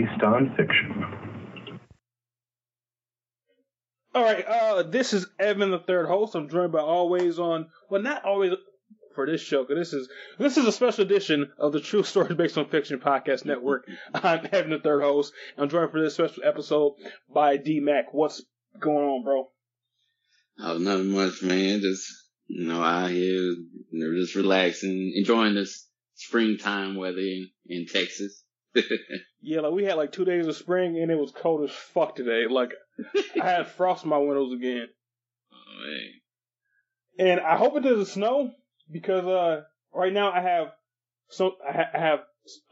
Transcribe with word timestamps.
Based 0.00 0.22
on 0.22 0.54
fiction. 0.56 1.04
All 4.14 4.22
right, 4.22 4.44
uh, 4.44 4.82
this 4.82 5.12
is 5.12 5.26
Evan, 5.38 5.70
the 5.70 5.78
third 5.78 6.06
host. 6.06 6.34
I'm 6.34 6.48
joined 6.48 6.72
by 6.72 6.80
always 6.80 7.38
on, 7.38 7.68
well, 7.88 8.02
not 8.02 8.24
always 8.24 8.52
for 9.14 9.26
this 9.26 9.40
show, 9.40 9.62
because 9.62 9.76
this 9.76 9.92
is 9.92 10.08
this 10.38 10.56
is 10.56 10.66
a 10.66 10.72
special 10.72 11.04
edition 11.04 11.50
of 11.58 11.72
the 11.72 11.80
True 11.80 12.02
Stories 12.02 12.36
Based 12.36 12.58
on 12.58 12.68
Fiction 12.68 12.98
podcast 12.98 13.44
network. 13.44 13.86
I'm 14.14 14.48
Evan, 14.50 14.70
the 14.70 14.80
third 14.80 15.02
host. 15.02 15.32
I'm 15.56 15.68
joined 15.68 15.92
for 15.92 16.02
this 16.02 16.14
special 16.14 16.42
episode 16.44 16.94
by 17.32 17.56
D 17.56 17.80
Mac. 17.80 18.12
What's 18.12 18.42
going 18.80 19.04
on, 19.04 19.24
bro? 19.24 19.48
Oh, 20.58 20.78
nothing 20.78 21.10
much, 21.12 21.42
man. 21.42 21.80
Just 21.80 22.10
you 22.48 22.66
know, 22.66 22.82
out 22.82 23.10
here, 23.10 23.18
you 23.20 23.66
know, 23.92 24.20
just 24.20 24.34
relaxing, 24.34 25.12
enjoying 25.14 25.54
this 25.54 25.86
springtime 26.14 26.96
weather 26.96 27.18
in, 27.18 27.48
in 27.66 27.86
Texas. 27.86 28.42
Yeah, 29.42 29.60
like 29.60 29.72
we 29.72 29.84
had 29.84 29.94
like 29.96 30.12
two 30.12 30.24
days 30.24 30.46
of 30.46 30.56
spring 30.56 30.98
and 31.00 31.10
it 31.10 31.18
was 31.18 31.32
cold 31.32 31.68
as 31.68 31.74
fuck 31.74 32.14
today. 32.16 32.44
Like 32.48 32.72
I 33.40 33.46
had 33.46 33.68
frost 33.76 34.04
in 34.04 34.10
my 34.10 34.18
windows 34.18 34.52
again, 34.52 34.88
Oh, 35.52 35.86
man. 35.86 36.10
and 37.30 37.40
I 37.40 37.56
hope 37.56 37.76
it 37.76 37.80
doesn't 37.82 38.06
snow 38.06 38.52
because 38.90 39.24
uh, 39.26 39.62
right 39.94 40.12
now 40.12 40.30
I 40.32 40.40
have 40.42 40.68
so 41.28 41.54
I, 41.66 41.72
ha- 41.72 41.90
I 41.94 41.98
have 41.98 42.18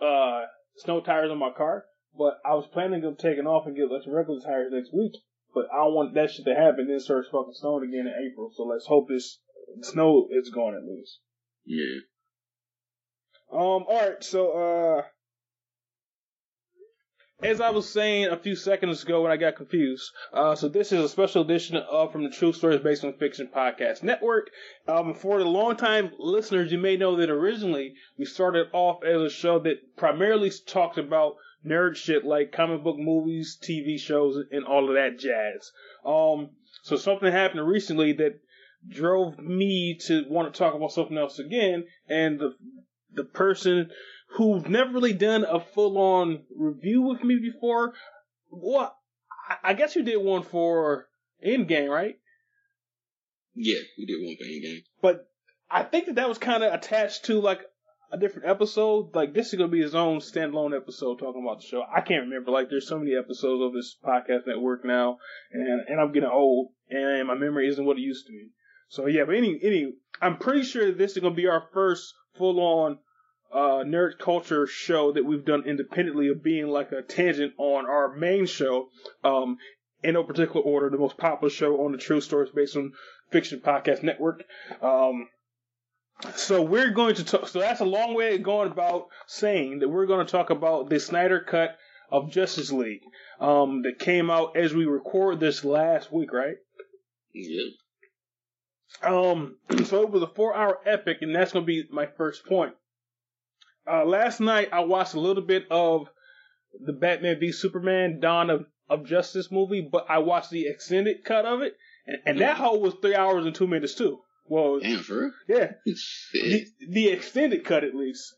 uh 0.00 0.46
snow 0.76 1.00
tires 1.00 1.30
on 1.30 1.38
my 1.38 1.50
car, 1.56 1.84
but 2.16 2.34
I 2.44 2.54
was 2.54 2.66
planning 2.72 3.04
on 3.04 3.16
taking 3.16 3.46
off 3.46 3.66
and 3.66 3.74
get 3.76 3.90
like 3.90 4.02
regular 4.06 4.40
tires 4.40 4.70
next 4.72 4.92
week. 4.92 5.12
But 5.54 5.64
I 5.72 5.78
don't 5.78 5.94
want 5.94 6.14
that 6.14 6.30
shit 6.30 6.44
to 6.44 6.54
happen. 6.54 6.86
Then 6.86 6.96
it 6.96 7.00
starts 7.02 7.28
fucking 7.32 7.54
snowing 7.54 7.88
again 7.88 8.06
in 8.06 8.30
April. 8.30 8.50
So 8.54 8.64
let's 8.64 8.86
hope 8.86 9.08
this 9.08 9.38
snow 9.82 10.28
is 10.30 10.50
gone 10.50 10.74
at 10.74 10.84
least. 10.84 11.18
Yeah. 11.64 12.00
Um. 13.50 13.84
All 13.88 13.98
right. 14.08 14.22
So, 14.22 14.50
uh, 14.52 15.02
as 17.40 17.60
I 17.60 17.70
was 17.70 17.88
saying 17.88 18.26
a 18.26 18.36
few 18.36 18.56
seconds 18.56 19.02
ago 19.04 19.22
when 19.22 19.30
I 19.30 19.36
got 19.36 19.56
confused, 19.56 20.10
uh, 20.32 20.56
so 20.56 20.68
this 20.68 20.90
is 20.90 21.04
a 21.04 21.08
special 21.08 21.42
edition 21.42 21.76
of 21.76 22.10
from 22.10 22.24
the 22.24 22.30
True 22.30 22.52
Stories 22.52 22.80
Based 22.80 23.04
on 23.04 23.12
Fiction 23.12 23.48
podcast 23.54 24.02
network. 24.02 24.50
Um, 24.88 25.14
for 25.14 25.38
the 25.38 25.44
longtime 25.44 26.10
listeners, 26.18 26.72
you 26.72 26.78
may 26.78 26.96
know 26.96 27.16
that 27.16 27.30
originally 27.30 27.94
we 28.18 28.24
started 28.24 28.66
off 28.72 29.04
as 29.04 29.22
a 29.22 29.30
show 29.30 29.60
that 29.60 29.96
primarily 29.96 30.50
talked 30.66 30.98
about 30.98 31.36
nerd 31.64 31.94
shit 31.94 32.24
like 32.24 32.50
comic 32.50 32.82
book 32.82 32.96
movies, 32.98 33.56
TV 33.62 34.00
shows, 34.00 34.44
and 34.50 34.64
all 34.64 34.88
of 34.88 34.94
that 34.94 35.18
jazz. 35.18 35.70
Um, 36.04 36.50
so 36.82 36.96
something 36.96 37.30
happened 37.30 37.66
recently 37.68 38.14
that 38.14 38.40
drove 38.88 39.38
me 39.38 39.96
to 40.06 40.24
want 40.28 40.52
to 40.52 40.58
talk 40.58 40.74
about 40.74 40.90
something 40.92 41.18
else 41.18 41.38
again, 41.38 41.84
and 42.08 42.40
the 42.40 42.54
the 43.12 43.24
person 43.24 43.90
who's 44.36 44.66
never 44.66 44.92
really 44.92 45.12
done 45.12 45.44
a 45.44 45.60
full 45.60 45.98
on 45.98 46.44
review 46.56 47.02
with 47.02 47.22
me 47.22 47.38
before. 47.38 47.94
Well, 48.50 48.96
I- 49.62 49.74
guess 49.74 49.96
you 49.96 50.02
did 50.02 50.16
one 50.18 50.42
for 50.42 51.08
Endgame, 51.44 51.88
right? 51.88 52.18
Yeah, 53.54 53.80
we 53.96 54.06
did 54.06 54.18
one 54.24 54.36
thing 54.36 54.60
game. 54.62 54.82
But 55.00 55.28
I 55.70 55.82
think 55.82 56.06
that 56.06 56.16
that 56.16 56.28
was 56.28 56.38
kind 56.38 56.62
of 56.62 56.72
attached 56.72 57.24
to 57.26 57.40
like 57.40 57.60
a 58.10 58.18
different 58.18 58.48
episode. 58.48 59.14
Like 59.14 59.34
this 59.34 59.48
is 59.48 59.54
gonna 59.54 59.68
be 59.68 59.80
his 59.82 59.94
own 59.94 60.18
standalone 60.18 60.76
episode 60.76 61.18
talking 61.18 61.42
about 61.42 61.60
the 61.60 61.66
show. 61.66 61.82
I 61.82 62.00
can't 62.00 62.24
remember. 62.24 62.50
Like 62.50 62.70
there's 62.70 62.88
so 62.88 62.98
many 62.98 63.16
episodes 63.16 63.62
of 63.62 63.72
this 63.72 63.96
podcast 64.04 64.46
network 64.46 64.84
now, 64.84 65.18
and 65.52 65.80
and 65.88 66.00
I'm 66.00 66.12
getting 66.12 66.28
old, 66.28 66.68
and 66.90 67.26
my 67.26 67.34
memory 67.34 67.68
isn't 67.68 67.84
what 67.84 67.98
it 67.98 68.02
used 68.02 68.26
to 68.26 68.32
be. 68.32 68.50
So 68.88 69.06
yeah, 69.06 69.24
but 69.24 69.34
any 69.34 69.58
any, 69.62 69.92
I'm 70.20 70.38
pretty 70.38 70.62
sure 70.62 70.92
this 70.92 71.12
is 71.16 71.22
gonna 71.22 71.34
be 71.34 71.48
our 71.48 71.68
first 71.72 72.14
full 72.36 72.60
on 72.60 72.98
uh, 73.52 73.82
nerd 73.84 74.18
culture 74.18 74.66
show 74.66 75.12
that 75.12 75.24
we've 75.24 75.44
done 75.44 75.64
independently 75.66 76.28
of 76.28 76.42
being 76.42 76.68
like 76.68 76.92
a 76.92 77.02
tangent 77.02 77.54
on 77.58 77.86
our 77.86 78.14
main 78.14 78.46
show. 78.46 78.88
Um, 79.24 79.58
in 80.02 80.14
no 80.14 80.22
particular 80.22 80.60
order, 80.60 80.90
the 80.90 80.98
most 80.98 81.16
popular 81.16 81.50
show 81.50 81.84
on 81.84 81.92
the 81.92 81.98
True 81.98 82.20
Stories 82.20 82.50
based 82.54 82.76
on 82.76 82.92
Fiction 83.30 83.60
Podcast 83.60 84.02
Network. 84.02 84.44
Um, 84.80 85.28
so 86.34 86.62
we're 86.62 86.90
going 86.90 87.14
to 87.16 87.24
talk. 87.24 87.48
So 87.48 87.60
that's 87.60 87.80
a 87.80 87.84
long 87.84 88.14
way 88.14 88.34
of 88.34 88.42
going 88.42 88.70
about 88.70 89.06
saying 89.26 89.80
that 89.80 89.88
we're 89.88 90.06
going 90.06 90.24
to 90.24 90.30
talk 90.30 90.50
about 90.50 90.88
the 90.88 91.00
Snyder 91.00 91.40
Cut 91.40 91.76
of 92.10 92.30
Justice 92.30 92.72
League 92.72 93.02
um, 93.40 93.82
that 93.82 93.98
came 93.98 94.30
out 94.30 94.56
as 94.56 94.74
we 94.74 94.86
record 94.86 95.40
this 95.40 95.64
last 95.64 96.12
week, 96.12 96.32
right? 96.32 96.56
Yeah. 97.32 97.70
Um, 99.02 99.56
so 99.84 100.02
it 100.02 100.10
was 100.10 100.22
a 100.22 100.28
four-hour 100.28 100.78
epic, 100.86 101.18
and 101.20 101.34
that's 101.34 101.52
going 101.52 101.64
to 101.64 101.66
be 101.66 101.84
my 101.90 102.06
first 102.06 102.46
point. 102.46 102.74
Uh, 103.90 104.04
last 104.04 104.40
night 104.40 104.68
I 104.72 104.80
watched 104.80 105.14
a 105.14 105.20
little 105.20 105.42
bit 105.42 105.64
of 105.70 106.08
the 106.84 106.92
Batman 106.92 107.40
v 107.40 107.52
Superman 107.52 108.20
Dawn 108.20 108.50
of, 108.50 108.66
of 108.88 109.06
Justice 109.06 109.50
movie, 109.50 109.80
but 109.90 110.06
I 110.08 110.18
watched 110.18 110.50
the 110.50 110.66
extended 110.66 111.24
cut 111.24 111.46
of 111.46 111.62
it, 111.62 111.74
and, 112.06 112.18
and 112.26 112.40
that 112.40 112.56
whole 112.56 112.80
was 112.80 112.94
three 113.00 113.14
hours 113.14 113.46
and 113.46 113.54
two 113.54 113.66
minutes 113.66 113.94
too. 113.94 114.18
Well, 114.46 114.80
Damn, 114.80 115.00
for 115.00 115.18
real? 115.20 115.32
yeah, 115.46 115.72
the, 116.32 116.66
the 116.88 117.08
extended 117.08 117.64
cut 117.64 117.84
at 117.84 117.94
least. 117.94 118.34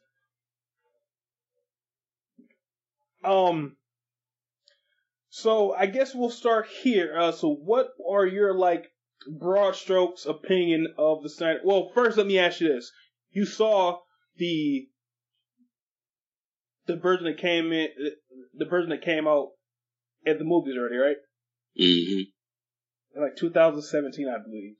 Um. 3.24 3.76
So 5.28 5.72
I 5.72 5.86
guess 5.86 6.14
we'll 6.14 6.30
start 6.30 6.66
here. 6.82 7.16
Uh, 7.16 7.32
so 7.32 7.52
what 7.54 7.90
are 8.08 8.26
your 8.26 8.54
like 8.54 8.90
broad 9.28 9.76
strokes 9.76 10.26
opinion 10.26 10.94
of 10.98 11.22
the 11.22 11.28
Snyder? 11.28 11.60
Well, 11.64 11.90
first 11.94 12.16
let 12.16 12.26
me 12.26 12.38
ask 12.38 12.60
you 12.60 12.68
this: 12.68 12.90
You 13.30 13.44
saw 13.46 14.00
the 14.36 14.88
the 16.94 17.00
version 17.00 17.24
that 17.24 17.38
came 17.38 17.72
in, 17.72 17.88
the 18.54 18.64
version 18.64 18.90
that 18.90 19.02
came 19.02 19.26
out 19.26 19.50
at 20.26 20.38
the 20.38 20.44
movies 20.44 20.76
already, 20.76 20.96
right? 20.96 21.16
hmm 21.76 22.22
In 23.14 23.22
like 23.22 23.36
2017, 23.36 24.28
I 24.28 24.42
believe. 24.42 24.76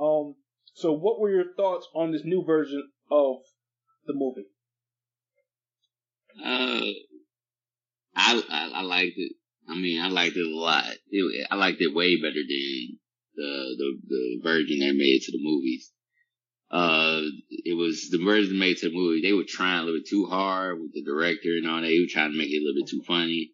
Um. 0.00 0.36
So 0.74 0.92
what 0.92 1.18
were 1.18 1.30
your 1.30 1.54
thoughts 1.56 1.88
on 1.94 2.12
this 2.12 2.22
new 2.24 2.44
version 2.44 2.88
of 3.10 3.38
the 4.06 4.14
movie? 4.14 4.46
Uh, 6.40 6.92
I, 8.14 8.42
I 8.48 8.70
I 8.74 8.82
liked 8.82 9.14
it. 9.16 9.32
I 9.68 9.74
mean, 9.74 10.00
I 10.00 10.08
liked 10.08 10.36
it 10.36 10.46
a 10.46 10.56
lot. 10.56 10.84
It, 11.10 11.46
I 11.50 11.56
liked 11.56 11.80
it 11.80 11.94
way 11.94 12.16
better 12.16 12.34
than 12.34 12.98
the 13.34 13.76
the 13.76 13.98
the 14.06 14.40
version 14.42 14.78
they 14.78 14.92
made 14.92 15.20
to 15.22 15.32
the 15.32 15.40
movies. 15.42 15.92
Uh, 16.70 17.20
it 17.48 17.76
was 17.76 18.08
the 18.10 18.18
version 18.22 18.58
made 18.58 18.76
to 18.78 18.88
the 18.90 18.94
movie. 18.94 19.22
They 19.22 19.32
were 19.32 19.44
trying 19.48 19.80
a 19.80 19.82
little 19.84 20.00
bit 20.00 20.08
too 20.08 20.26
hard 20.26 20.78
with 20.80 20.92
the 20.92 21.02
director 21.02 21.48
and 21.56 21.68
all 21.68 21.80
that. 21.80 21.86
They 21.86 22.00
were 22.00 22.06
trying 22.10 22.32
to 22.32 22.38
make 22.38 22.50
it 22.50 22.58
a 22.58 22.64
little 22.64 22.82
bit 22.82 22.90
too 22.90 23.02
funny. 23.06 23.52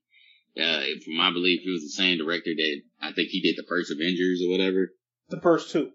Uh, 0.60 0.82
from 1.04 1.16
my 1.16 1.30
belief, 1.32 1.60
it 1.64 1.70
was 1.70 1.82
the 1.82 1.88
same 2.02 2.18
director 2.18 2.50
that 2.56 2.82
I 3.02 3.12
think 3.12 3.28
he 3.28 3.40
did 3.40 3.56
the 3.56 3.66
first 3.68 3.90
Avengers 3.92 4.42
or 4.44 4.50
whatever. 4.50 4.92
The 5.28 5.40
first 5.40 5.70
two. 5.72 5.90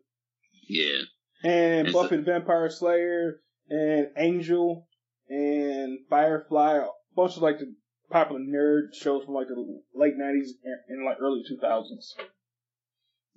Yeah. 0.68 1.02
And 1.44 1.88
And 1.88 1.94
Buffy 1.94 2.10
so- 2.10 2.18
the 2.18 2.24
Vampire 2.24 2.70
Slayer 2.70 3.42
and 3.70 4.08
Angel 4.18 4.88
and 5.30 6.00
Firefly, 6.10 6.78
a 6.78 6.88
bunch 7.16 7.36
of 7.38 7.42
like 7.44 7.60
the 7.60 7.74
popular 8.10 8.42
nerd 8.42 8.94
shows 8.94 9.24
from 9.26 9.34
like 9.36 9.48
the 9.48 9.82
late 9.94 10.16
nineties 10.18 10.54
and, 10.64 10.78
and 10.90 11.06
like 11.06 11.18
early 11.22 11.44
two 11.48 11.58
thousands. 11.62 12.16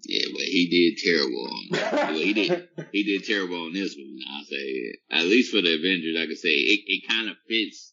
Yeah, 0.05 0.27
but 0.33 0.43
he 0.43 0.67
did 0.69 0.99
terrible 0.99 1.47
on 1.47 1.69
well, 1.71 2.15
he 2.15 2.33
did 2.33 2.69
he 2.93 3.03
did 3.05 3.25
terrible 3.25 3.67
on 3.67 3.73
this 3.73 3.95
one. 3.97 4.19
I'll 4.31 4.45
say 4.45 4.95
at 5.11 5.25
least 5.25 5.53
for 5.53 5.63
the 5.63 5.75
Avengers, 5.75 6.17
I 6.19 6.27
could 6.27 6.39
say 6.39 6.49
it, 6.49 6.81
it 6.87 7.09
kind 7.09 7.29
of 7.29 7.37
fits. 7.49 7.93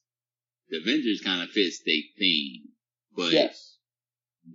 The 0.69 0.77
Avengers 0.77 1.21
kind 1.21 1.43
of 1.43 1.49
fits 1.49 1.81
their 1.85 2.01
theme, 2.17 2.69
but 3.15 3.31
yes. 3.31 3.75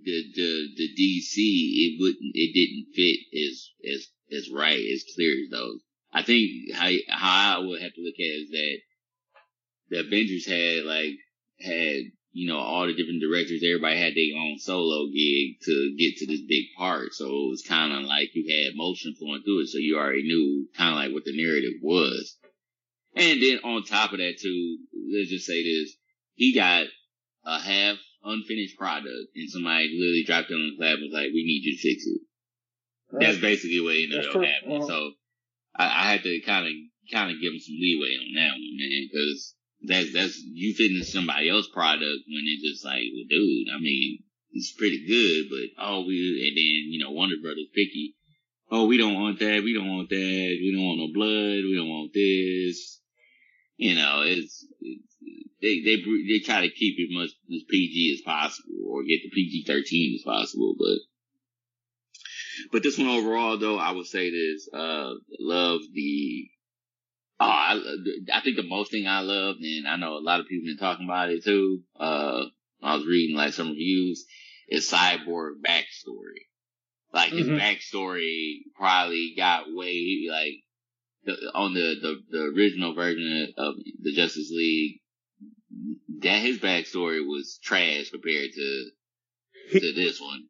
the 0.03 0.23
the 0.35 0.67
the 0.75 0.89
DC 0.95 1.35
it 1.37 1.97
wouldn't 1.99 2.31
it 2.33 2.53
didn't 2.53 2.93
fit 2.93 3.19
as 3.33 3.69
as 3.85 4.07
as 4.31 4.51
right 4.51 4.85
as 4.93 5.05
clear 5.15 5.31
as 5.31 5.49
those. 5.49 5.79
I 6.11 6.23
think 6.23 6.73
how 6.73 6.91
how 7.09 7.61
I 7.61 7.65
would 7.65 7.81
have 7.81 7.93
to 7.93 8.01
look 8.01 8.15
at 8.15 8.23
it 8.23 8.43
is 8.43 8.49
that 8.49 8.77
the 9.89 9.99
Avengers 9.99 10.45
had 10.45 10.83
like 10.83 11.15
had 11.61 12.03
you 12.35 12.51
know 12.51 12.59
all 12.59 12.85
the 12.85 12.93
different 12.93 13.23
directors. 13.23 13.63
Everybody 13.63 13.95
had 13.95 14.11
their 14.11 14.35
own 14.35 14.59
solo 14.59 15.07
gig 15.07 15.55
to 15.63 15.95
get 15.97 16.17
to 16.17 16.27
this 16.27 16.41
big 16.41 16.65
part, 16.77 17.13
so 17.13 17.25
it 17.31 17.49
was 17.49 17.63
kind 17.65 17.93
of 17.93 18.03
like 18.03 18.35
you 18.35 18.43
had 18.43 18.75
motion 18.75 19.15
flowing 19.15 19.41
through 19.41 19.61
it, 19.61 19.67
so 19.67 19.77
you 19.79 19.95
already 19.95 20.23
knew 20.23 20.67
kind 20.75 20.91
of 20.91 20.97
like 20.97 21.13
what 21.13 21.23
the 21.23 21.31
narrative 21.31 21.79
was. 21.81 22.35
And 23.15 23.41
then 23.41 23.59
on 23.63 23.85
top 23.85 24.11
of 24.11 24.19
that 24.19 24.35
too, 24.37 24.77
let's 25.15 25.31
just 25.31 25.47
say 25.47 25.63
this: 25.63 25.95
he 26.35 26.53
got 26.53 26.83
a 27.45 27.57
half 27.57 27.95
unfinished 28.25 28.77
product, 28.77 29.31
and 29.33 29.49
somebody 29.49 29.95
literally 29.95 30.25
dropped 30.27 30.51
it 30.51 30.55
on 30.55 30.75
the 30.75 30.83
lab 30.83 30.99
and 30.99 31.07
was 31.07 31.15
like, 31.15 31.31
"We 31.31 31.47
need 31.47 31.63
you 31.63 31.77
to 31.77 31.81
fix 31.81 32.03
it." 32.05 32.21
That's 33.15 33.39
basically 33.39 33.79
what 33.79 33.95
ended 33.95 34.11
That's 34.11 34.35
up 34.35 34.43
happening. 34.43 34.83
Uh-huh. 34.83 34.87
So 34.91 35.11
I, 35.73 35.85
I 35.87 36.11
had 36.11 36.23
to 36.23 36.41
kind 36.41 36.67
of 36.67 36.73
kind 37.07 37.31
of 37.31 37.39
give 37.39 37.55
him 37.55 37.63
some 37.63 37.79
leeway 37.79 38.19
on 38.19 38.35
that 38.35 38.59
one, 38.59 38.75
man, 38.75 39.07
because 39.07 39.55
that's 39.83 40.13
that's 40.13 40.39
you 40.39 40.73
fitting 40.73 41.03
somebody 41.03 41.49
else's 41.49 41.71
product 41.71 42.03
when 42.27 42.43
it's 42.45 42.63
just 42.63 42.85
like, 42.85 43.03
well, 43.13 43.25
dude, 43.29 43.67
I 43.73 43.79
mean, 43.79 44.19
it's 44.51 44.71
pretty 44.71 45.05
good, 45.05 45.49
but 45.49 45.83
oh, 45.83 46.05
we 46.05 46.15
and 46.47 46.57
then 46.57 46.91
you 46.91 47.03
know 47.03 47.11
Warner 47.11 47.35
Brothers 47.41 47.67
picky. 47.73 48.15
Oh, 48.71 48.85
we 48.85 48.97
don't 48.97 49.13
want 49.13 49.39
that. 49.39 49.61
We 49.63 49.73
don't 49.73 49.95
want 49.95 50.09
that. 50.09 50.15
We 50.15 50.73
don't 50.73 50.85
want 50.85 50.99
no 50.99 51.13
blood. 51.13 51.63
We 51.63 51.75
don't 51.77 51.89
want 51.89 52.13
this. 52.13 52.99
You 53.77 53.95
know, 53.95 54.23
it's, 54.25 54.65
it's 54.79 55.17
they 55.61 55.81
they 55.83 56.01
they 56.01 56.39
try 56.39 56.61
to 56.61 56.73
keep 56.73 56.95
it 56.97 57.13
much 57.13 57.29
as 57.53 57.63
PG 57.69 58.17
as 58.17 58.21
possible 58.21 58.73
or 58.87 59.03
get 59.03 59.21
the 59.23 59.29
PG 59.29 59.65
thirteen 59.67 60.15
as 60.15 60.23
possible, 60.23 60.75
but 60.77 60.97
but 62.71 62.83
this 62.83 62.97
one 62.97 63.07
overall, 63.07 63.57
though, 63.57 63.77
I 63.77 63.91
would 63.91 64.05
say 64.05 64.31
this: 64.31 64.69
uh, 64.73 65.13
love 65.39 65.81
the. 65.93 66.49
Oh, 67.39 67.45
I, 67.45 67.73
I 68.33 68.41
think 68.41 68.55
the 68.55 68.63
most 68.63 68.91
thing 68.91 69.07
I 69.07 69.19
loved, 69.19 69.59
and 69.61 69.87
I 69.87 69.97
know 69.97 70.13
a 70.13 70.19
lot 70.23 70.39
of 70.39 70.47
people 70.47 70.67
been 70.67 70.77
talking 70.77 71.05
about 71.05 71.29
it 71.31 71.43
too. 71.43 71.81
Uh, 71.99 72.45
I 72.81 72.95
was 72.95 73.05
reading 73.05 73.35
like 73.35 73.53
some 73.53 73.69
reviews. 73.69 74.25
Is 74.69 74.89
Cyborg 74.89 75.55
backstory? 75.61 76.47
Like 77.13 77.31
his 77.31 77.47
Mhm. 77.47 77.59
backstory 77.59 78.59
probably 78.75 79.33
got 79.35 79.65
way 79.73 80.27
like 80.29 80.63
the, 81.25 81.51
on 81.53 81.73
the, 81.73 81.95
the 82.01 82.23
the 82.29 82.43
original 82.55 82.93
version 82.93 83.53
of 83.57 83.75
the 84.01 84.13
Justice 84.13 84.49
League. 84.51 85.01
That 86.21 86.39
his 86.41 86.59
backstory 86.59 87.19
was 87.25 87.59
trash 87.61 88.09
compared 88.11 88.51
to 88.53 88.89
to 89.71 89.93
this 89.93 90.21
one 90.21 90.45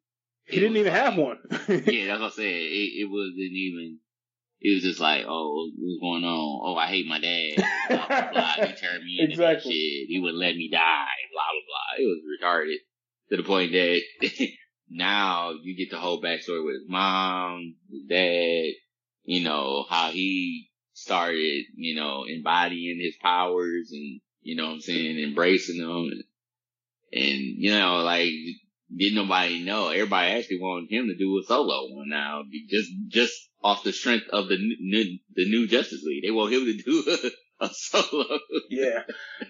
He 0.46 0.60
didn't 0.60 0.78
even 0.78 0.94
have 0.94 1.18
one. 1.18 1.40
yeah, 1.70 2.08
that's 2.08 2.22
what 2.22 2.32
I 2.32 2.36
said. 2.36 2.46
It, 2.46 3.02
it 3.02 3.10
wasn't 3.10 3.38
even. 3.40 4.00
It 4.62 4.74
was 4.76 4.84
just 4.84 5.00
like, 5.00 5.26
oh, 5.28 5.70
what's 5.78 6.00
going 6.02 6.24
on? 6.24 6.62
Oh, 6.64 6.76
I 6.76 6.88
hate 6.88 7.06
my 7.08 7.20
dad. 7.20 7.56
Blah 7.90 8.08
blah 8.08 8.32
blah. 8.32 8.66
He 8.66 8.74
turned 8.82 9.04
me 9.04 9.18
into 9.20 9.34
Exactly. 9.34 9.72
shit. 9.74 10.08
He 10.10 10.20
wouldn't 10.22 10.40
let 10.40 10.56
me 10.56 10.70
die. 10.72 11.06
Blah 11.32 11.44
blah 11.52 11.62
blah. 11.68 12.04
It 12.04 12.08
was 12.08 12.22
retarded 12.42 12.78
to 13.30 13.38
the 13.38 13.44
point 13.44 13.72
that 13.74 14.02
now 14.90 15.52
you 15.62 15.76
get 15.78 15.92
the 15.92 16.00
whole 16.00 16.22
backstory 16.22 16.64
with 16.66 16.76
his 16.82 16.90
mom, 16.90 17.76
his 17.92 18.04
dad. 18.10 18.74
You 19.24 19.44
know 19.44 19.86
how 19.90 20.12
he 20.12 20.70
started. 20.94 21.66
You 21.76 21.96
know 21.96 22.24
embodying 22.28 23.00
his 23.02 23.16
powers 23.22 23.90
and 23.92 24.22
you 24.42 24.56
know 24.56 24.68
what 24.68 24.74
I'm 24.76 24.82
saying 24.82 25.20
embracing 25.20 25.80
them 25.80 26.10
and, 26.12 26.24
and 27.12 27.42
you 27.58 27.72
know 27.72 27.98
like 27.98 28.30
didn't 28.96 29.16
nobody 29.16 29.64
know. 29.64 29.90
Everybody 29.90 30.32
actually 30.34 30.60
wanted 30.62 30.92
him 30.92 31.08
to 31.08 31.16
do 31.18 31.40
a 31.40 31.44
solo 31.46 31.88
one 31.94 32.10
now, 32.10 32.44
just 32.70 32.90
just 33.10 33.34
off 33.66 33.84
the 33.84 33.92
strength 33.92 34.28
of 34.32 34.48
the 34.48 34.58
new, 34.60 35.18
the 35.36 35.50
new 35.50 35.68
Justice 35.68 36.04
League. 36.04 36.24
They 36.24 36.30
want 36.32 36.54
him 36.54 36.66
to 36.66 36.74
do 36.78 37.30
a, 37.60 37.70
solo. 37.74 38.38
yeah, 38.70 39.02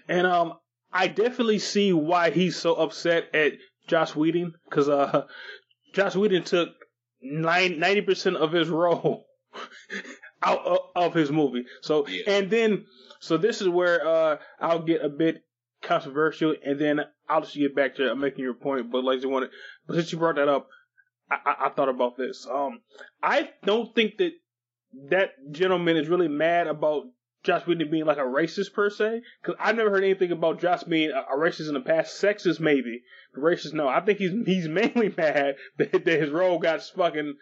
and 0.08 0.26
um, 0.26 0.54
I 0.90 1.06
definitely 1.08 1.58
see 1.58 1.92
why 1.92 2.30
he's 2.30 2.56
so 2.56 2.74
upset 2.74 3.34
at 3.34 3.52
Josh 3.88 4.16
Whedon 4.16 4.54
because 4.68 4.88
uh, 4.88 5.26
Josh 5.92 6.16
Whedon 6.16 6.44
took 6.44 6.70
ninety 7.20 8.00
percent 8.00 8.36
of 8.36 8.52
his 8.52 8.68
role 8.68 9.26
out 10.42 10.64
of, 10.64 10.78
of 10.94 11.14
his 11.14 11.30
movie. 11.30 11.64
So 11.82 12.06
Yeah. 12.08 12.22
and 12.38 12.50
then 12.50 12.86
so 13.20 13.36
this 13.36 13.60
is 13.60 13.68
where 13.68 14.06
uh 14.06 14.36
I'll 14.60 14.82
get 14.82 15.04
a 15.04 15.08
bit 15.10 15.42
controversial, 15.82 16.54
and 16.64 16.80
then 16.80 17.00
I'll 17.28 17.42
just 17.42 17.54
get 17.56 17.76
back 17.76 17.96
to 17.96 18.14
making 18.16 18.44
your 18.44 18.54
point. 18.54 18.90
But 18.90 19.04
like 19.04 19.22
you 19.22 19.28
wanted, 19.28 19.50
but 19.86 19.96
since 19.96 20.10
you 20.12 20.18
brought 20.18 20.36
that 20.36 20.48
up, 20.48 20.68
I, 21.30 21.36
I, 21.44 21.66
I 21.66 21.68
thought 21.70 21.88
about 21.88 22.16
this. 22.16 22.46
Um, 22.50 22.80
I 23.22 23.50
don't 23.64 23.94
think 23.94 24.18
that 24.18 24.32
that 25.10 25.30
gentleman 25.50 25.96
is 25.96 26.08
really 26.08 26.28
mad 26.28 26.66
about 26.66 27.04
Josh 27.46 27.66
Whedon 27.66 27.90
being 27.90 28.06
like 28.06 28.16
a 28.18 28.22
racist 28.22 28.72
per 28.72 28.90
se, 28.90 29.22
because 29.40 29.56
I've 29.60 29.76
never 29.76 29.90
heard 29.90 30.02
anything 30.02 30.32
about 30.32 30.60
Josh 30.60 30.82
being 30.82 31.10
a, 31.10 31.34
a 31.34 31.38
racist 31.38 31.68
in 31.68 31.74
the 31.74 31.80
past. 31.80 32.20
Sexist 32.20 32.58
maybe, 32.58 33.02
but 33.32 33.42
racist 33.42 33.72
no. 33.72 33.88
I 33.88 34.00
think 34.00 34.18
he's 34.18 34.32
he's 34.44 34.68
mainly 34.68 35.14
mad 35.16 35.54
that, 35.78 35.92
that 35.92 36.20
his 36.20 36.30
role 36.30 36.58
got 36.58 36.82
fucking 36.82 37.34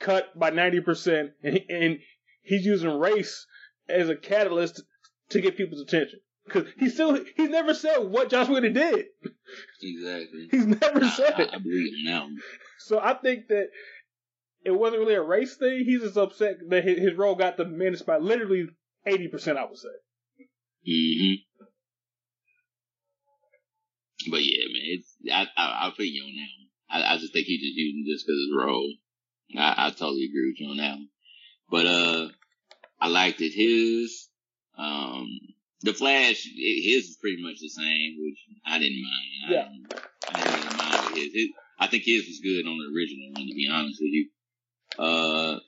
cut 0.00 0.36
by 0.38 0.50
ninety 0.50 0.80
percent, 0.80 1.32
and, 1.42 1.60
and 1.68 1.98
he's 2.42 2.64
using 2.64 2.98
race 2.98 3.46
as 3.88 4.08
a 4.08 4.16
catalyst 4.16 4.82
to 5.30 5.40
get 5.40 5.56
people's 5.56 5.82
attention. 5.82 6.20
Because 6.44 6.64
he 6.78 6.88
still 6.88 7.22
he's 7.36 7.50
never 7.50 7.74
said 7.74 7.98
what 7.98 8.30
Josh 8.30 8.48
Whedon 8.48 8.72
did. 8.72 9.06
Exactly. 9.80 10.48
He's 10.50 10.66
never 10.66 11.04
I, 11.04 11.08
said 11.10 11.34
I, 11.34 11.42
it. 11.42 11.50
I 11.52 11.58
believe 11.58 11.92
him 11.94 12.04
now. 12.04 12.28
So 12.86 12.98
I 12.98 13.14
think 13.14 13.48
that 13.48 13.68
it 14.64 14.70
wasn't 14.70 15.00
really 15.00 15.14
a 15.14 15.22
race 15.22 15.56
thing. 15.56 15.84
He's 15.84 16.02
just 16.02 16.16
upset 16.16 16.56
that 16.68 16.84
his, 16.84 16.98
his 16.98 17.14
role 17.14 17.34
got 17.34 17.56
diminished 17.56 18.06
by 18.06 18.18
literally 18.18 18.68
eighty 19.06 19.28
percent. 19.28 19.58
I 19.58 19.64
would 19.64 19.78
say. 19.78 19.88
Mm-hmm. 20.88 21.34
But 24.30 24.44
yeah, 24.44 24.64
man, 24.72 24.82
it's 24.84 25.16
I 25.32 25.46
I 25.56 25.78
I'll 25.82 25.92
put 25.92 26.04
you 26.06 26.22
on 26.22 26.34
that 26.34 26.50
one. 26.58 27.04
I, 27.04 27.14
I 27.14 27.18
just 27.18 27.32
think 27.32 27.46
he's 27.46 27.60
just 27.60 27.74
using 27.74 28.04
this 28.06 28.22
because 28.22 28.38
his 28.38 28.54
role. 28.56 28.92
I, 29.58 29.86
I 29.86 29.90
totally 29.90 30.24
agree 30.24 30.50
with 30.50 30.60
you 30.60 30.68
on 30.70 30.76
that 30.78 30.94
one. 30.96 31.08
But 31.70 31.86
uh, 31.86 32.28
I 33.00 33.08
liked 33.08 33.40
it. 33.40 33.52
His 33.52 34.28
um, 34.78 35.26
the 35.82 35.92
Flash, 35.92 36.46
it, 36.46 36.94
his 36.94 37.10
is 37.10 37.16
pretty 37.20 37.42
much 37.42 37.58
the 37.60 37.68
same, 37.68 38.16
which 38.20 38.38
I 38.66 38.78
didn't 38.78 39.02
mind. 39.02 39.32
I 39.48 39.52
Yeah. 39.52 39.68
didn't, 39.68 39.94
I 40.30 40.40
didn't 40.42 40.64
really 40.64 40.76
mind 40.76 41.16
his. 41.16 41.32
his. 41.34 41.48
I 41.82 41.88
think 41.88 42.04
his 42.04 42.28
was 42.28 42.38
good 42.40 42.64
on 42.64 42.78
the 42.78 42.96
original 42.96 43.32
one, 43.32 43.48
to 43.48 43.54
be 43.54 43.68
honest 43.68 44.00
with 44.00 44.12
you. 44.12 44.28
Uh, 44.96 45.58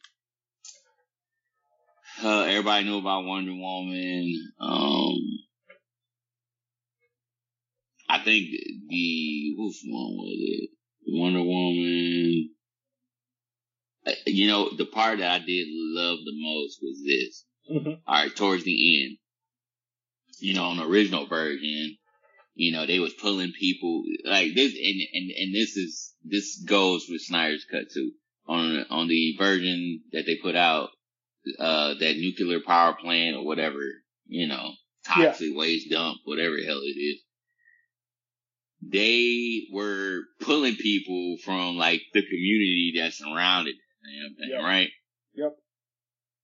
uh, 2.23 2.43
everybody 2.45 2.85
knew 2.85 2.99
about 2.99 3.25
Wonder 3.25 3.53
Woman. 3.53 4.53
Um, 4.61 5.17
I 8.09 8.21
think 8.23 8.47
the 8.89 9.55
which 9.59 9.83
one 9.87 10.17
was 10.17 10.37
it? 10.39 10.71
Wonder 11.09 11.43
Woman. 11.43 12.51
Uh, 14.07 14.13
You 14.27 14.47
know, 14.47 14.71
the 14.77 14.87
part 14.87 15.19
that 15.19 15.33
I 15.43 15.45
did 15.45 15.67
love 15.69 16.19
the 16.25 16.33
most 16.37 16.79
was 16.81 17.03
this. 17.05 17.45
Mhm. 17.73 18.01
All 18.07 18.15
right, 18.15 18.37
towards 18.37 18.63
the 18.63 19.05
end, 19.05 19.19
you 20.39 20.55
know, 20.55 20.65
on 20.67 20.77
the 20.77 20.85
original 20.85 21.27
version, 21.27 21.97
you 22.55 22.73
know, 22.73 22.87
they 22.87 22.99
was 23.01 23.15
pulling 23.15 23.53
people 23.58 24.03
like 24.25 24.55
this, 24.55 24.73
and 24.73 25.01
and 25.13 25.31
and 25.31 25.55
this 25.55 25.77
is 25.77 26.15
this 26.25 26.63
goes 26.65 27.06
with 27.08 27.20
Snyder's 27.23 27.65
cut 27.70 27.84
too. 27.93 28.13
On 28.46 28.84
on 28.91 29.08
the 29.08 29.34
version 29.39 30.03
that 30.13 30.25
they 30.27 30.37
put 30.37 30.55
out, 30.56 30.91
uh, 31.58 31.94
that 31.94 32.17
nuclear 32.17 32.61
power 32.61 32.94
plant 33.01 33.37
or 33.37 33.44
whatever, 33.44 33.81
you 34.27 34.46
know, 34.46 34.70
toxic 35.06 35.55
waste 35.55 35.91
dump, 35.91 36.19
whatever 36.25 36.56
the 36.56 36.65
hell 36.65 36.81
it 36.82 36.99
is. 36.99 37.20
They 38.87 39.67
were 39.73 40.23
pulling 40.41 40.77
people 40.77 41.37
from 41.44 41.77
like 41.77 42.03
the 42.13 42.23
community 42.23 42.94
that 42.99 43.15
surrounded 43.15 43.75
damn 44.05 44.34
thing, 44.37 44.51
Yep. 44.51 44.61
right? 44.63 44.89
Yep. 45.34 45.56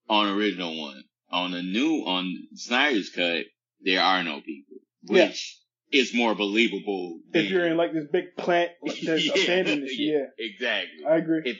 On 0.08 0.28
original 0.38 0.76
one. 0.80 1.04
On 1.30 1.50
the 1.52 1.62
new, 1.62 2.02
on 2.06 2.34
Snyder's 2.54 3.10
cut, 3.10 3.44
there 3.82 4.00
are 4.02 4.24
no 4.24 4.40
people, 4.40 4.78
Yeah. 5.04 5.26
which 5.28 5.58
is 5.92 6.14
more 6.14 6.34
believable. 6.34 7.20
If 7.28 7.32
than- 7.32 7.52
you're 7.52 7.66
in 7.66 7.76
like 7.76 7.92
this 7.92 8.06
big 8.12 8.36
plant 8.36 8.70
that's 8.82 9.02
Yeah, 9.02 9.32
abandoned, 9.34 9.82
and 9.82 9.88
shit, 9.90 9.98
yeah, 9.98 10.24
Exactly 10.38 11.04
I 11.08 11.16
agree. 11.16 11.42
if 11.44 11.56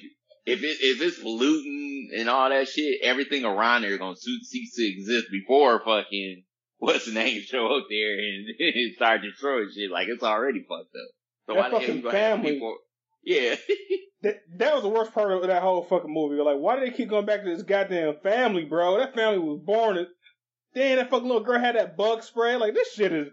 if 0.46 0.62
it 0.62 0.76
if 0.80 1.00
it's 1.02 1.18
polluting 1.20 2.10
and 2.16 2.28
all 2.28 2.49
that 2.49 2.68
shit, 2.68 3.00
everything 3.02 3.44
around 3.44 3.82
there 3.82 3.92
is 3.92 3.99
gonna 3.99 4.16
cease 4.16 4.75
to 4.76 4.84
exist 4.87 5.26
before 5.30 5.80
fucking 5.84 6.44
what's 6.78 7.06
the 7.06 7.12
name 7.12 7.42
show 7.42 7.66
up 7.76 7.84
there 7.90 8.14
and, 8.14 8.46
and 8.76 8.94
start 8.94 9.20
destroying 9.22 9.68
shit. 9.75 9.90
Like 9.90 10.08
it's 10.08 10.22
already 10.22 10.60
fucked 10.60 10.94
up. 10.94 11.10
So 11.46 11.54
That 11.54 11.56
why 11.56 11.70
the 11.70 11.87
fucking 11.87 12.02
have 12.02 12.12
family. 12.12 12.52
people? 12.52 12.76
Yeah, 13.22 13.56
That, 14.22 14.37
that 14.58 14.75
was 14.75 14.82
the 14.82 14.88
worst 14.90 15.12
part 15.12 15.32
of 15.32 15.46
that 15.46 15.62
whole 15.62 15.82
fucking 15.82 16.12
movie. 16.12 16.42
Like, 16.42 16.58
why 16.58 16.78
do 16.78 16.84
they 16.84 16.94
keep 16.94 17.08
going 17.08 17.25
back 17.25 17.42
to 17.42 17.49
this 17.49 17.62
goddamn 17.62 18.16
family, 18.22 18.64
bro? 18.64 18.99
That 18.99 19.14
family 19.14 19.38
was 19.38 19.60
born. 19.64 20.06
Damn, 20.75 20.96
that 20.99 21.08
fucking 21.10 21.26
little 21.26 21.42
girl 21.42 21.58
had 21.58 21.75
that 21.76 21.96
bug 21.96 22.22
spray. 22.22 22.56
Like, 22.56 22.75
this 22.75 22.92
shit 22.92 23.12
is 23.12 23.28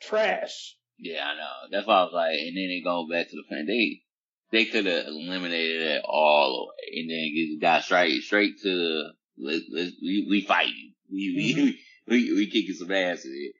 trash. 0.00 0.76
yeah, 0.98 1.24
I 1.26 1.34
know. 1.36 1.70
That's 1.70 1.86
why 1.86 2.00
I 2.00 2.04
was 2.04 2.12
like, 2.12 2.38
and 2.38 2.56
then 2.56 2.68
they 2.68 2.80
go 2.84 3.06
back 3.10 3.28
to 3.28 3.36
the 3.36 3.44
fan. 3.48 3.66
They 3.66 4.02
they 4.50 4.64
could 4.64 4.86
have 4.86 5.06
eliminated 5.06 5.82
it 5.82 6.02
all 6.04 6.64
away, 6.64 7.00
and 7.00 7.10
then 7.10 7.34
just 7.34 7.60
got 7.60 7.84
straight 7.84 8.22
straight 8.22 8.58
to 8.62 8.68
the 8.68 9.12
let 9.38 9.62
let 9.70 9.92
we 10.02 10.26
we 10.28 10.40
fighting. 10.42 10.94
We 11.10 11.34
we 11.36 11.80
we, 12.08 12.32
we 12.34 12.50
kicking 12.50 12.74
some 12.74 12.90
ass 12.92 13.24
in 13.24 13.32
it. 13.34 13.54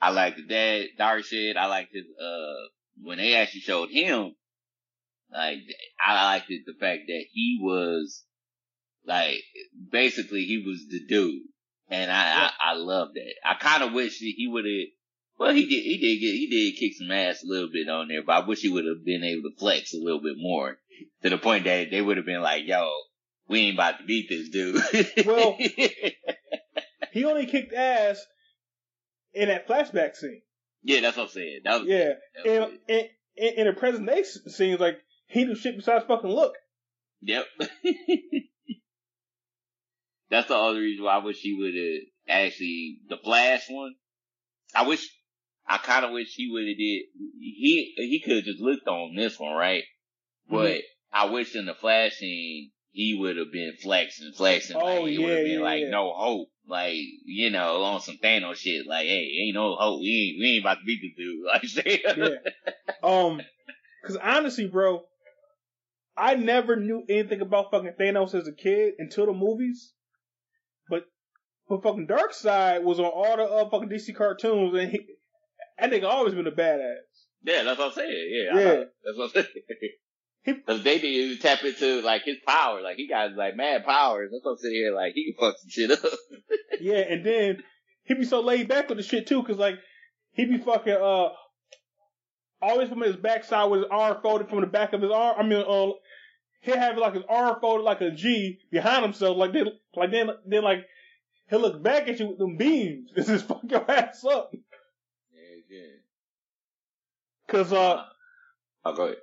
I 0.00 0.10
liked 0.10 0.40
that 0.48 0.88
dark 0.96 1.24
shit. 1.24 1.56
I 1.56 1.66
liked 1.66 1.92
his 1.92 2.04
uh 2.04 2.68
when 3.02 3.18
they 3.18 3.34
actually 3.34 3.60
showed 3.60 3.90
him. 3.90 4.34
Like 5.32 5.58
I 6.04 6.24
liked 6.24 6.50
it, 6.50 6.62
the 6.66 6.74
fact 6.78 7.02
that 7.06 7.24
he 7.32 7.58
was 7.62 8.24
like 9.06 9.36
basically 9.90 10.44
he 10.44 10.62
was 10.66 10.86
the 10.88 11.06
dude. 11.06 11.42
and 11.88 12.10
I 12.10 12.46
I, 12.46 12.72
I 12.72 12.74
love 12.74 13.08
that. 13.14 13.34
I 13.44 13.54
kind 13.54 13.82
of 13.82 13.92
wish 13.92 14.18
he 14.18 14.48
would 14.50 14.64
have. 14.64 14.88
Well, 15.40 15.54
he 15.54 15.62
did. 15.62 15.82
He 15.82 15.96
did 15.98 16.20
get. 16.20 16.34
He 16.34 16.46
did 16.50 16.78
kick 16.78 16.92
some 16.98 17.10
ass 17.10 17.42
a 17.42 17.46
little 17.50 17.70
bit 17.72 17.88
on 17.88 18.08
there, 18.08 18.22
but 18.22 18.44
I 18.44 18.46
wish 18.46 18.60
he 18.60 18.68
would 18.68 18.84
have 18.84 19.02
been 19.04 19.24
able 19.24 19.44
to 19.50 19.56
flex 19.58 19.94
a 19.94 19.98
little 19.98 20.20
bit 20.20 20.34
more 20.36 20.76
to 21.22 21.30
the 21.30 21.38
point 21.38 21.64
that 21.64 21.90
they 21.90 22.02
would 22.02 22.18
have 22.18 22.26
been 22.26 22.42
like, 22.42 22.66
"Yo, 22.66 22.86
we 23.48 23.60
ain't 23.60 23.74
about 23.76 23.98
to 24.00 24.04
beat 24.04 24.28
this 24.28 24.50
dude." 24.50 25.26
Well- 25.26 25.56
He 27.12 27.24
only 27.24 27.46
kicked 27.46 27.72
ass 27.72 28.24
in 29.32 29.48
that 29.48 29.66
flashback 29.66 30.14
scene. 30.14 30.42
yeah, 30.84 31.00
that's 31.00 31.16
what 31.16 31.24
I'm 31.24 31.28
saying. 31.30 31.60
That 31.64 31.80
was, 31.80 31.88
Yeah, 31.88 32.12
that 32.44 32.60
was 32.60 32.70
and 32.88 33.08
in, 33.36 33.66
the 33.66 33.72
present 33.72 34.06
day 34.06 34.20
s- 34.20 34.38
scenes, 34.54 34.78
like 34.78 34.98
he 35.26 35.44
do 35.44 35.56
shit 35.56 35.76
besides 35.76 36.04
fucking 36.06 36.30
look. 36.30 36.54
Yep. 37.22 37.46
That's 40.30 40.48
the 40.48 40.56
other 40.56 40.78
reason 40.78 41.04
why 41.04 41.14
I 41.16 41.24
wish 41.24 41.38
he 41.40 41.54
would 41.54 41.74
have 41.74 42.42
actually 42.42 42.98
the 43.08 43.16
Flash 43.16 43.64
one. 43.68 43.94
I 44.74 44.86
wish 44.86 45.08
I 45.70 45.78
kind 45.78 46.04
of 46.04 46.10
wish 46.10 46.34
he 46.34 46.50
would 46.50 46.66
have 46.66 46.76
did. 46.76 47.02
He 47.38 47.94
he 47.96 48.20
could 48.24 48.36
have 48.36 48.44
just 48.44 48.60
looked 48.60 48.88
on 48.88 49.14
this 49.14 49.38
one, 49.38 49.54
right? 49.54 49.84
But 50.50 50.80
I 51.12 51.26
wish 51.26 51.54
in 51.54 51.66
the 51.66 51.74
Flash 51.74 52.16
scene 52.16 52.72
he 52.90 53.16
would 53.16 53.36
have 53.36 53.52
been 53.52 53.74
flexing, 53.80 54.32
flexing. 54.32 54.76
Oh, 54.76 54.84
like, 54.84 55.02
would 55.02 55.12
yeah, 55.12 55.28
have 55.28 55.44
been 55.44 55.58
yeah, 55.58 55.64
like 55.64 55.82
yeah. 55.82 55.90
no 55.90 56.12
hope, 56.12 56.48
like 56.66 56.96
you 57.24 57.50
know, 57.50 57.84
on 57.84 58.00
some 58.00 58.16
Thanos 58.16 58.56
shit. 58.56 58.84
Like, 58.84 59.06
hey, 59.06 59.30
ain't 59.44 59.54
no 59.54 59.76
hope. 59.76 60.00
We 60.00 60.34
ain't 60.34 60.40
we 60.40 60.56
ain't 60.56 60.64
about 60.64 60.78
to 60.80 60.84
beat 60.84 61.00
the 61.02 61.22
dude. 61.22 61.44
Like, 61.46 61.64
say, 61.64 62.02
Yeah. 62.16 63.08
Um, 63.08 63.40
cause 64.04 64.18
honestly, 64.20 64.66
bro, 64.66 65.04
I 66.16 66.34
never 66.34 66.74
knew 66.74 67.04
anything 67.08 67.42
about 67.42 67.70
fucking 67.70 67.94
Thanos 67.98 68.34
as 68.34 68.48
a 68.48 68.52
kid 68.52 68.94
until 68.98 69.26
the 69.26 69.32
movies. 69.32 69.92
But, 70.88 71.04
but 71.68 71.84
fucking 71.84 72.08
Darkseid 72.08 72.82
was 72.82 72.98
on 72.98 73.06
all 73.06 73.36
the 73.36 73.44
uh, 73.44 73.70
fucking 73.70 73.88
DC 73.88 74.16
cartoons, 74.16 74.74
and 74.74 74.90
he, 74.90 75.06
that 75.80 75.90
nigga 75.90 76.04
always 76.04 76.34
been 76.34 76.46
a 76.46 76.52
badass. 76.52 76.96
Yeah, 77.42 77.62
that's 77.62 77.78
what 77.78 77.88
I'm 77.88 77.94
saying. 77.94 78.28
Yeah, 78.30 78.58
Yeah. 78.60 78.74
that's 79.04 79.16
what 79.16 79.24
I'm 79.24 79.30
saying. 79.30 79.46
He- 80.42 80.54
Cause 80.54 80.82
they 80.82 80.98
to 80.98 81.36
tap 81.36 81.62
into 81.64 82.00
like 82.00 82.22
his 82.24 82.38
power. 82.46 82.80
Like 82.80 82.96
he 82.96 83.06
got 83.06 83.34
like 83.36 83.56
mad 83.56 83.84
powers. 83.84 84.30
That's 84.32 84.42
what 84.42 84.52
I'm 84.52 84.56
sitting 84.56 84.78
here 84.78 84.94
like 84.94 85.12
he 85.14 85.32
can 85.32 85.38
fuck 85.38 85.54
some 85.58 85.68
shit 85.68 85.90
up. 85.90 85.98
Yeah, 86.80 87.00
and 87.00 87.24
then 87.26 87.62
he 88.04 88.14
be 88.14 88.24
so 88.24 88.40
laid 88.40 88.66
back 88.66 88.88
with 88.88 88.96
the 88.96 89.04
shit 89.04 89.26
too, 89.26 89.42
cause 89.42 89.58
like 89.58 89.74
he 90.32 90.46
be 90.46 90.56
fucking 90.56 90.94
uh 90.94 91.28
always 92.62 92.88
from 92.88 93.02
his 93.02 93.16
backside 93.16 93.70
with 93.70 93.80
his 93.80 93.88
arm 93.90 94.16
folded 94.22 94.48
from 94.48 94.62
the 94.62 94.66
back 94.66 94.94
of 94.94 95.02
his 95.02 95.10
arm. 95.10 95.36
I 95.38 95.42
mean, 95.42 95.58
uh, 95.66 95.90
he'll 96.62 96.78
have 96.78 96.96
like 96.96 97.14
his 97.14 97.24
arm 97.28 97.56
folded 97.60 97.84
like 97.84 98.00
a 98.00 98.10
G 98.10 98.58
behind 98.70 99.02
himself, 99.02 99.36
like 99.36 99.52
then, 99.52 99.66
like 99.94 100.10
then, 100.10 100.30
then 100.46 100.62
like 100.64 100.86
he'll 101.50 101.60
look 101.60 101.82
back 101.82 102.08
at 102.08 102.18
you 102.18 102.28
with 102.28 102.38
them 102.38 102.56
beams. 102.56 103.10
This 103.14 103.28
is 103.28 103.42
fuck 103.42 103.60
your 103.68 103.90
ass 103.90 104.24
up, 104.24 104.52
cause 107.50 107.72
uh 107.72 108.04
Oh, 108.84 108.94
go 108.94 109.04
ahead. 109.04 109.16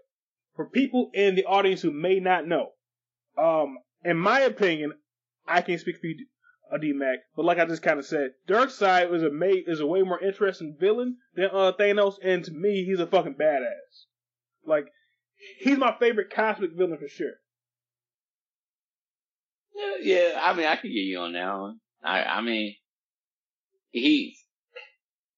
for 0.56 0.66
people 0.70 1.10
in 1.14 1.34
the 1.36 1.46
audience 1.46 1.82
who 1.82 1.92
may 1.92 2.20
not 2.20 2.48
know, 2.48 2.70
um, 3.38 3.78
in 4.04 4.18
my 4.18 4.42
opinion, 4.42 4.94
I 5.48 5.62
can't 5.62 5.80
speak 5.82 5.98
for 6.00 6.06
you, 6.08 6.26
uh, 6.72 6.78
D-Mac, 6.78 7.20
but 7.36 7.46
like 7.46 7.58
I 7.58 7.66
just 7.66 7.82
kind 7.82 7.98
of 7.98 8.06
said, 8.06 8.32
Darkseid 8.48 9.12
is 9.14 9.24
a 9.24 9.32
ma- 9.32 9.48
is 9.66 9.80
a 9.80 9.88
way 9.88 10.04
more 10.04 10.24
interesting 10.24 10.76
villain 10.80 11.18
than 11.34 11.50
uh, 11.52 11.72
Thanos, 11.80 12.16
and 12.24 12.44
to 12.46 12.52
me, 12.52 12.84
he's 12.86 13.00
a 13.00 13.08
fucking 13.08 13.36
badass. 13.36 14.06
Like, 14.66 14.86
he's 15.60 15.78
my 15.78 15.96
favorite 16.00 16.30
cosmic 16.30 16.72
villain 16.76 16.98
for 17.00 17.08
sure. 17.08 17.34
Yeah, 19.76 19.96
yeah, 20.02 20.40
I 20.42 20.54
mean 20.54 20.66
I 20.66 20.76
can 20.76 20.90
get 20.92 21.00
you 21.00 21.20
on 21.20 21.34
that 21.34 21.54
one. 21.58 21.80
I 22.04 22.24
I 22.24 22.42
mean 22.42 22.76
he's 23.92 24.38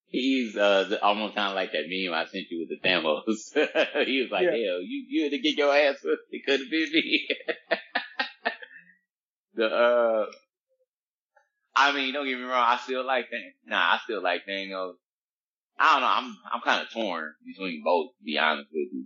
he's 0.10 0.56
uh 0.58 0.86
the- 0.90 1.04
almost 1.04 1.36
kind 1.36 1.50
of 1.50 1.56
like 1.56 1.72
that 1.72 1.86
meme 1.88 2.14
I 2.14 2.26
sent 2.26 2.46
you 2.50 2.68
with 2.68 2.70
the 2.70 2.88
Thanos. 2.88 3.54
he 4.06 4.22
was 4.22 4.32
like, 4.32 4.44
Yeah. 4.44 4.52
hell, 4.52 4.82
you 4.82 5.06
you 5.08 5.24
had 5.24 5.32
to 5.32 5.40
get 5.40 5.58
your 5.58 5.74
ass 5.76 5.96
up. 6.06 6.20
It 6.32 6.46
could 6.46 6.60
have 6.60 6.70
been 6.70 6.92
me. 6.92 7.28
the 9.56 9.66
uh. 9.66 10.26
I 11.76 11.94
mean, 11.94 12.14
don't 12.14 12.26
get 12.26 12.38
me 12.38 12.44
wrong. 12.44 12.66
I 12.68 12.78
still 12.84 13.06
like 13.06 13.26
Thanos. 13.26 13.54
Nah, 13.68 13.78
I 13.94 14.00
still 14.04 14.22
like 14.22 14.42
Thanos. 14.50 14.94
I 15.80 15.94
don't 15.94 16.02
know. 16.02 16.08
I'm 16.08 16.38
I'm 16.54 16.62
kind 16.62 16.82
of 16.86 16.92
torn 16.92 17.32
between 17.46 17.84
both. 17.86 18.08
To 18.18 18.24
be 18.26 18.38
honest 18.38 18.68
with 18.74 18.90
you, 18.92 19.06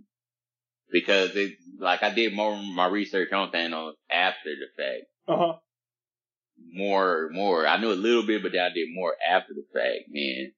because 0.90 1.36
it's 1.36 1.54
like 1.78 2.02
I 2.02 2.10
did 2.10 2.34
more 2.34 2.52
of 2.54 2.64
my 2.64 2.86
research 2.88 3.32
on 3.32 3.52
Thanos 3.52 3.92
after 4.10 4.50
the 4.50 4.82
fact 4.82 5.04
Uh 5.28 5.36
huh. 5.36 5.52
more, 6.72 7.28
more. 7.32 7.64
I 7.66 7.76
knew 7.80 7.92
a 7.92 7.94
little 7.94 8.26
bit, 8.26 8.42
but 8.42 8.50
then 8.52 8.62
I 8.62 8.70
did 8.74 8.88
more 8.92 9.14
after 9.30 9.52
the 9.54 9.64
fact, 9.72 10.08
man. 10.08 10.52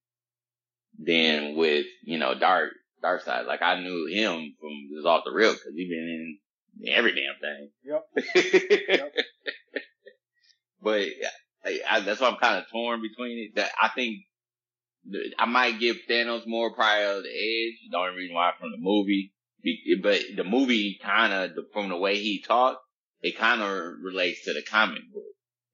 Than 0.98 1.56
with, 1.56 1.86
you 2.02 2.18
know, 2.18 2.38
Dark, 2.38 2.72
Darkseid. 3.02 3.46
Like 3.46 3.62
I 3.62 3.80
knew 3.80 4.06
him 4.06 4.54
from 4.60 4.72
just 4.94 5.06
off 5.06 5.24
the 5.24 5.32
real 5.32 5.52
because 5.52 5.74
he 5.74 5.88
been 5.88 6.38
in 6.82 6.92
every 6.92 7.14
damn 7.14 7.38
thing. 7.40 7.70
Yep. 7.84 9.10
but 10.82 11.02
I, 11.64 11.80
I, 11.90 12.00
that's 12.00 12.20
why 12.20 12.28
I'm 12.28 12.36
kind 12.36 12.58
of 12.58 12.70
torn 12.70 13.02
between 13.02 13.38
it. 13.38 13.56
That 13.56 13.70
I 13.80 13.88
think 13.88 14.20
I 15.38 15.46
might 15.46 15.78
give 15.78 15.96
Thanos 16.08 16.46
more 16.46 16.74
prior 16.74 17.16
to 17.16 17.22
the 17.22 17.28
edge. 17.28 17.90
The 17.90 17.96
only 17.98 18.16
reason 18.16 18.34
why 18.34 18.52
from 18.58 18.72
the 18.72 18.78
movie, 18.78 19.32
but 20.02 20.20
the 20.36 20.44
movie 20.44 20.98
kind 21.02 21.32
of 21.32 21.50
from 21.72 21.88
the 21.88 21.96
way 21.96 22.18
he 22.18 22.42
talked, 22.42 22.80
it 23.22 23.38
kind 23.38 23.62
of 23.62 23.94
relates 24.02 24.44
to 24.44 24.52
the 24.52 24.62
comic 24.62 25.02
book 25.12 25.24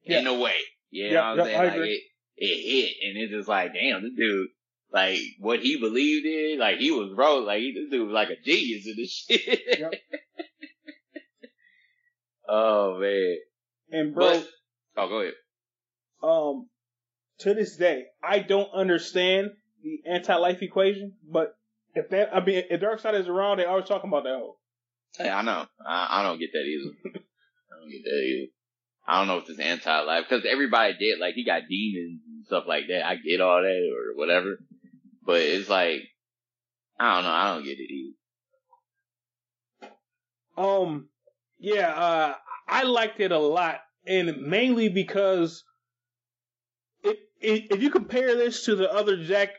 in 0.04 0.26
a 0.26 0.34
way. 0.34 0.56
You 0.90 1.10
know 1.10 1.14
Yep, 1.14 1.22
what 1.22 1.30
I'm 1.30 1.36
yep, 1.36 1.46
saying? 1.46 1.80
Like 1.80 1.90
it, 1.90 2.02
it 2.36 2.46
hit, 2.70 3.08
and 3.08 3.22
it's 3.22 3.32
just 3.32 3.48
like, 3.48 3.72
damn, 3.72 4.02
this 4.02 4.12
dude, 4.16 4.48
like 4.92 5.18
what 5.38 5.60
he 5.60 5.78
believed 5.80 6.26
in, 6.26 6.58
like 6.58 6.78
he 6.78 6.90
was 6.90 7.12
bro, 7.14 7.38
like 7.38 7.60
he, 7.60 7.72
this 7.72 7.90
dude 7.90 8.06
was 8.06 8.14
like 8.14 8.28
a 8.30 8.40
genius 8.44 8.86
in 8.86 8.94
this 8.96 9.10
shit. 9.10 9.60
Yep. 9.78 9.92
oh 12.48 12.98
man, 13.00 13.36
And 13.90 14.14
bro, 14.14 14.42
but 14.94 15.02
oh, 15.02 15.08
go 15.08 15.20
ahead. 15.20 15.34
um, 16.22 16.68
to 17.40 17.54
this 17.54 17.76
day, 17.76 18.04
I 18.22 18.40
don't 18.40 18.70
understand 18.74 19.50
the 19.82 20.00
anti-life 20.10 20.62
equation, 20.62 21.14
but 21.30 21.56
if 21.94 22.10
that, 22.10 22.34
I 22.34 22.44
mean, 22.44 22.64
if 22.70 22.80
Darkseid 22.80 23.18
is 23.20 23.28
around, 23.28 23.58
they 23.58 23.64
always 23.64 23.86
talking 23.86 24.08
about 24.08 24.24
that 24.24 24.38
hoe. 24.38 24.56
Hey, 25.18 25.28
I 25.28 25.42
know, 25.42 25.66
I, 25.86 26.20
I 26.20 26.22
don't 26.22 26.38
get 26.38 26.50
that 26.52 26.64
either. 26.64 26.90
I 27.06 27.80
don't 27.80 27.90
get 27.90 28.04
that 28.04 28.22
either. 28.24 28.46
I 29.06 29.18
don't 29.18 29.26
know 29.26 29.38
if 29.38 29.48
it's 29.50 29.58
anti-life 29.58 30.26
because 30.28 30.46
everybody 30.48 30.94
did 30.98 31.18
like 31.18 31.34
he 31.34 31.44
got 31.44 31.62
demons 31.68 32.20
and 32.24 32.46
stuff 32.46 32.64
like 32.68 32.84
that. 32.88 33.04
I 33.04 33.16
get 33.16 33.40
all 33.40 33.60
that 33.60 33.90
or 33.92 34.16
whatever, 34.16 34.58
but 35.24 35.40
it's 35.40 35.68
like 35.68 36.02
I 36.98 37.14
don't 37.16 37.24
know. 37.24 37.30
I 37.30 37.54
don't 37.54 37.64
get 37.64 37.78
it 37.78 37.92
either. 37.92 38.14
Um, 40.56 41.08
yeah, 41.58 41.88
uh, 41.88 42.34
I 42.68 42.82
liked 42.84 43.18
it 43.20 43.32
a 43.32 43.38
lot, 43.38 43.80
and 44.06 44.42
mainly 44.42 44.88
because 44.88 45.64
it, 47.02 47.18
it, 47.40 47.72
if 47.72 47.82
you 47.82 47.90
compare 47.90 48.36
this 48.36 48.66
to 48.66 48.76
the 48.76 48.92
other 48.92 49.24
Zack 49.24 49.50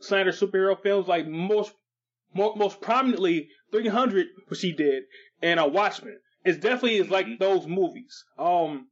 Snyder 0.00 0.32
superhero 0.32 0.80
films, 0.82 1.06
like 1.06 1.28
most, 1.28 1.72
mo 2.34 2.54
most 2.56 2.80
prominently 2.80 3.50
300, 3.70 4.26
which 4.48 4.62
he 4.62 4.72
did, 4.72 5.04
and 5.42 5.60
a 5.60 5.68
Watchmen, 5.68 6.18
it 6.44 6.60
definitely 6.60 6.96
is 6.96 7.10
like 7.10 7.26
those 7.38 7.66
movies. 7.66 8.24
Um, 8.38 8.88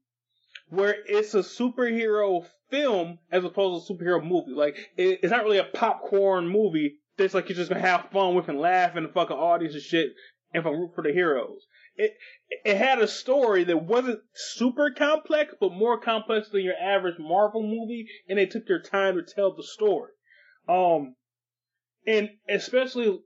where 0.69 0.95
it's 1.07 1.35
a 1.35 1.39
superhero 1.39 2.47
film 2.71 3.19
as 3.31 3.45
opposed 3.45 3.87
to 3.87 3.93
a 3.93 3.97
superhero 3.97 4.23
movie. 4.23 4.53
Like 4.53 4.77
it, 4.97 5.21
it's 5.23 5.31
not 5.31 5.45
really 5.45 5.59
a 5.59 5.65
popcorn 5.65 6.49
movie. 6.49 6.99
That's 7.17 7.35
like 7.35 7.49
you're 7.49 7.57
just 7.57 7.71
gonna 7.71 7.81
have 7.81 8.11
fun 8.13 8.35
with 8.35 8.49
and 8.49 8.61
laugh 8.61 8.97
and 8.97 9.07
the 9.07 9.13
fucking 9.13 9.37
audience 9.37 9.75
and 9.75 9.83
shit 9.83 10.11
and 10.53 10.63
from 10.63 10.75
root 10.75 10.93
for 10.95 11.03
the 11.03 11.13
heroes. 11.13 11.67
It 11.97 12.17
it 12.65 12.77
had 12.77 13.01
a 13.01 13.09
story 13.09 13.65
that 13.65 13.85
wasn't 13.85 14.21
super 14.35 14.91
complex, 14.91 15.55
but 15.61 15.73
more 15.73 15.99
complex 15.99 16.49
than 16.49 16.63
your 16.63 16.77
average 16.77 17.19
Marvel 17.19 17.63
movie, 17.63 18.07
and 18.29 18.39
they 18.39 18.47
took 18.47 18.67
their 18.67 18.81
time 18.81 19.17
to 19.17 19.23
tell 19.23 19.55
the 19.55 19.65
story. 19.65 20.13
Um, 20.69 21.17
and 22.07 22.31
especially 22.49 23.21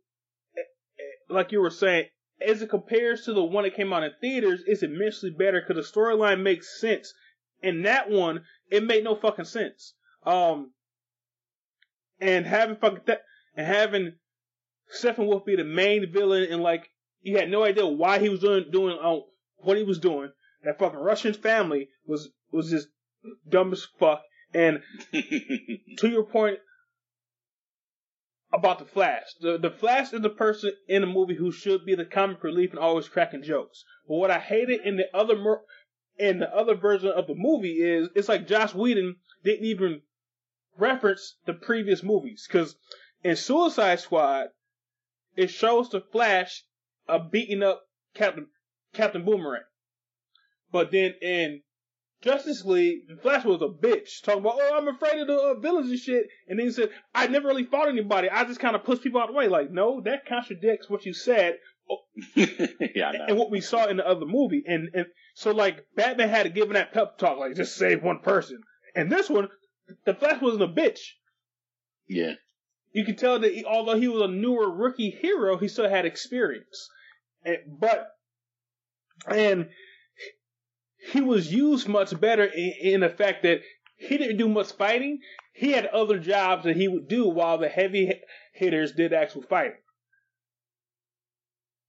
like 1.29 1.53
you 1.53 1.61
were 1.61 1.71
saying, 1.71 2.07
as 2.47 2.63
it 2.63 2.71
compares 2.71 3.25
to 3.25 3.33
the 3.33 3.45
one 3.45 3.65
that 3.65 3.77
came 3.77 3.93
out 3.93 4.03
in 4.03 4.13
theaters, 4.21 4.63
it's 4.67 4.83
immensely 4.83 5.31
better 5.31 5.61
because 5.61 5.93
the 5.93 6.01
storyline 6.01 6.43
makes 6.43 6.81
sense. 6.81 7.13
In 7.63 7.83
that 7.83 8.11
one, 8.11 8.45
it 8.73 8.83
made 8.83 9.05
no 9.05 9.15
fucking 9.15 9.45
sense. 9.45 9.95
Um, 10.25 10.73
and 12.21 12.47
having 12.47 12.77
fucking 12.77 13.03
that, 13.07 13.23
and 13.55 13.67
having 13.67 14.15
Steppenwolf 14.93 15.45
be 15.45 15.57
the 15.57 15.65
main 15.65 16.11
villain, 16.11 16.49
and 16.51 16.63
like 16.63 16.89
you 17.21 17.37
had 17.37 17.51
no 17.51 17.65
idea 17.65 17.87
why 17.87 18.19
he 18.19 18.29
was 18.29 18.41
doing 18.41 18.67
doing 18.71 18.99
uh, 19.01 19.19
what 19.59 19.77
he 19.77 19.85
was 19.85 19.99
doing. 19.99 20.31
That 20.65 20.79
fucking 20.79 20.99
Russian 20.99 21.35
family 21.35 21.91
was 22.07 22.31
was 22.51 22.71
just 22.71 22.89
dumb 23.49 23.73
as 23.73 23.87
fuck. 23.99 24.23
And 24.55 24.81
to 25.13 26.09
your 26.09 26.25
point 26.25 26.59
about 28.55 28.79
the 28.79 28.85
Flash, 28.85 29.35
the 29.41 29.59
the 29.59 29.71
Flash 29.71 30.13
is 30.13 30.23
the 30.23 30.31
person 30.31 30.73
in 30.89 31.03
the 31.03 31.07
movie 31.07 31.37
who 31.37 31.53
should 31.53 31.85
be 31.85 31.95
the 31.95 32.05
comic 32.05 32.43
relief 32.43 32.71
and 32.71 32.79
always 32.79 33.09
cracking 33.09 33.43
jokes. 33.43 33.85
But 34.09 34.17
what 34.17 34.31
I 34.31 34.39
hated 34.39 34.81
in 34.85 34.97
the 34.97 35.07
other 35.15 35.37
in 36.23 36.39
the 36.39 36.57
other 36.57 36.77
version 36.77 37.09
of 37.09 37.27
the 37.27 37.35
movie 37.35 37.83
is 37.83 38.09
it's 38.15 38.29
like 38.29 38.47
Josh 38.47 38.73
Whedon 38.73 39.17
didn't 39.43 39.67
even 39.67 40.03
reference 40.79 41.35
the 41.47 41.53
previous 41.53 42.05
movies 42.05 42.47
because 42.47 42.77
in 43.25 43.35
Suicide 43.35 43.99
Squad 43.99 44.47
it 45.35 45.49
shows 45.49 45.91
the 45.91 46.01
Flash 46.01 46.63
uh, 47.09 47.19
beating 47.19 47.65
up 47.65 47.83
Captain 48.15 48.47
Captain 48.95 49.25
Boomerang, 49.25 49.65
but 50.71 50.93
then 50.93 51.15
in 51.21 51.63
Justice 52.21 52.65
League, 52.65 53.09
the 53.09 53.17
Flash 53.17 53.45
was 53.45 53.61
a 53.61 53.67
bitch 53.67 54.23
talking 54.23 54.43
about, 54.43 54.59
oh, 54.61 54.77
I'm 54.77 54.87
afraid 54.87 55.21
of 55.23 55.27
the 55.27 55.35
uh, 55.35 55.55
villains 55.59 55.91
and 55.91 55.99
shit. 55.99 56.29
And 56.47 56.57
then 56.57 56.67
he 56.67 56.73
said, 56.73 56.91
I 57.13 57.27
never 57.27 57.49
really 57.49 57.65
fought 57.65 57.89
anybody. 57.89 58.31
I 58.31 58.45
just 58.45 58.61
kind 58.61 58.77
of 58.77 58.85
push 58.85 59.01
people 59.01 59.21
out 59.21 59.29
of 59.29 59.35
the 59.35 59.39
way. 59.39 59.49
Like, 59.49 59.73
no, 59.73 60.01
that 60.03 60.25
contradicts 60.25 60.89
what 60.89 61.05
you 61.05 61.15
said 61.15 61.59
yeah, 62.37 63.11
I 63.11 63.27
and 63.29 63.37
what 63.37 63.51
we 63.51 63.61
saw 63.61 63.87
in 63.87 63.97
the 63.97 64.07
other 64.07 64.27
movie. 64.27 64.63
And, 64.67 64.89
and 64.95 65.07
so 65.35 65.53
like 65.53 65.87
Batman 65.97 66.29
had 66.29 66.45
to 66.45 66.51
give 66.51 66.69
him 66.69 66.75
that 66.75 66.93
pep 66.93 67.19
talk, 67.19 67.39
like 67.39 67.57
just 67.57 67.77
save 67.77 68.03
one 68.03 68.21
person. 68.21 68.63
And 68.95 69.11
this 69.11 69.31
one, 69.31 69.49
the 70.05 70.15
Flash 70.15 70.41
wasn't 70.41 70.63
a 70.63 70.69
bitch. 70.69 71.01
yeah. 72.09 72.35
You 72.95 73.07
can 73.07 73.17
tell 73.17 73.39
that 73.39 73.55
he, 73.55 73.65
although 73.65 73.99
he 73.99 74.07
was 74.07 74.21
a 74.21 74.29
newer 74.29 74.71
rookie 74.71 75.09
hero, 75.11 75.57
he 75.57 75.69
still 75.69 75.89
had 75.89 76.05
experience. 76.05 76.91
And, 77.43 77.57
but 77.67 78.09
and 79.27 79.71
he 81.11 81.23
was 81.23 81.51
used 81.53 81.89
much 81.89 82.19
better 82.21 82.45
in, 82.45 82.73
in 82.81 83.01
the 83.01 83.09
fact 83.09 83.45
that 83.45 83.63
he 83.97 84.19
didn't 84.19 84.37
do 84.37 84.49
much 84.49 84.73
fighting. 84.73 85.21
He 85.55 85.73
had 85.73 85.87
other 85.87 86.19
jobs 86.19 86.65
that 86.65 86.77
he 86.77 86.87
would 86.89 87.09
do 87.09 87.29
while 87.29 87.57
the 87.57 87.69
heavy 87.69 88.13
hitters 88.53 88.93
did 88.93 89.13
actual 89.13 89.43
fighting. 89.43 89.79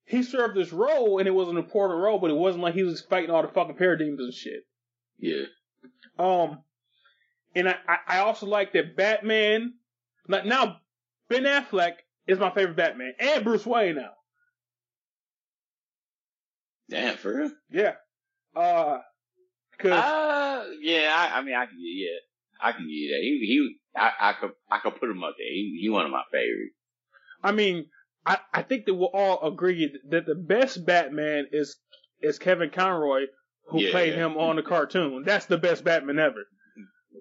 He 0.06 0.22
served 0.24 0.56
this 0.58 0.74
role, 0.74 1.20
and 1.20 1.28
it 1.28 1.32
was 1.32 1.48
an 1.50 1.58
important 1.58 2.00
role, 2.02 2.20
but 2.20 2.30
it 2.30 2.36
wasn't 2.36 2.64
like 2.64 2.74
he 2.74 2.84
was 2.84 3.02
fighting 3.02 3.30
all 3.30 3.42
the 3.42 3.48
fucking 3.48 3.76
parademons 3.76 4.20
and 4.20 4.34
shit. 4.34 4.66
Yeah. 5.18 5.44
Um, 6.20 6.64
and 7.56 7.70
I, 7.70 7.76
I- 8.08 8.20
also 8.20 8.46
like 8.46 8.74
that 8.74 8.96
Batman. 8.98 9.74
Like 10.28 10.46
now, 10.46 10.78
Ben 11.30 11.44
Affleck 11.44 11.94
is 12.28 12.40
my 12.40 12.50
favorite 12.54 12.76
Batman, 12.78 13.14
and 13.20 13.44
Bruce 13.44 13.66
Wayne 13.66 13.96
now. 13.96 14.12
Damn, 16.90 17.18
for 17.18 17.36
real? 17.36 17.52
Yeah. 17.72 17.94
Uh, 18.56 19.00
cause 19.80 19.92
Uh, 19.92 20.66
yeah, 20.82 21.12
I, 21.16 21.40
I 21.40 21.42
mean, 21.44 21.56
I 21.56 21.66
can, 21.66 21.78
yeah, 21.80 22.18
I 22.62 22.72
can 22.72 22.82
give 22.82 22.90
you 22.90 23.12
that. 23.12 23.22
He, 23.22 23.40
he, 23.48 24.00
I, 24.00 24.12
I 24.30 24.34
could, 24.34 24.52
I 24.70 24.80
could 24.80 24.96
put 25.00 25.10
him 25.10 25.24
up 25.24 25.36
there. 25.38 25.48
He, 25.48 25.80
he 25.82 25.90
one 25.90 26.06
of 26.06 26.12
my 26.12 26.24
favorites. 26.32 26.76
I 27.42 27.52
mean, 27.52 27.86
I, 28.26 28.38
I 28.54 28.62
think 28.62 28.86
that 28.86 28.94
we'll 28.94 29.10
all 29.14 29.46
agree 29.46 29.94
that 30.10 30.26
the 30.26 30.36
best 30.36 30.86
Batman 30.86 31.48
is 31.52 31.76
is 32.22 32.40
Kevin 32.40 32.70
Conroy, 32.70 33.26
who 33.68 33.82
Yeah. 33.82 33.92
played 33.92 34.14
him 34.14 34.38
on 34.38 34.56
the 34.56 34.64
cartoon. 34.64 35.24
That's 35.26 35.46
the 35.46 35.58
best 35.58 35.84
Batman 35.84 36.20
ever. 36.20 36.46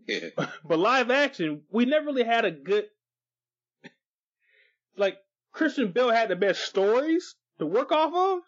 Yeah. 0.07 0.29
But 0.65 0.79
live 0.79 1.11
action, 1.11 1.63
we 1.71 1.85
never 1.87 2.07
really 2.07 2.25
had 2.25 2.45
a 2.45 2.51
good. 2.53 2.85
Like 4.97 5.17
Christian 5.53 5.91
Bale 5.93 6.11
had 6.13 6.29
the 6.29 6.37
best 6.37 6.65
stories 6.65 7.35
to 7.59 7.67
work 7.67 7.91
off 7.93 8.13
of, 8.15 8.43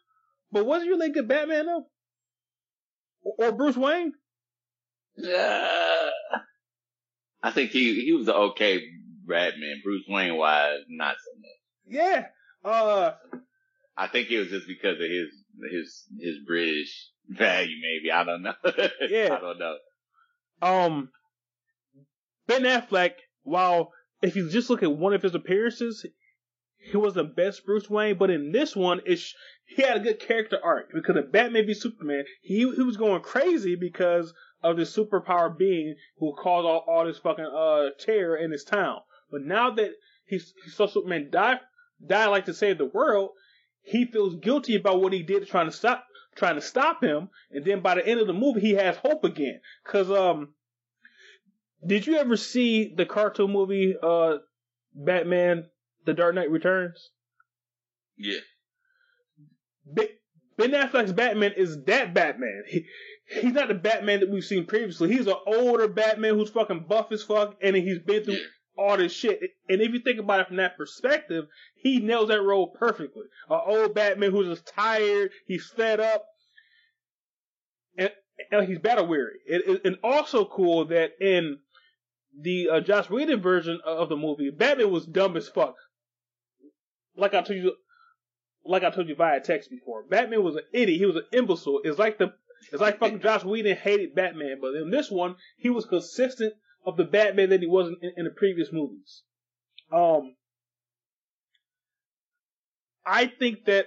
but 0.53 0.67
was 0.67 0.83
he 0.83 0.91
really 0.91 1.07
a 1.09 1.13
good 1.13 1.29
Batman 1.29 1.67
though? 1.67 1.87
Or, 3.23 3.49
or 3.49 3.53
Bruce 3.53 3.77
Wayne? 3.77 4.13
Uh, 5.19 6.11
I 7.43 7.51
think 7.53 7.71
he, 7.71 8.05
he 8.05 8.13
was 8.13 8.29
an 8.29 8.35
okay 8.35 8.81
Batman. 9.27 9.81
Bruce 9.83 10.05
Wayne 10.09 10.37
wise, 10.37 10.81
not 10.89 11.17
so 11.17 11.39
much. 11.41 11.97
Yeah. 11.97 12.27
Uh, 12.65 13.13
I 13.97 14.07
think 14.09 14.31
it 14.31 14.39
was 14.39 14.49
just 14.49 14.67
because 14.67 14.95
of 14.97 15.09
his, 15.11 15.29
his, 15.71 16.05
his 16.21 16.37
British 16.47 17.11
value, 17.29 17.77
maybe. 17.83 18.11
I 18.11 18.25
don't 18.25 18.43
know. 18.43 18.55
Yeah. 19.09 19.37
I 19.37 19.41
don't 19.41 19.59
know. 19.59 19.77
um, 20.63 21.11
Ben 22.47 22.63
Affleck, 22.63 23.13
while 23.43 23.93
if 24.23 24.37
you 24.37 24.49
just 24.49 24.71
look 24.71 24.83
at 24.83 24.97
one 24.97 25.13
of 25.15 25.23
his 25.23 25.35
appearances, 25.35 26.07
he 26.79 26.97
was 26.97 27.15
the 27.15 27.25
best 27.25 27.65
Bruce 27.65 27.89
Wayne, 27.89 28.17
but 28.19 28.31
in 28.31 28.53
this 28.53 28.75
one, 28.77 29.01
it's, 29.07 29.35
he 29.67 29.83
had 29.83 29.97
a 29.97 30.01
good 30.01 30.21
character 30.21 30.59
arc 30.63 30.91
because 30.93 31.17
of 31.17 31.33
Batman 31.33 31.67
v 31.67 31.75
Superman, 31.75 32.25
he, 32.43 32.59
he 32.59 32.83
was 32.83 32.97
going 32.97 33.23
crazy 33.23 33.75
because 33.77 34.35
of 34.63 34.77
this 34.77 34.95
superpower 34.95 35.57
being 35.57 35.95
who 36.19 36.35
caused 36.35 36.67
all, 36.67 36.85
all 36.87 37.07
this 37.07 37.19
fucking, 37.19 37.45
uh, 37.45 37.89
terror 37.99 38.37
in 38.37 38.51
his 38.51 38.65
town. 38.65 39.01
But 39.31 39.43
now 39.43 39.71
that 39.71 39.93
he, 40.27 40.37
he 40.39 40.71
saw 40.71 40.87
Superman 40.87 41.29
die, 41.31 41.61
die 42.05 42.27
like 42.27 42.47
to 42.47 42.55
save 42.55 42.79
the 42.79 42.87
world, 42.87 43.31
he 43.83 44.05
feels 44.07 44.37
guilty 44.37 44.77
about 44.77 45.01
what 45.01 45.13
he 45.13 45.23
did 45.23 45.47
trying 45.47 45.67
to 45.67 45.73
stop, 45.73 46.05
trying 46.37 46.55
to 46.55 46.63
stop 46.63 47.03
him. 47.03 47.29
And 47.51 47.65
then 47.65 47.81
by 47.81 47.95
the 47.97 48.07
end 48.07 48.21
of 48.21 48.27
the 48.27 48.33
movie, 48.33 48.61
he 48.61 48.73
has 48.73 48.97
hope 48.97 49.25
again. 49.25 49.61
Cause, 49.85 50.11
um, 50.11 50.55
did 51.87 52.07
you 52.07 52.17
ever 52.17 52.37
see 52.37 52.95
the 52.95 53.05
cartoon 53.05 53.51
movie, 53.51 53.95
uh, 54.03 54.39
Batman, 54.95 55.67
The 56.07 56.15
Dark 56.15 56.35
Knight 56.35 56.51
Returns? 56.51 57.11
Yeah. 58.17 58.41
Ben 59.85 60.09
Ben 60.57 60.71
Affleck's 60.71 61.13
Batman 61.13 61.53
is 61.57 61.83
that 61.85 62.15
Batman. 62.15 62.63
He, 62.69 62.87
he's 63.27 63.53
not 63.53 63.69
the 63.69 63.75
Batman 63.75 64.21
that 64.21 64.31
we've 64.31 64.45
seen 64.45 64.67
previously. 64.67 65.13
He's 65.13 65.27
an 65.27 65.35
older 65.47 65.89
Batman 65.89 66.35
who's 66.35 66.51
fucking 66.51 66.87
buff 66.89 67.11
as 67.13 67.23
fuck, 67.23 67.57
and 67.61 67.75
he's 67.77 67.99
been 67.99 68.25
through 68.25 68.35
Yeah. 68.35 68.41
All 68.77 68.97
this 68.97 69.13
shit. 69.13 69.41
And 69.69 69.81
if 69.81 69.93
you 69.93 70.01
think 70.01 70.19
about 70.19 70.41
it 70.41 70.49
from 70.49 70.57
that 70.57 70.77
perspective, 70.77 71.47
he 71.77 72.01
nails 72.01 72.29
that 72.29 72.43
role 72.43 72.69
perfectly. 72.69 73.25
An 73.49 73.61
old 73.67 73.95
Batman 73.95 74.31
who's 74.31 74.49
just 74.49 74.67
tired, 74.67 75.31
he's 75.47 75.71
fed 75.77 76.01
up, 76.01 76.25
and, 77.97 78.11
and 78.51 78.69
he's 78.69 78.79
battle 78.79 79.07
weary. 79.07 79.39
It, 79.47 79.83
and 79.85 79.97
also 80.03 80.45
cool 80.45 80.87
that 80.87 81.13
in 81.21 81.59
the 82.39 82.69
uh, 82.69 82.81
Josh 82.81 83.09
Whedon 83.09 83.41
version 83.41 83.81
of 83.85 84.09
the 84.09 84.17
movie, 84.17 84.51
Batman 84.51 84.91
was 84.91 85.07
dumb 85.07 85.37
as 85.37 85.49
fuck. 85.49 85.77
Like 87.17 87.35
I 87.35 87.43
told 87.43 87.59
you, 87.61 87.75
like 88.65 88.83
I 88.83 88.91
told 88.91 89.09
you 89.09 89.15
via 89.15 89.41
text 89.41 89.71
before, 89.71 90.03
Batman 90.03 90.43
was 90.43 90.57
an 90.57 90.65
idiot. 90.73 90.99
He 90.99 91.07
was 91.07 91.17
an 91.17 91.27
imbecile. 91.33 91.81
It's 91.85 91.99
like 91.99 92.19
the, 92.19 92.33
it's 92.73 92.81
like 92.81 92.99
fucking 92.99 93.21
Josh 93.21 93.45
Whedon 93.45 93.77
hated 93.77 94.15
Batman, 94.15 94.59
but 94.61 94.75
in 94.75 94.91
this 94.91 95.11
one, 95.11 95.37
he 95.57 95.71
was 95.71 95.85
consistent 95.85 96.55
of 96.85 96.97
the 96.97 97.05
Batman 97.05 97.51
that 97.51 97.61
he 97.61 97.67
was 97.67 97.89
in, 98.01 98.13
in 98.17 98.25
the 98.25 98.31
previous 98.31 98.73
movies. 98.73 99.23
Um, 99.93 100.35
I 103.07 103.27
think 103.27 103.67
that 103.67 103.87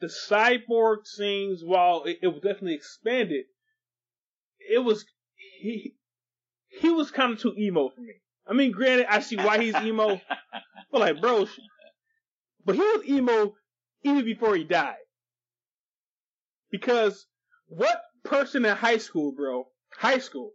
the 0.00 0.08
cyborg 0.08 1.06
scenes, 1.06 1.62
while 1.64 2.04
it, 2.04 2.18
it 2.22 2.28
was 2.28 2.42
definitely 2.42 2.74
expanded, 2.74 3.46
it 4.58 4.78
was 4.78 5.04
he 5.60 5.94
he 6.68 6.90
was 6.90 7.10
kind 7.10 7.32
of 7.32 7.40
too 7.40 7.54
emo 7.58 7.88
for 7.88 8.00
me. 8.00 8.14
I 8.46 8.52
mean, 8.52 8.72
granted, 8.72 9.06
I 9.08 9.20
see 9.20 9.36
why 9.36 9.62
he's 9.62 9.74
emo, 9.76 10.20
but 10.92 11.00
like, 11.00 11.20
bro, 11.20 11.46
but 12.64 12.74
he 12.74 12.80
was 12.80 13.02
emo 13.06 13.54
even 14.02 14.24
before 14.24 14.54
he 14.56 14.64
died. 14.64 14.96
Because 16.70 17.26
what 17.66 18.00
person 18.24 18.64
in 18.64 18.76
high 18.76 18.98
school, 18.98 19.32
bro, 19.32 19.68
high 19.96 20.18
school, 20.18 20.52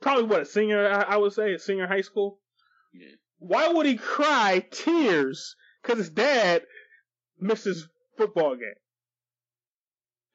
probably 0.00 0.24
what 0.24 0.42
a 0.42 0.44
senior, 0.46 0.88
I, 0.88 1.14
I 1.14 1.16
would 1.16 1.32
say, 1.32 1.52
a 1.52 1.58
senior 1.58 1.86
high 1.86 2.00
school. 2.00 2.38
Yeah. 2.92 3.06
Why 3.38 3.68
would 3.68 3.86
he 3.86 3.96
cry 3.96 4.64
tears 4.70 5.56
because 5.82 5.98
his 5.98 6.10
dad 6.10 6.62
missed 7.38 7.64
his 7.64 7.86
football 8.16 8.56
game? 8.56 8.74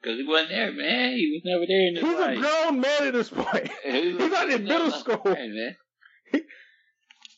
Cause 0.03 0.17
he 0.17 0.25
wasn't 0.27 0.49
there, 0.49 0.71
man. 0.71 1.13
He 1.15 1.31
was 1.33 1.41
never 1.43 1.65
there 1.65 1.87
in 1.87 1.95
his 1.95 2.03
He's 2.03 2.37
a 2.37 2.69
grown 2.69 2.79
man 2.79 3.07
at 3.07 3.13
this 3.13 3.29
point. 3.29 3.71
He's 3.83 4.31
not 4.31 4.49
in 4.51 4.63
middle 4.65 4.91
school. 4.91 5.21
Hey, 5.23 5.49
man. 5.49 5.75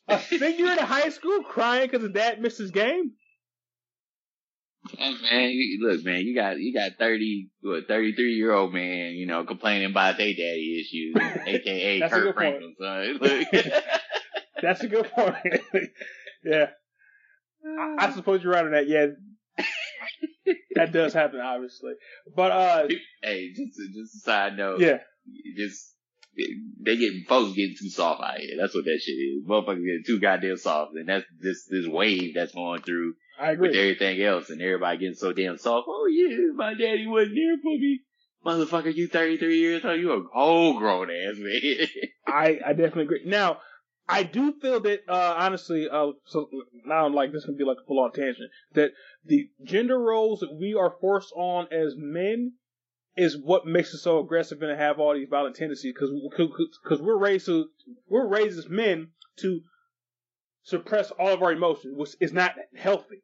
A 0.10 0.20
senior 0.22 0.72
in 0.72 0.78
high 0.78 1.10
school 1.10 1.44
crying 1.44 1.88
because 1.90 2.02
his 2.04 2.12
dad 2.12 2.42
missed 2.42 2.58
his 2.58 2.72
game? 2.72 3.12
Hey, 4.98 5.14
man, 5.22 5.78
look, 5.82 6.06
man, 6.06 6.22
you 6.22 6.36
got 6.36 6.60
you 6.60 6.74
got 6.74 6.98
thirty, 6.98 7.50
what, 7.62 7.88
thirty 7.88 8.14
three 8.14 8.34
year 8.34 8.54
old 8.54 8.74
man, 8.74 9.14
you 9.14 9.26
know, 9.26 9.44
complaining 9.44 9.90
about 9.92 10.18
their 10.18 10.34
daddy 10.34 10.80
issues, 10.82 11.16
aka 11.48 12.00
That's 12.00 12.14
a 12.14 12.20
good 12.20 12.36
Kurt 12.36 12.36
Franklin. 12.36 13.46
That's 14.62 14.82
a 14.82 14.88
good 14.88 15.10
point. 15.12 15.36
yeah. 16.44 16.68
I, 17.66 18.08
I 18.08 18.12
suppose 18.14 18.44
you're 18.44 18.54
right 18.54 18.66
on 18.66 18.72
that. 18.72 18.88
Yeah. 18.88 19.08
that 20.76 20.92
does 20.92 21.14
happen, 21.14 21.40
obviously. 21.40 21.94
But, 22.36 22.52
uh, 22.52 22.88
hey, 23.22 23.50
just 23.50 23.80
a- 23.80 23.94
just 23.94 24.16
a 24.16 24.20
side 24.20 24.58
note, 24.58 24.80
yeah. 24.80 25.00
just 25.58 25.94
they 26.86 26.98
get 26.98 27.28
folks 27.28 27.56
getting 27.56 27.76
too 27.80 27.90
soft 27.90 28.22
out 28.24 28.38
here. 28.40 28.56
That's 28.60 28.76
what 28.76 28.86
that 28.86 29.02
shit 29.04 29.14
is. 29.14 29.46
Motherfuckers 29.48 29.86
getting 29.86 30.04
too 30.06 30.20
goddamn 30.20 30.58
soft, 30.58 30.94
and 30.96 31.10
that's 31.10 31.26
this 31.40 31.66
this 31.70 31.88
wave 31.88 32.34
that's 32.36 32.54
going 32.54 32.82
through 32.82 33.16
I 33.40 33.52
agree. 33.52 33.70
with 33.70 33.78
everything 33.78 34.22
else, 34.22 34.50
and 34.50 34.62
everybody 34.62 34.98
getting 34.98 35.16
so 35.16 35.34
damn 35.34 35.58
soft. 35.58 35.88
Oh 35.90 36.08
yeah, 36.08 36.52
my 36.56 36.74
daddy 36.74 37.06
wasn't 37.08 37.36
there 37.36 37.58
for 37.62 37.78
me. 37.78 38.02
Motherfucker, 38.46 38.96
you 38.96 39.08
33 39.08 39.60
years 39.60 39.86
old, 39.86 40.00
you 40.00 40.12
a 40.14 40.24
whole 40.34 40.78
grown 40.78 41.10
ass 41.10 41.36
man. 41.38 41.88
I, 42.28 42.60
I 42.66 42.70
definitely 42.74 43.04
agree. 43.04 43.22
Now, 43.26 43.60
I 44.08 44.24
do 44.24 44.54
feel 44.62 44.80
that, 44.82 45.02
uh, 45.10 45.36
honestly, 45.38 45.90
uh, 45.92 46.12
so 46.26 46.50
now 46.86 47.10
like 47.10 47.34
this 47.34 47.46
can 47.46 47.58
be 47.58 47.66
like 47.66 47.78
a 47.84 47.86
full 47.86 48.00
on 48.00 48.14
tangent, 48.14 48.50
that 48.74 48.92
the 49.26 49.50
gender 49.64 50.00
roles 50.00 50.40
that 50.40 50.56
we 50.58 50.76
are 50.76 50.96
forced 51.02 51.34
on 51.36 51.68
as 51.72 51.96
men 51.98 52.54
is 53.18 53.38
what 53.38 53.66
makes 53.66 53.94
us 53.94 54.04
so 54.04 54.20
aggressive 54.20 54.62
and 54.62 54.80
have 54.80 55.00
all 55.00 55.14
these 55.14 55.28
violent 55.30 55.56
tendencies 55.56 55.94
because 55.94 56.12
because 56.84 57.02
we're 57.02 57.18
raised 57.18 57.48
to 57.48 57.66
we're 58.08 58.28
raised 58.28 58.58
as 58.60 58.70
men 58.70 59.10
to 59.40 59.62
suppress 60.64 61.12
all 61.12 61.30
of 61.30 61.42
our 61.42 61.52
emotions, 61.52 61.96
which 61.98 62.12
is 62.22 62.32
not 62.32 62.54
healthy. 62.76 63.24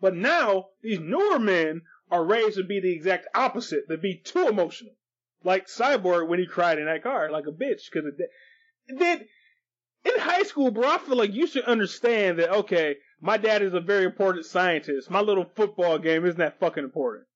But 0.00 0.14
now 0.14 0.70
these 0.82 1.00
newer 1.00 1.38
men 1.38 1.82
are 2.10 2.24
raised 2.24 2.56
to 2.56 2.64
be 2.64 2.80
the 2.80 2.92
exact 2.92 3.28
opposite, 3.34 3.88
to 3.88 3.98
be 3.98 4.16
too 4.16 4.48
emotional, 4.48 4.94
like 5.44 5.66
Cyborg 5.66 6.28
when 6.28 6.38
he 6.38 6.46
cried 6.46 6.78
in 6.78 6.86
that 6.86 7.02
car 7.02 7.30
like 7.30 7.46
a 7.46 7.52
bitch 7.52 7.90
because 7.92 8.10
then 8.88 9.26
in 10.04 10.18
high 10.18 10.44
school, 10.44 10.70
bro, 10.70 10.88
I 10.88 10.98
feel 10.98 11.16
like 11.16 11.34
you 11.34 11.46
should 11.46 11.64
understand 11.64 12.38
that 12.38 12.50
okay, 12.50 12.96
my 13.20 13.36
dad 13.36 13.62
is 13.62 13.74
a 13.74 13.80
very 13.80 14.04
important 14.04 14.46
scientist. 14.46 15.10
My 15.10 15.20
little 15.20 15.44
football 15.56 15.98
game 15.98 16.24
isn't 16.24 16.38
that 16.38 16.60
fucking 16.60 16.84
important 16.84 17.26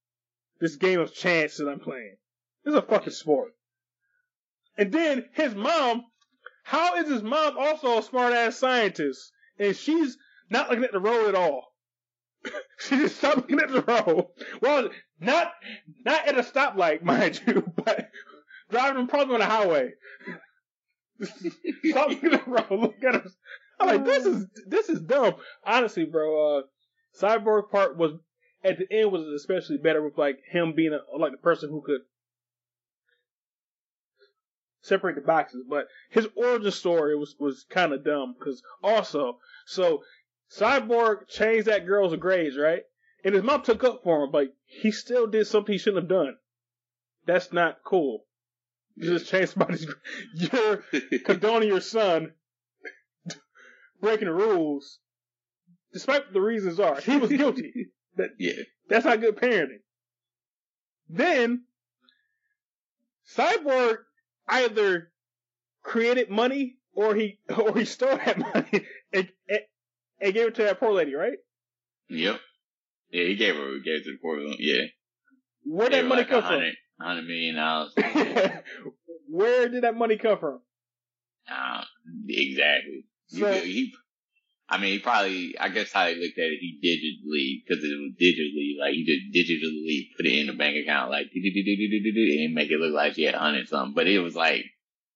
this 0.62 0.76
game 0.76 1.00
of 1.00 1.12
chance 1.12 1.56
that 1.56 1.68
I'm 1.68 1.80
playing. 1.80 2.16
This 2.64 2.72
is 2.72 2.78
a 2.78 2.82
fucking 2.82 3.12
sport. 3.12 3.50
And 4.78 4.92
then 4.92 5.28
his 5.32 5.56
mom, 5.56 6.04
how 6.62 6.94
is 6.94 7.08
his 7.08 7.22
mom 7.22 7.58
also 7.58 7.98
a 7.98 8.02
smart 8.02 8.32
ass 8.32 8.58
scientist? 8.58 9.32
And 9.58 9.76
she's 9.76 10.16
not 10.48 10.70
looking 10.70 10.84
at 10.84 10.92
the 10.92 11.00
road 11.00 11.28
at 11.28 11.34
all. 11.34 11.71
she 12.78 12.96
just 12.96 13.16
stopped 13.16 13.36
looking 13.38 13.60
at 13.60 13.70
the 13.70 13.82
road. 13.82 14.26
Well, 14.60 14.90
not 15.20 15.52
not 16.04 16.26
at 16.26 16.38
a 16.38 16.42
stoplight, 16.42 17.02
mind 17.02 17.40
you, 17.46 17.70
but 17.76 18.08
driving 18.70 19.06
probably 19.06 19.36
on 19.36 19.40
a 19.42 19.46
highway. 19.46 19.92
Stop 21.22 22.08
looking 22.08 22.34
at 22.34 22.44
the 22.44 22.50
road. 22.50 22.80
Look 22.80 23.04
at 23.04 23.14
us. 23.26 23.36
I'm 23.78 23.88
like, 23.88 24.04
this 24.04 24.26
is 24.26 24.46
this 24.66 24.88
is 24.88 25.00
dumb. 25.00 25.34
Honestly, 25.64 26.04
bro. 26.04 26.58
Uh, 26.58 26.62
Cyborg 27.20 27.70
part 27.70 27.96
was 27.96 28.12
at 28.64 28.78
the 28.78 28.86
end 28.90 29.12
was 29.12 29.26
especially 29.26 29.76
better 29.76 30.02
with 30.02 30.16
like 30.16 30.38
him 30.50 30.72
being 30.74 30.92
a, 30.92 31.18
like 31.18 31.32
the 31.32 31.38
person 31.38 31.68
who 31.68 31.82
could 31.82 32.00
separate 34.80 35.16
the 35.16 35.20
boxes. 35.20 35.64
But 35.68 35.88
his 36.10 36.28
origin 36.36 36.70
story 36.70 37.16
was 37.16 37.34
was 37.38 37.66
kind 37.68 37.92
of 37.92 38.04
dumb 38.04 38.34
because 38.38 38.62
also 38.82 39.38
so 39.66 40.02
Cyborg 40.58 41.28
changed 41.28 41.66
that 41.66 41.86
girl's 41.86 42.14
grades 42.16 42.56
right, 42.58 42.82
and 43.24 43.34
his 43.34 43.42
mom 43.42 43.62
took 43.62 43.84
up 43.84 44.02
for 44.04 44.24
him, 44.24 44.30
but 44.30 44.54
he 44.66 44.90
still 44.92 45.26
did 45.26 45.46
something 45.46 45.72
he 45.72 45.78
shouldn't 45.78 46.02
have 46.04 46.10
done. 46.10 46.36
That's 47.26 47.52
not 47.52 47.82
cool. 47.84 48.24
You 48.96 49.18
just 49.18 49.30
changed 49.30 49.52
somebody's. 49.52 49.86
Grades. 49.86 50.00
You're 50.52 50.84
condoning 51.24 51.68
your 51.68 51.80
son 51.80 52.32
breaking 54.00 54.26
the 54.26 54.34
rules, 54.34 54.98
despite 55.92 56.32
the 56.32 56.40
reasons 56.40 56.80
are. 56.80 57.00
He 57.00 57.16
was 57.16 57.30
guilty. 57.30 57.88
That, 58.16 58.30
Yeah. 58.38 58.52
that's 58.88 59.04
not 59.04 59.20
good 59.20 59.36
parenting. 59.36 59.80
Then, 61.08 61.62
Cyborg 63.34 63.98
either 64.48 65.10
created 65.82 66.28
money 66.28 66.76
or 66.94 67.14
he 67.14 67.38
or 67.56 67.76
he 67.78 67.84
stole 67.86 68.16
that 68.16 68.38
money 68.38 68.86
and 70.22 70.32
gave 70.34 70.48
it 70.48 70.54
to 70.56 70.62
that 70.64 70.80
poor 70.80 70.92
lady, 70.92 71.14
right? 71.14 71.38
Yep. 72.08 72.40
Yeah, 73.10 73.24
he 73.24 73.36
gave 73.36 73.54
her, 73.56 73.74
he 73.74 73.82
gave 73.82 74.00
it 74.00 74.04
to 74.04 74.12
the 74.12 74.18
poor 74.22 74.36
woman. 74.38 74.56
Yeah. 74.58 74.82
Where 75.64 75.88
did 75.90 76.04
that 76.04 76.08
money 76.08 76.22
like 76.22 76.30
come 76.30 76.44
a 76.44 76.72
Hundred 77.00 77.26
million 77.26 77.56
dollars. 77.56 77.92
Where 79.28 79.68
did 79.68 79.82
that 79.82 79.96
money 79.96 80.16
come 80.16 80.38
from? 80.38 80.60
Uh, 81.50 81.82
exactly. 82.28 83.06
So- 83.28 83.52
he, 83.52 83.92
I 84.68 84.78
mean, 84.78 84.92
he 84.92 84.98
probably, 85.00 85.58
I 85.58 85.68
guess 85.68 85.92
how 85.92 86.06
he 86.06 86.14
looked 86.14 86.38
at 86.38 86.44
it, 86.44 86.58
he 86.60 86.78
digitally, 86.80 87.62
because 87.66 87.84
it 87.84 87.88
was 87.88 88.12
digitally, 88.18 88.78
like, 88.80 88.94
he 88.94 89.04
just 89.04 89.36
digitally 89.36 90.16
put 90.16 90.24
it 90.26 90.38
in 90.38 90.46
the 90.46 90.54
bank 90.54 90.76
account, 90.82 91.10
like, 91.10 91.26
and 91.34 92.54
make 92.54 92.70
it 92.70 92.80
look 92.80 92.94
like 92.94 93.14
she 93.14 93.24
had 93.24 93.34
a 93.34 93.38
hundred 93.38 93.68
something. 93.68 93.92
But 93.94 94.06
it 94.06 94.20
was 94.20 94.34
like, 94.34 94.64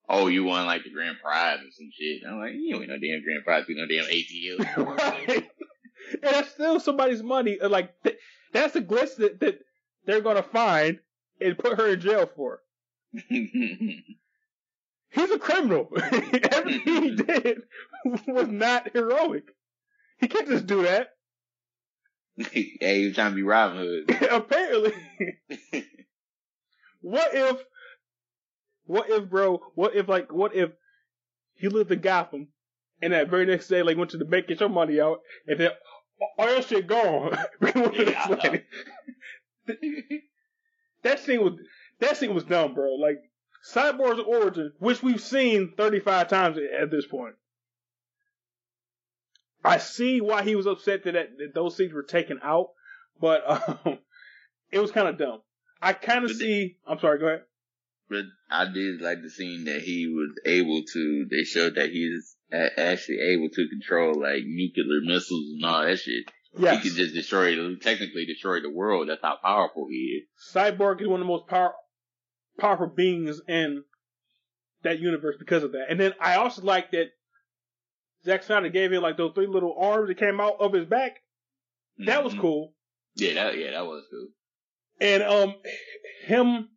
oh, 0.09 0.29
you 0.29 0.45
won 0.45 0.66
like 0.66 0.85
the 0.85 0.90
grand 0.90 1.16
prize 1.23 1.59
or 1.59 1.71
some 1.71 1.90
shit. 1.99 2.23
And 2.23 2.35
I'm 2.35 2.40
like, 2.40 2.53
you 2.55 2.77
ain't 2.77 2.88
no 2.88 2.99
damn 2.99 3.23
grand 3.23 3.45
prize, 3.45 3.64
you 3.69 3.77
no 3.77 3.87
damn 3.87 4.05
ATL. 4.05 4.97
right? 4.97 5.51
And 6.23 6.23
that's 6.23 6.51
still 6.51 6.79
somebody's 6.79 7.23
money. 7.23 7.59
Like 7.61 8.01
th- 8.05 8.19
that's 8.53 8.77
a 8.77 8.81
glitch 8.81 9.16
that, 9.16 9.40
that 9.40 9.59
they're 10.05 10.21
gonna 10.21 10.42
find 10.42 11.01
and 11.40 11.59
put 11.59 11.79
her 11.79 11.95
in 11.95 12.01
jail 12.01 12.31
for. 12.37 12.61
He's 13.29 15.31
a 15.31 15.38
criminal. 15.38 15.88
Everything 16.53 17.03
he 17.03 17.16
did 17.16 17.62
was 18.27 18.49
not 18.49 18.90
heroic. 18.92 19.45
He 20.19 20.29
can't 20.29 20.49
just 20.49 20.66
do 20.66 20.83
that. 20.83 21.14
hey, 22.37 23.01
he 23.01 23.07
was 23.07 23.14
trying 23.14 23.31
to 23.31 23.37
be 23.37 23.42
Robin 23.42 23.79
Hood. 23.79 24.23
Apparently. 24.31 24.92
what 27.01 27.35
if, 27.35 27.57
what 28.87 29.11
if, 29.11 29.29
bro, 29.29 29.61
what 29.75 29.94
if, 29.94 30.09
like, 30.09 30.33
what 30.33 30.55
if 30.55 30.70
he 31.55 31.68
lived 31.68 31.92
in 31.92 32.01
Gotham 32.01 32.49
and 33.03 33.12
that 33.12 33.29
very 33.29 33.46
next 33.46 33.68
day, 33.68 33.83
like, 33.83 33.96
went 33.96 34.11
to 34.11 34.16
the 34.16 34.25
bank, 34.25 34.46
get 34.46 34.61
your 34.61 34.68
money 34.68 35.01
out, 35.01 35.20
and 35.46 35.61
then 35.61 35.70
all 36.38 36.51
your 36.51 36.62
shit 36.62 36.87
gone. 36.87 37.37
We 37.61 37.72
went 37.75 37.94
to 37.94 38.11
Yeah, 38.11 38.57
that 41.03 41.20
scene 41.20 41.42
was, 41.42 41.55
that 42.01 42.16
scene 42.16 42.35
was 42.35 42.44
dumb, 42.44 42.75
bro. 42.75 42.94
Like, 42.94 43.18
Cyborg's 43.72 44.20
origin, 44.20 44.72
which 44.79 45.03
we've 45.03 45.20
seen 45.20 45.72
35 45.77 46.29
times 46.29 46.59
at 46.59 46.90
this 46.90 47.07
point. 47.07 47.35
I 49.64 49.79
see 49.79 50.20
why 50.20 50.44
he 50.44 50.55
was 50.55 50.66
upset 50.66 51.03
that, 51.05 51.14
that, 51.14 51.38
that 51.38 51.55
those 51.55 51.77
scenes 51.77 51.92
were 51.92 52.05
taken 52.05 52.38
out, 52.42 52.68
but 53.20 53.42
um, 53.85 53.99
it 54.70 54.79
was 54.79 54.92
kind 54.92 55.09
of 55.09 55.18
dumb. 55.18 55.40
I 55.83 55.92
kind 55.92 56.25
of 56.25 56.31
see. 56.31 56.77
I'm 56.87 56.99
sorry. 57.01 57.18
Go 57.18 57.27
ahead. 57.27 57.42
But 58.09 58.25
I 58.51 58.66
did 58.73 59.01
like 59.01 59.23
the 59.23 59.31
scene 59.31 59.64
that 59.64 59.81
he 59.81 60.07
was 60.07 60.31
able 60.45 60.83
to, 60.92 61.27
they 61.31 61.42
showed 61.42 61.75
that 61.75 61.90
he's 61.90 62.37
actually 62.53 63.19
able 63.21 63.49
to 63.49 63.69
control 63.69 64.14
like 64.21 64.42
nuclear 64.45 65.01
missiles 65.03 65.45
and 65.55 65.64
all 65.64 65.83
that 65.85 65.99
shit. 65.99 66.25
Yes, 66.59 66.83
He 66.83 66.88
could 66.88 66.97
just 66.97 67.14
destroy, 67.14 67.55
technically 67.77 68.25
destroy 68.25 68.61
the 68.61 68.71
world. 68.71 69.09
That's 69.09 69.21
how 69.23 69.37
powerful 69.42 69.88
he 69.90 70.23
is. 70.23 70.55
Cyborg 70.55 71.03
is 71.03 71.09
one 71.09 71.21
of 71.21 71.27
the 71.27 71.33
most 71.33 71.49
power, 71.49 71.75
powerful 72.59 72.87
beings 72.87 73.40
in 73.49 73.83
that 74.83 75.01
universe 75.01 75.37
because 75.38 75.64
of 75.64 75.73
that. 75.73 75.87
And 75.90 75.99
then 75.99 76.14
I 76.21 76.37
also 76.37 76.62
like 76.62 76.92
that 76.92 77.09
Zack 78.25 78.45
Snyder 78.45 78.69
gave 78.69 78.92
him 78.92 79.03
like 79.03 79.16
those 79.16 79.33
three 79.35 79.47
little 79.49 79.77
arms 79.79 80.09
that 80.09 80.19
came 80.19 80.40
out 80.40 80.57
of 80.61 80.73
his 80.73 80.87
back. 80.87 81.16
That 81.99 82.25
was 82.25 82.35
Mhm. 82.35 82.40
cool. 82.40 82.75
Yeah, 83.16 83.35
that, 83.35 83.59
yeah, 83.59 83.73
that 83.73 83.87
was 83.87 84.05
cool. 84.11 84.29
And 85.01 85.23
um, 85.23 85.55
him, 86.25 86.69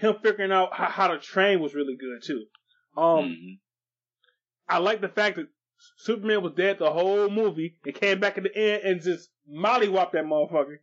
him 0.00 0.16
figuring 0.22 0.52
out 0.52 0.72
how, 0.72 0.86
how 0.86 1.08
to 1.08 1.18
train 1.18 1.60
was 1.60 1.74
really 1.74 1.96
good 1.96 2.22
too. 2.24 2.44
Um, 2.96 3.24
Mhm. 3.24 3.58
I 4.68 4.78
like 4.78 5.00
the 5.00 5.08
fact 5.08 5.36
that 5.36 5.48
Superman 5.96 6.42
was 6.42 6.52
dead 6.54 6.78
the 6.78 6.90
whole 6.92 7.30
movie 7.30 7.76
and 7.84 7.94
came 7.94 8.20
back 8.20 8.36
at 8.36 8.44
the 8.44 8.56
end 8.56 8.82
and 8.84 9.02
just 9.02 9.30
mollywhopped 9.50 10.12
that 10.12 10.24
motherfucker. 10.24 10.78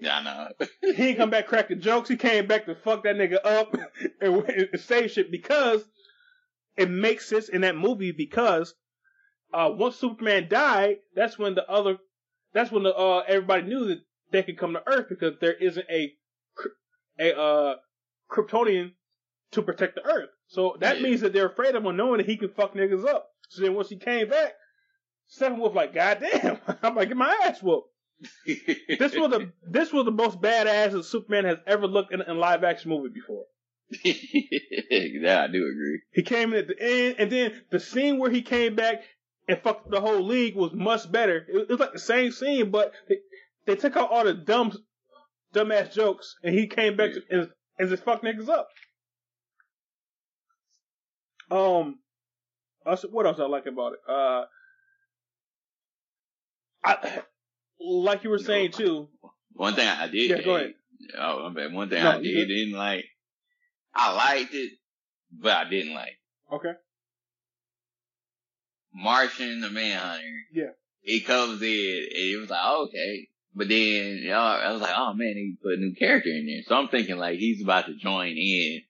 Yeah, 0.00 0.18
I 0.18 0.22
know. 0.22 0.48
He 0.82 0.92
didn't 0.92 1.16
come 1.16 1.30
back 1.30 1.46
cracking 1.46 1.80
jokes. 1.80 2.08
He 2.08 2.16
came 2.16 2.46
back 2.46 2.66
to 2.66 2.74
fuck 2.74 3.04
that 3.04 3.16
nigga 3.16 3.38
up 3.44 3.74
and, 4.20 4.44
and 4.48 4.80
save 4.80 5.10
shit 5.10 5.30
because 5.30 5.84
it 6.76 6.90
makes 6.90 7.26
sense 7.28 7.48
in 7.48 7.62
that 7.62 7.76
movie 7.76 8.12
because 8.12 8.74
uh, 9.52 9.70
once 9.72 9.96
Superman 9.96 10.48
died, 10.48 10.98
that's 11.14 11.38
when 11.38 11.54
the 11.54 11.68
other, 11.70 11.98
that's 12.52 12.70
when 12.72 12.82
the 12.82 12.94
uh, 12.94 13.22
everybody 13.26 13.62
knew 13.62 13.86
that 13.86 14.00
they 14.32 14.42
could 14.42 14.58
come 14.58 14.72
to 14.72 14.82
Earth 14.86 15.06
because 15.08 15.34
there 15.40 15.52
isn't 15.54 15.86
a 15.88 16.12
a 17.18 17.38
uh, 17.38 17.76
Kryptonian 18.30 18.92
to 19.52 19.62
protect 19.62 19.94
the 19.96 20.04
Earth. 20.04 20.30
So 20.48 20.76
that 20.80 20.96
Yeah. 20.96 21.02
means 21.02 21.20
that 21.22 21.32
they're 21.32 21.46
afraid 21.48 21.74
of 21.74 21.84
him, 21.84 21.96
knowing 21.96 22.18
that 22.18 22.26
he 22.26 22.36
can 22.36 22.48
fuck 22.50 22.74
niggas 22.74 23.06
up. 23.06 23.30
So 23.48 23.62
then 23.62 23.74
once 23.74 23.88
he 23.88 23.96
came 23.96 24.28
back, 24.28 24.54
Steppenwolf 25.38 25.74
like, 25.74 25.94
God 25.94 26.18
damn, 26.20 26.58
I'm 26.82 26.94
like, 26.94 27.08
get 27.08 27.16
my 27.16 27.36
ass 27.44 27.62
whooped. 27.62 27.88
This 28.46 29.14
was 29.16 29.30
the 29.30 29.52
this 29.68 29.92
was 29.92 30.04
the 30.04 30.10
most 30.12 30.40
badass 30.40 30.92
that 30.92 31.04
Superman 31.04 31.44
has 31.44 31.58
ever 31.66 31.86
looked 31.86 32.12
in 32.12 32.20
a 32.22 32.32
live 32.34 32.62
action 32.64 32.90
movie 32.90 33.08
before. 33.12 33.44
yeah, 34.04 35.42
I 35.42 35.46
do 35.48 35.66
agree. 35.66 36.00
He 36.12 36.22
came 36.22 36.52
in 36.52 36.60
at 36.60 36.68
the 36.68 36.80
end, 36.80 37.16
and 37.18 37.30
then 37.30 37.62
the 37.70 37.80
scene 37.80 38.18
where 38.18 38.30
he 38.30 38.42
came 38.42 38.74
back 38.76 39.02
and 39.48 39.58
fucked 39.60 39.90
the 39.90 40.00
whole 40.00 40.22
league 40.24 40.54
was 40.56 40.72
much 40.72 41.10
better. 41.10 41.44
It, 41.48 41.56
it 41.62 41.68
was 41.68 41.80
like 41.80 41.92
the 41.92 41.98
same 41.98 42.30
scene, 42.32 42.70
but 42.70 42.92
they, 43.08 43.16
they 43.66 43.76
took 43.76 43.96
out 43.96 44.10
all 44.10 44.24
the 44.24 44.34
dumb, 44.34 44.72
dumbass 45.54 45.92
jokes, 45.92 46.36
and 46.42 46.54
he 46.54 46.66
came 46.66 46.96
back 46.96 47.12
to, 47.12 47.22
and, 47.30 47.50
and 47.78 47.88
just 47.88 48.04
fuck 48.04 48.22
niggas 48.22 48.48
up. 48.48 48.68
Um, 51.50 51.98
what 53.10 53.26
else 53.26 53.38
I 53.38 53.46
like 53.46 53.66
about 53.66 53.94
it? 53.94 53.98
Uh, 54.08 54.44
I 56.84 57.22
like 57.80 58.24
you 58.24 58.30
were 58.30 58.38
saying 58.38 58.72
too. 58.72 59.08
One 59.52 59.74
thing 59.74 59.86
I 59.88 60.08
did. 60.08 60.30
Yeah, 60.30 60.42
go 60.42 60.56
ahead. 60.56 60.74
Oh, 61.18 61.48
my 61.48 61.54
bad. 61.54 61.72
One 61.72 61.88
thing 61.88 62.02
No, 62.02 62.12
I 62.12 62.20
did 62.20 62.48
didn't 62.48 62.74
like. 62.74 63.04
I 63.94 64.12
liked 64.14 64.54
it, 64.54 64.72
but 65.32 65.52
I 65.52 65.68
didn't 65.68 65.94
like. 65.94 66.18
Okay. 66.52 66.72
Martian 68.92 69.60
the 69.60 69.70
Manhunter. 69.70 70.22
Yeah. 70.52 70.70
He 71.00 71.20
comes 71.20 71.60
in 71.62 72.06
and 72.10 72.16
he 72.16 72.36
was 72.36 72.50
like, 72.50 72.64
okay. 72.64 73.28
But 73.54 73.68
then 73.68 74.28
I 74.32 74.72
was 74.72 74.82
like, 74.82 74.94
oh 74.96 75.14
man, 75.14 75.34
he 75.36 75.56
put 75.62 75.74
a 75.74 75.80
new 75.80 75.94
character 75.94 76.30
in 76.30 76.46
there. 76.46 76.62
So 76.66 76.76
I'm 76.76 76.88
thinking 76.88 77.16
like 77.16 77.38
he's 77.38 77.62
about 77.62 77.86
to 77.86 77.94
join 77.94 78.36
in 78.36 78.82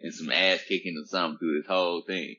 and 0.00 0.14
some 0.14 0.30
ass 0.30 0.60
kicking 0.68 0.96
or 1.02 1.06
something 1.06 1.38
through 1.38 1.60
this 1.60 1.68
whole 1.68 2.02
thing. 2.06 2.36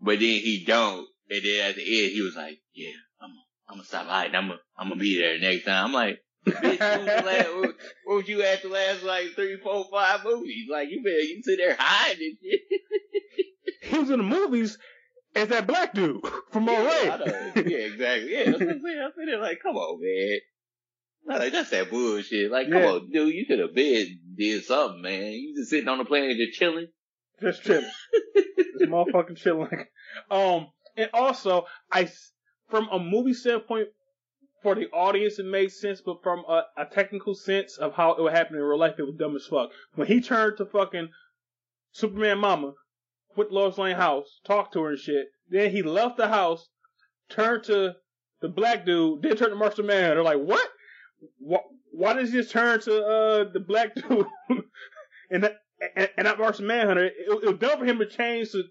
But 0.00 0.18
then 0.18 0.40
he 0.40 0.64
don't. 0.66 1.06
And 1.28 1.44
then 1.44 1.70
at 1.70 1.76
the 1.76 1.82
end, 1.82 2.12
he 2.12 2.22
was 2.22 2.34
like, 2.34 2.58
yeah, 2.74 2.90
I'm, 3.20 3.30
I'm 3.68 3.76
gonna 3.76 3.84
stop 3.84 4.06
hiding. 4.06 4.34
I'm 4.34 4.48
gonna, 4.48 4.60
I'm 4.76 4.88
gonna 4.88 5.00
be 5.00 5.20
there 5.20 5.38
next 5.38 5.64
time. 5.64 5.86
I'm 5.86 5.92
like, 5.92 6.18
bitch, 6.44 6.80
what 6.80 6.98
was, 6.98 7.06
the 7.06 7.22
last, 7.22 7.48
what, 7.54 7.76
what 8.04 8.16
was 8.16 8.28
you 8.28 8.42
at 8.42 8.62
the 8.62 8.68
last 8.68 9.04
like 9.04 9.34
three, 9.36 9.58
four, 9.58 9.86
five 9.92 10.24
movies? 10.24 10.66
Like 10.70 10.88
you 10.90 11.02
better, 11.04 11.20
you 11.20 11.40
sit 11.42 11.58
there 11.58 11.76
hiding 11.78 12.36
shit. 12.42 12.60
He 13.82 13.98
was 13.98 14.10
in 14.10 14.18
the 14.18 14.24
movies 14.24 14.78
as 15.34 15.48
that 15.48 15.66
black 15.66 15.94
dude 15.94 16.24
from 16.50 16.68
All 16.68 16.74
Yeah, 16.74 17.18
I 17.18 17.52
yeah, 17.56 17.76
exactly. 17.78 18.32
Yeah, 18.32 18.44
that's 18.44 18.60
what 18.60 18.68
I'm 18.68 18.80
saying. 18.82 19.00
I'm 19.02 19.12
sitting 19.16 19.26
there 19.26 19.40
like, 19.40 19.60
come 19.62 19.76
on, 19.76 20.00
man. 20.00 20.38
I'm 21.30 21.38
Like 21.38 21.52
that's 21.52 21.70
that 21.70 21.90
bullshit. 21.90 22.50
Like, 22.50 22.70
come 22.70 22.82
on, 22.82 23.10
dude, 23.10 23.34
you 23.34 23.46
could 23.46 23.60
have 23.60 23.74
been 23.74 24.18
did 24.36 24.64
something, 24.64 25.02
man. 25.02 25.32
You 25.32 25.54
just 25.56 25.70
sitting 25.70 25.88
on 25.88 25.98
the 25.98 26.04
plane 26.04 26.36
just 26.36 26.58
chilling. 26.58 26.88
Just 27.40 27.62
chilling. 27.62 27.90
this 28.34 28.88
motherfucking 28.88 29.36
chilling. 29.36 29.86
Um, 30.30 30.68
and 30.96 31.10
also, 31.14 31.66
I, 31.92 32.10
from 32.68 32.88
a 32.90 32.98
movie 32.98 33.34
standpoint, 33.34 33.88
for 34.62 34.74
the 34.74 34.88
audience, 34.90 35.38
it 35.38 35.46
made 35.46 35.72
sense, 35.72 36.02
but 36.04 36.22
from 36.22 36.40
a, 36.48 36.64
a 36.76 36.84
technical 36.84 37.34
sense 37.34 37.78
of 37.78 37.94
how 37.94 38.12
it 38.12 38.22
would 38.22 38.32
happen 38.32 38.56
in 38.56 38.62
real 38.62 38.78
life, 38.78 38.96
it 38.98 39.04
was 39.04 39.14
dumb 39.18 39.36
as 39.36 39.46
fuck. 39.46 39.70
When 39.94 40.06
he 40.06 40.20
turned 40.20 40.58
to 40.58 40.66
fucking 40.66 41.08
Superman 41.92 42.38
Mama, 42.38 42.74
to 43.36 43.46
Lois 43.50 43.78
Lane 43.78 43.96
house, 43.96 44.40
talked 44.44 44.74
to 44.74 44.82
her 44.82 44.90
and 44.90 44.98
shit, 44.98 45.28
then 45.48 45.70
he 45.70 45.82
left 45.82 46.16
the 46.18 46.28
house, 46.28 46.68
turned 47.30 47.64
to 47.64 47.94
the 48.40 48.48
black 48.48 48.84
dude, 48.84 49.22
then 49.22 49.36
turned 49.36 49.52
to 49.52 49.56
Martian 49.56 49.86
Manhunter. 49.86 50.22
Like, 50.22 50.40
what? 50.40 50.68
Why, 51.38 51.58
why 51.92 52.22
he 52.22 52.30
just 52.30 52.50
turn 52.50 52.80
to 52.80 53.04
uh 53.04 53.44
the 53.52 53.60
black 53.60 53.94
dude 53.94 54.26
and 55.30 55.44
that, 55.44 55.56
and, 55.96 56.10
and 56.16 56.24
not 56.24 56.38
Martian 56.38 56.66
Manhunter? 56.66 57.06
It, 57.06 57.14
it 57.18 57.46
was 57.46 57.58
dumb 57.58 57.78
for 57.78 57.84
him 57.84 57.98
to 57.98 58.06
change 58.06 58.52
to 58.52 58.64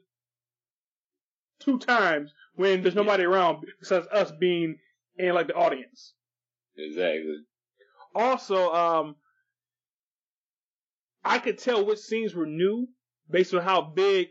two 1.59 1.79
times 1.79 2.33
when 2.55 2.81
there's 2.81 2.95
nobody 2.95 3.23
around 3.23 3.63
besides 3.79 4.07
us 4.11 4.31
being 4.39 4.77
in 5.17 5.33
like 5.33 5.47
the 5.47 5.55
audience. 5.55 6.13
Exactly. 6.77 7.43
Also, 8.15 8.73
um, 8.73 9.15
I 11.23 11.39
could 11.39 11.57
tell 11.57 11.85
which 11.85 11.99
scenes 11.99 12.33
were 12.33 12.45
new 12.45 12.87
based 13.29 13.53
on 13.53 13.61
how 13.61 13.81
big 13.81 14.29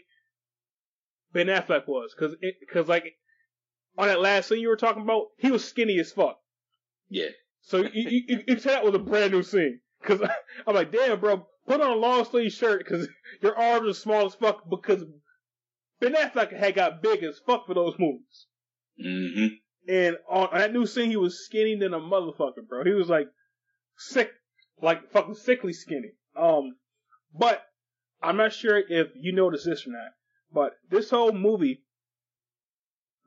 Ben 1.33 1.47
Affleck 1.47 1.87
was, 1.87 2.15
because 2.15 2.37
because 2.61 2.89
like 2.89 3.15
on 3.97 4.09
that 4.09 4.21
last 4.21 4.49
scene 4.49 4.61
you 4.61 4.69
were 4.69 4.77
talking 4.77 5.03
about, 5.03 5.27
he 5.37 5.51
was 5.51 5.65
skinny 5.65 5.99
as 5.99 6.13
fuck. 6.13 6.39
Yeah. 7.09 7.29
So 7.63 7.79
you, 7.79 7.91
you, 8.29 8.43
you 8.47 8.57
that 8.57 8.85
was 8.85 8.95
a 8.95 8.99
brand 8.99 9.33
new 9.33 9.43
scene. 9.43 9.81
Cause 10.03 10.21
I'm 10.67 10.75
like, 10.75 10.93
damn, 10.93 11.21
bro, 11.21 11.47
put 11.67 11.81
on 11.81 11.91
a 11.91 11.95
long 11.95 12.25
sleeve 12.25 12.53
shirt 12.53 12.85
because 12.85 13.09
your 13.43 13.57
arms 13.57 13.89
are 13.89 14.01
small 14.01 14.27
as 14.27 14.35
fuck. 14.35 14.69
Because 14.69 15.05
Ben 16.01 16.15
Affleck 16.15 16.57
had 16.57 16.75
got 16.75 17.03
big 17.03 17.23
as 17.23 17.41
fuck 17.47 17.67
for 17.67 17.75
those 17.75 17.95
movies. 17.99 18.47
Mm-hmm. 19.05 19.47
And 19.89 20.17
on, 20.29 20.49
on 20.49 20.59
that 20.59 20.73
new 20.73 20.87
scene, 20.87 21.11
he 21.11 21.17
was 21.17 21.45
skinny 21.45 21.77
than 21.77 21.95
a 21.95 22.01
motherfucker, 22.01 22.67
bro. 22.69 22.85
He 22.85 22.93
was 22.93 23.09
like 23.09 23.29
sick, 23.97 24.31
like 24.81 25.11
fucking 25.11 25.35
sickly 25.35 25.73
skinny. 25.73 26.13
Um, 26.37 26.77
but 27.37 27.63
I'm 28.23 28.37
not 28.37 28.53
sure 28.53 28.79
if 28.79 29.09
you 29.15 29.33
noticed 29.33 29.67
this 29.67 29.87
or 29.87 29.91
not, 29.91 30.13
but 30.53 30.73
this 30.91 31.11
whole 31.11 31.33
movie 31.33 31.83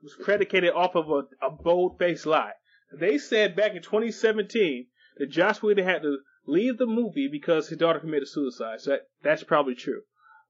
was 0.02 0.16
predicated 0.22 0.72
off 0.72 0.94
of 0.94 1.08
a, 1.10 1.46
a 1.46 1.50
bold 1.50 1.98
faced 1.98 2.26
lie. 2.26 2.52
They 2.98 3.18
said 3.18 3.56
back 3.56 3.74
in 3.74 3.82
2017 3.82 4.86
that 5.18 5.30
Josh 5.30 5.62
Whedon 5.62 5.84
had 5.84 6.02
to 6.02 6.18
leave 6.46 6.78
the 6.78 6.86
movie 6.86 7.28
because 7.28 7.68
his 7.68 7.78
daughter 7.78 8.00
committed 8.00 8.28
suicide. 8.28 8.80
So 8.80 8.90
that, 8.92 9.08
that's 9.22 9.44
probably 9.44 9.74
true. 9.74 10.02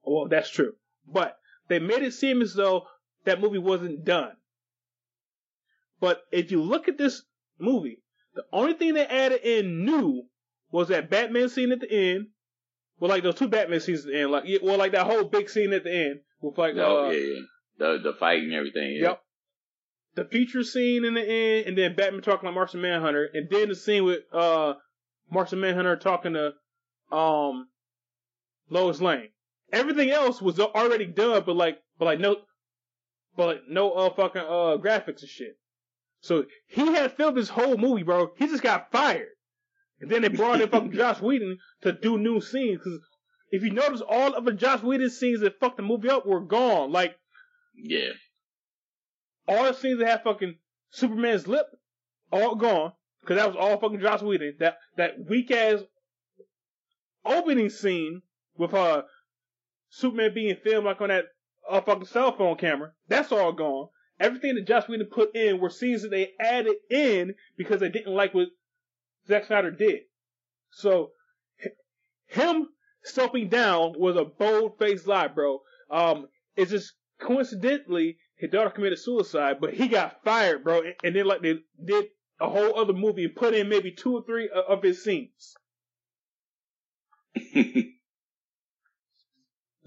Well, 0.02 0.28
that's 0.28 0.50
true. 0.50 0.74
But 1.06 1.38
they 1.68 1.78
made 1.78 2.02
it 2.02 2.14
seem 2.14 2.42
as 2.42 2.54
though 2.54 2.86
that 3.24 3.40
movie 3.40 3.58
wasn't 3.58 4.04
done. 4.04 4.32
But 6.00 6.22
if 6.32 6.50
you 6.50 6.60
look 6.62 6.88
at 6.88 6.98
this 6.98 7.22
movie, 7.58 8.02
the 8.34 8.44
only 8.52 8.74
thing 8.74 8.94
they 8.94 9.06
added 9.06 9.42
in 9.42 9.84
new 9.84 10.24
was 10.70 10.88
that 10.88 11.10
Batman 11.10 11.48
scene 11.48 11.70
at 11.70 11.80
the 11.80 11.92
end. 11.92 12.28
Well, 12.98 13.10
like 13.10 13.22
those 13.22 13.36
two 13.36 13.48
Batman 13.48 13.80
scenes 13.80 14.00
at 14.00 14.12
the 14.12 14.20
end, 14.20 14.30
like 14.32 14.44
well, 14.62 14.78
like 14.78 14.92
that 14.92 15.06
whole 15.06 15.24
big 15.24 15.50
scene 15.50 15.72
at 15.72 15.84
the 15.84 15.92
end 15.92 16.20
with 16.40 16.58
like 16.58 16.74
Oh 16.76 17.06
uh, 17.06 17.10
yeah, 17.10 17.18
yeah. 17.18 17.40
The 17.78 17.98
the 18.02 18.12
fight 18.18 18.42
and 18.42 18.52
everything. 18.52 18.96
Yeah. 18.96 19.08
Yep. 19.10 19.22
The 20.14 20.24
feature 20.26 20.62
scene 20.62 21.04
in 21.04 21.14
the 21.14 21.22
end, 21.22 21.66
and 21.68 21.78
then 21.78 21.94
Batman 21.94 22.20
talking 22.20 22.46
to 22.46 22.52
Martian 22.52 22.82
Manhunter, 22.82 23.28
and 23.32 23.48
then 23.50 23.68
the 23.68 23.74
scene 23.74 24.04
with 24.04 24.20
uh 24.32 24.74
Martian 25.30 25.60
Manhunter 25.60 25.96
talking 25.96 26.34
to 26.34 26.52
um 27.16 27.68
Lois 28.68 29.00
Lane. 29.00 29.30
Everything 29.72 30.10
else 30.10 30.42
was 30.42 30.60
already 30.60 31.06
done, 31.06 31.42
but 31.46 31.56
like, 31.56 31.78
but 31.98 32.04
like 32.04 32.20
no, 32.20 32.36
but 33.36 33.46
like 33.46 33.62
no 33.68 33.92
uh 33.92 34.14
fucking 34.14 34.42
uh 34.42 34.76
graphics 34.76 35.22
and 35.22 35.30
shit. 35.30 35.56
So 36.20 36.44
he 36.68 36.86
had 36.86 37.16
filmed 37.16 37.36
this 37.36 37.48
whole 37.48 37.76
movie, 37.76 38.02
bro. 38.02 38.32
He 38.36 38.46
just 38.46 38.62
got 38.62 38.92
fired, 38.92 39.28
and 40.00 40.10
then 40.10 40.22
they 40.22 40.28
brought 40.28 40.60
in 40.60 40.68
fucking 40.68 40.92
Josh 40.96 41.20
Whedon 41.20 41.58
to 41.82 41.92
do 41.92 42.18
new 42.18 42.40
scenes. 42.40 42.78
Because 42.78 43.00
if 43.50 43.62
you 43.62 43.70
notice, 43.70 44.02
all 44.06 44.34
of 44.34 44.44
the 44.44 44.52
Josh 44.52 44.82
Whedon 44.82 45.10
scenes 45.10 45.40
that 45.40 45.58
fucked 45.58 45.78
the 45.78 45.82
movie 45.82 46.10
up 46.10 46.26
were 46.26 46.40
gone. 46.40 46.92
Like 46.92 47.16
Yeah. 47.74 48.10
All 49.48 49.64
the 49.64 49.72
scenes 49.72 49.98
that 49.98 50.08
had 50.08 50.22
fucking 50.22 50.56
Superman's 50.90 51.46
lip, 51.46 51.66
all 52.30 52.54
gone. 52.54 52.92
Cause 53.24 53.36
that 53.36 53.46
was 53.46 53.56
all 53.56 53.78
fucking 53.78 54.00
Josh 54.00 54.22
Whedon. 54.22 54.54
That, 54.58 54.78
that 54.96 55.28
weak 55.28 55.50
ass 55.50 55.80
opening 57.24 57.70
scene 57.70 58.22
with, 58.56 58.74
uh, 58.74 59.02
Superman 59.90 60.34
being 60.34 60.56
filmed 60.56 60.86
like 60.86 61.00
on 61.00 61.08
that, 61.08 61.26
uh, 61.68 61.80
fucking 61.80 62.06
cell 62.06 62.36
phone 62.36 62.56
camera, 62.56 62.92
that's 63.08 63.30
all 63.30 63.52
gone. 63.52 63.88
Everything 64.18 64.54
that 64.54 64.66
Josh 64.66 64.88
Whedon 64.88 65.06
put 65.06 65.34
in 65.36 65.60
were 65.60 65.70
scenes 65.70 66.02
that 66.02 66.10
they 66.10 66.32
added 66.40 66.76
in 66.90 67.34
because 67.56 67.80
they 67.80 67.88
didn't 67.88 68.14
like 68.14 68.34
what 68.34 68.48
Zack 69.28 69.46
Snyder 69.46 69.70
did. 69.70 70.00
So, 70.70 71.12
him 72.26 72.68
stepping 73.02 73.48
down 73.48 73.94
was 73.98 74.16
a 74.16 74.24
bold 74.24 74.78
faced 74.78 75.06
lie, 75.06 75.28
bro. 75.28 75.60
Um, 75.90 76.28
it's 76.56 76.70
just 76.70 76.94
coincidentally 77.20 78.18
his 78.42 78.50
daughter 78.50 78.70
committed 78.70 78.98
suicide, 78.98 79.58
but 79.60 79.72
he 79.72 79.86
got 79.86 80.24
fired, 80.24 80.64
bro. 80.64 80.80
And, 80.80 80.94
and 81.04 81.14
then 81.14 81.26
like 81.26 81.42
they 81.42 81.60
did 81.84 82.06
a 82.40 82.50
whole 82.50 82.76
other 82.76 82.92
movie 82.92 83.24
and 83.24 83.36
put 83.36 83.54
in 83.54 83.68
maybe 83.68 83.92
two 83.92 84.16
or 84.16 84.24
three 84.24 84.48
of 84.48 84.82
his 84.82 85.04
scenes. 85.04 85.54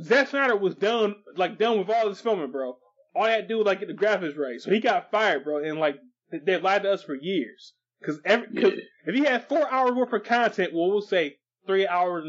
Zack 0.01 0.29
Snyder 0.29 0.55
was 0.55 0.75
done, 0.75 1.15
like 1.35 1.59
done 1.59 1.79
with 1.79 1.89
all 1.89 2.07
this 2.07 2.21
filming, 2.21 2.49
bro. 2.51 2.77
All 3.13 3.25
he 3.25 3.31
had 3.31 3.41
to 3.41 3.47
do 3.49 3.57
was 3.57 3.65
like 3.65 3.81
get 3.81 3.89
the 3.89 3.93
graphics 3.93 4.37
right. 4.37 4.61
So 4.61 4.71
he 4.71 4.79
got 4.79 5.11
fired, 5.11 5.43
bro, 5.43 5.61
and 5.61 5.77
like 5.77 5.97
they, 6.31 6.57
lied 6.57 6.83
to 6.83 6.93
us 6.93 7.03
for 7.03 7.13
years. 7.13 7.73
Cause 8.05 8.21
every, 8.23 8.47
cause 8.47 8.71
Yeah. 8.73 8.83
if 9.07 9.15
he 9.15 9.25
had 9.25 9.49
four 9.49 9.69
hours 9.69 9.91
worth 9.95 10.13
of 10.13 10.23
content, 10.23 10.71
well, 10.73 10.89
we'll 10.89 11.01
say 11.01 11.39
three 11.67 11.85
hours 11.85 12.23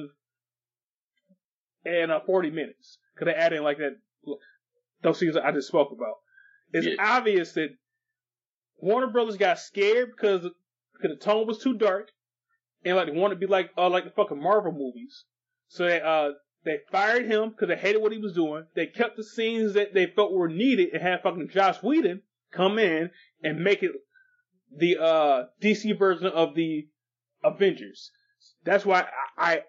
and, 1.85 1.95
and 1.95 2.11
uh, 2.11 2.19
40 2.27 2.51
minutes. 2.51 2.99
Cause 3.17 3.27
they 3.27 3.35
add 3.35 3.53
in 3.53 3.63
like 3.63 3.79
that, 3.79 3.97
those 5.03 5.19
scenes 5.19 5.35
that 5.35 5.45
I 5.45 5.53
just 5.53 5.69
spoke 5.69 5.93
about. 5.93 6.15
It's 6.73 6.99
obvious 6.99 7.53
that 7.53 7.69
Warner 8.79 9.07
Brothers 9.07 9.37
got 9.37 9.59
scared 9.59 10.11
because, 10.11 10.43
because 10.43 11.17
the 11.17 11.25
tone 11.25 11.47
was 11.47 11.59
too 11.59 11.75
dark 11.75 12.11
and 12.85 12.97
like 12.97 13.07
they 13.07 13.19
wanted 13.19 13.37
to 13.37 13.41
be 13.41 13.47
like, 13.47 13.71
uh, 13.77 13.89
like 13.89 14.05
the 14.05 14.11
fucking 14.11 14.41
Marvel 14.41 14.73
movies. 14.73 15.25
So 15.69 15.87
they, 15.87 16.01
uh, 16.01 16.31
they 16.65 16.79
fired 16.91 17.27
him 17.27 17.51
because 17.51 17.69
they 17.69 17.77
hated 17.77 18.03
what 18.03 18.13
he 18.13 18.19
was 18.19 18.33
doing. 18.33 18.65
They 18.75 18.87
kept 18.87 19.17
the 19.17 19.25
scenes 19.25 19.75
that 19.75 19.95
they 19.95 20.07
felt 20.07 20.33
were 20.33 20.49
needed 20.49 20.91
and 20.93 21.03
had 21.03 21.23
fucking 21.23 21.51
Josh 21.51 21.83
Whedon 21.83 22.23
come 22.53 22.79
in 22.79 23.11
and 23.43 23.63
make 23.63 23.83
it 23.83 23.93
the 24.77 24.99
uh 25.01 25.45
DC 25.63 25.97
version 25.99 26.27
of 26.27 26.55
the 26.55 26.89
Avengers. 27.45 28.11
That's 28.65 28.85
why 28.85 29.07
I, 29.39 29.63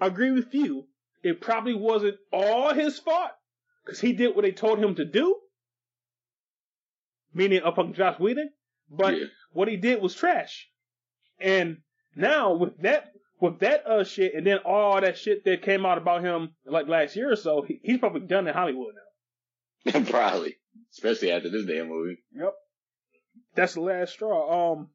I 0.00 0.06
agree 0.06 0.32
with 0.32 0.52
you. 0.52 0.86
It 1.22 1.40
probably 1.40 1.74
wasn't 1.74 2.16
all 2.32 2.74
his 2.74 2.98
fault 2.98 3.30
because 3.90 4.00
he 4.00 4.12
did 4.12 4.36
what 4.36 4.42
they 4.42 4.52
told 4.52 4.78
him 4.78 4.94
to 4.94 5.04
do, 5.04 5.36
meaning 7.34 7.62
up 7.62 7.78
on 7.78 7.92
Josh 7.92 8.18
Whedon. 8.20 8.50
But 8.88 9.16
Yeah. 9.16 9.26
what 9.52 9.68
he 9.68 9.76
did 9.76 10.00
was 10.00 10.14
trash. 10.14 10.68
And 11.40 11.82
now 12.14 12.54
with 12.54 12.78
that 12.82 13.12
with 13.40 13.60
that 13.60 13.86
uh 13.86 14.04
shit 14.04 14.34
and 14.34 14.46
then 14.46 14.58
all 14.58 15.00
that 15.00 15.16
shit 15.18 15.44
that 15.44 15.62
came 15.62 15.86
out 15.86 15.96
about 15.98 16.22
him 16.22 16.54
like 16.66 16.86
last 16.88 17.16
year 17.16 17.32
or 17.32 17.36
so, 17.36 17.62
he, 17.62 17.80
he's 17.82 17.98
probably 17.98 18.26
done 18.26 18.46
in 18.46 18.54
Hollywood 18.54 18.94
now. 19.84 20.00
Probably. 20.10 20.56
Especially 20.92 21.32
after 21.32 21.48
this 21.48 21.64
damn 21.64 21.88
movie. 21.88 22.18
Yep. 22.34 22.52
That's 23.54 23.74
the 23.74 23.80
last 23.80 24.12
straw. 24.12 24.72
Um 24.74 24.90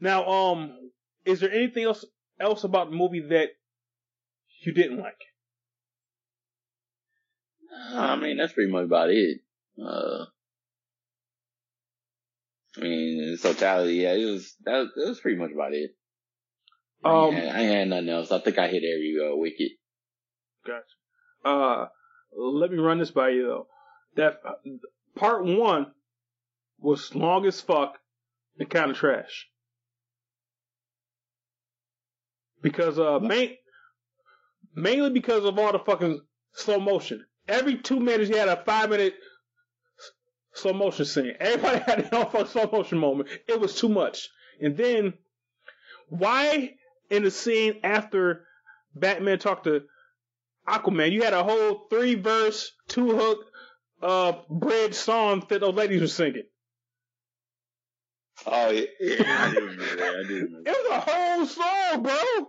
now 0.00 0.26
um 0.26 0.78
is 1.24 1.40
there 1.40 1.50
anything 1.52 1.84
else 1.84 2.04
else 2.40 2.64
about 2.64 2.90
the 2.90 2.96
movie 2.96 3.20
that 3.30 3.48
you 4.62 4.72
didn't 4.72 4.98
like? 4.98 5.18
I 7.94 8.16
mean, 8.16 8.36
that's 8.36 8.52
pretty 8.52 8.70
much 8.70 8.84
about 8.84 9.10
it. 9.10 9.38
Uh, 9.82 10.26
mean, 12.80 13.22
in 13.22 13.38
totality, 13.38 13.94
yeah, 13.94 14.14
it 14.14 14.24
was 14.24 14.54
that. 14.64 14.78
Was, 14.78 14.88
that 14.96 15.08
was 15.08 15.20
pretty 15.20 15.38
much 15.38 15.52
about 15.52 15.72
it. 15.72 15.90
Um, 17.04 17.12
I, 17.12 17.26
ain't 17.26 17.34
had, 17.34 17.54
I 17.54 17.62
had 17.62 17.88
nothing 17.88 18.08
else. 18.08 18.32
I 18.32 18.38
think 18.38 18.58
I 18.58 18.68
hit 18.68 18.82
every 18.84 19.16
uh, 19.20 19.36
wicket. 19.36 19.72
Gotcha. 20.66 20.84
Uh, 21.44 21.88
let 22.36 22.70
me 22.70 22.78
run 22.78 22.98
this 22.98 23.10
by 23.10 23.30
you 23.30 23.46
though. 23.46 23.66
That 24.16 24.40
part 25.16 25.44
one 25.44 25.86
was 26.78 27.14
long 27.14 27.46
as 27.46 27.60
fuck 27.60 27.98
and 28.58 28.70
kind 28.70 28.90
of 28.90 28.96
trash. 28.96 29.48
Because 32.62 32.98
uh, 32.98 33.18
main, 33.18 33.56
mainly 34.74 35.10
because 35.10 35.44
of 35.44 35.58
all 35.58 35.72
the 35.72 35.80
fucking 35.80 36.20
slow 36.52 36.78
motion. 36.78 37.24
Every 37.48 37.76
two 37.76 38.00
minutes 38.00 38.30
you 38.30 38.36
had 38.36 38.48
a 38.48 38.62
five 38.64 38.90
minute 38.90 39.14
slow 40.54 40.72
motion 40.72 41.04
scene. 41.04 41.34
Everybody 41.40 41.78
had 41.86 42.10
their 42.10 42.20
own 42.20 42.30
fucking 42.30 42.46
slow 42.46 42.68
motion 42.70 42.98
moment. 42.98 43.28
It 43.48 43.60
was 43.60 43.74
too 43.74 43.88
much. 43.88 44.28
And 44.60 44.76
then 44.76 45.14
why 46.08 46.74
in 47.10 47.24
the 47.24 47.30
scene 47.30 47.80
after 47.82 48.46
Batman 48.94 49.38
talked 49.38 49.64
to 49.64 49.82
Aquaman, 50.68 51.12
you 51.12 51.22
had 51.22 51.32
a 51.32 51.42
whole 51.42 51.86
three 51.90 52.14
verse, 52.14 52.72
two 52.88 53.16
hook, 53.16 53.38
uh, 54.02 54.32
bridge 54.48 54.94
song 54.94 55.44
that 55.48 55.60
those 55.60 55.74
ladies 55.74 56.00
were 56.00 56.06
singing. 56.06 56.44
Oh 58.46 58.70
yeah, 58.70 58.84
yeah 59.00 59.24
I 59.26 59.54
remember 59.54 59.96
that. 59.96 60.00
I 60.00 60.28
do 60.28 60.34
remember. 60.34 60.70
It 60.70 60.76
was 60.76 60.90
a 60.90 61.00
whole 61.00 61.46
song, 61.46 62.02
bro. 62.02 62.48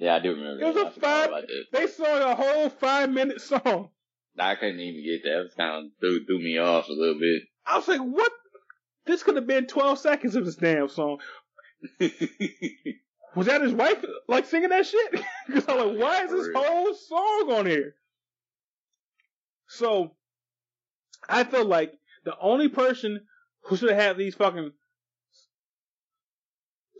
Yeah, 0.00 0.14
I 0.16 0.20
do 0.20 0.30
remember. 0.30 0.62
It 0.62 0.66
was 0.66 0.74
that. 0.76 0.96
a 0.96 1.00
five- 1.00 1.44
They 1.72 1.86
sung 1.86 2.22
a 2.22 2.34
whole 2.34 2.70
five 2.70 3.10
minute 3.10 3.40
song. 3.40 3.90
I 4.38 4.54
couldn't 4.54 4.80
even 4.80 5.04
get 5.04 5.22
that. 5.24 5.38
It 5.40 5.42
was 5.42 5.54
kind 5.54 5.86
of 5.86 5.92
threw 6.00 6.24
threw 6.24 6.38
me 6.38 6.56
off 6.58 6.88
a 6.88 6.92
little 6.92 7.18
bit. 7.20 7.42
I 7.66 7.76
was 7.76 7.86
like, 7.86 8.00
what? 8.00 8.32
This 9.04 9.22
could 9.22 9.36
have 9.36 9.46
been 9.46 9.66
12 9.66 9.98
seconds 9.98 10.36
of 10.36 10.44
this 10.46 10.56
damn 10.56 10.88
song. 10.88 11.18
Was 13.36 13.46
that 13.46 13.62
his 13.62 13.72
wife, 13.72 14.04
like, 14.28 14.44
singing 14.46 14.68
that 14.70 14.86
shit? 14.86 15.20
Because 15.46 15.64
I'm 15.68 15.78
like, 15.78 15.98
why 15.98 16.24
is 16.24 16.30
this 16.30 16.48
whole 16.54 16.94
song 16.94 17.52
on 17.52 17.66
here? 17.66 17.94
So, 19.68 20.16
I 21.28 21.44
feel 21.44 21.64
like 21.64 21.92
the 22.24 22.34
only 22.40 22.68
person 22.68 23.20
who 23.64 23.76
should 23.76 23.90
have 23.90 23.98
had 24.00 24.16
these 24.18 24.34
fucking 24.34 24.72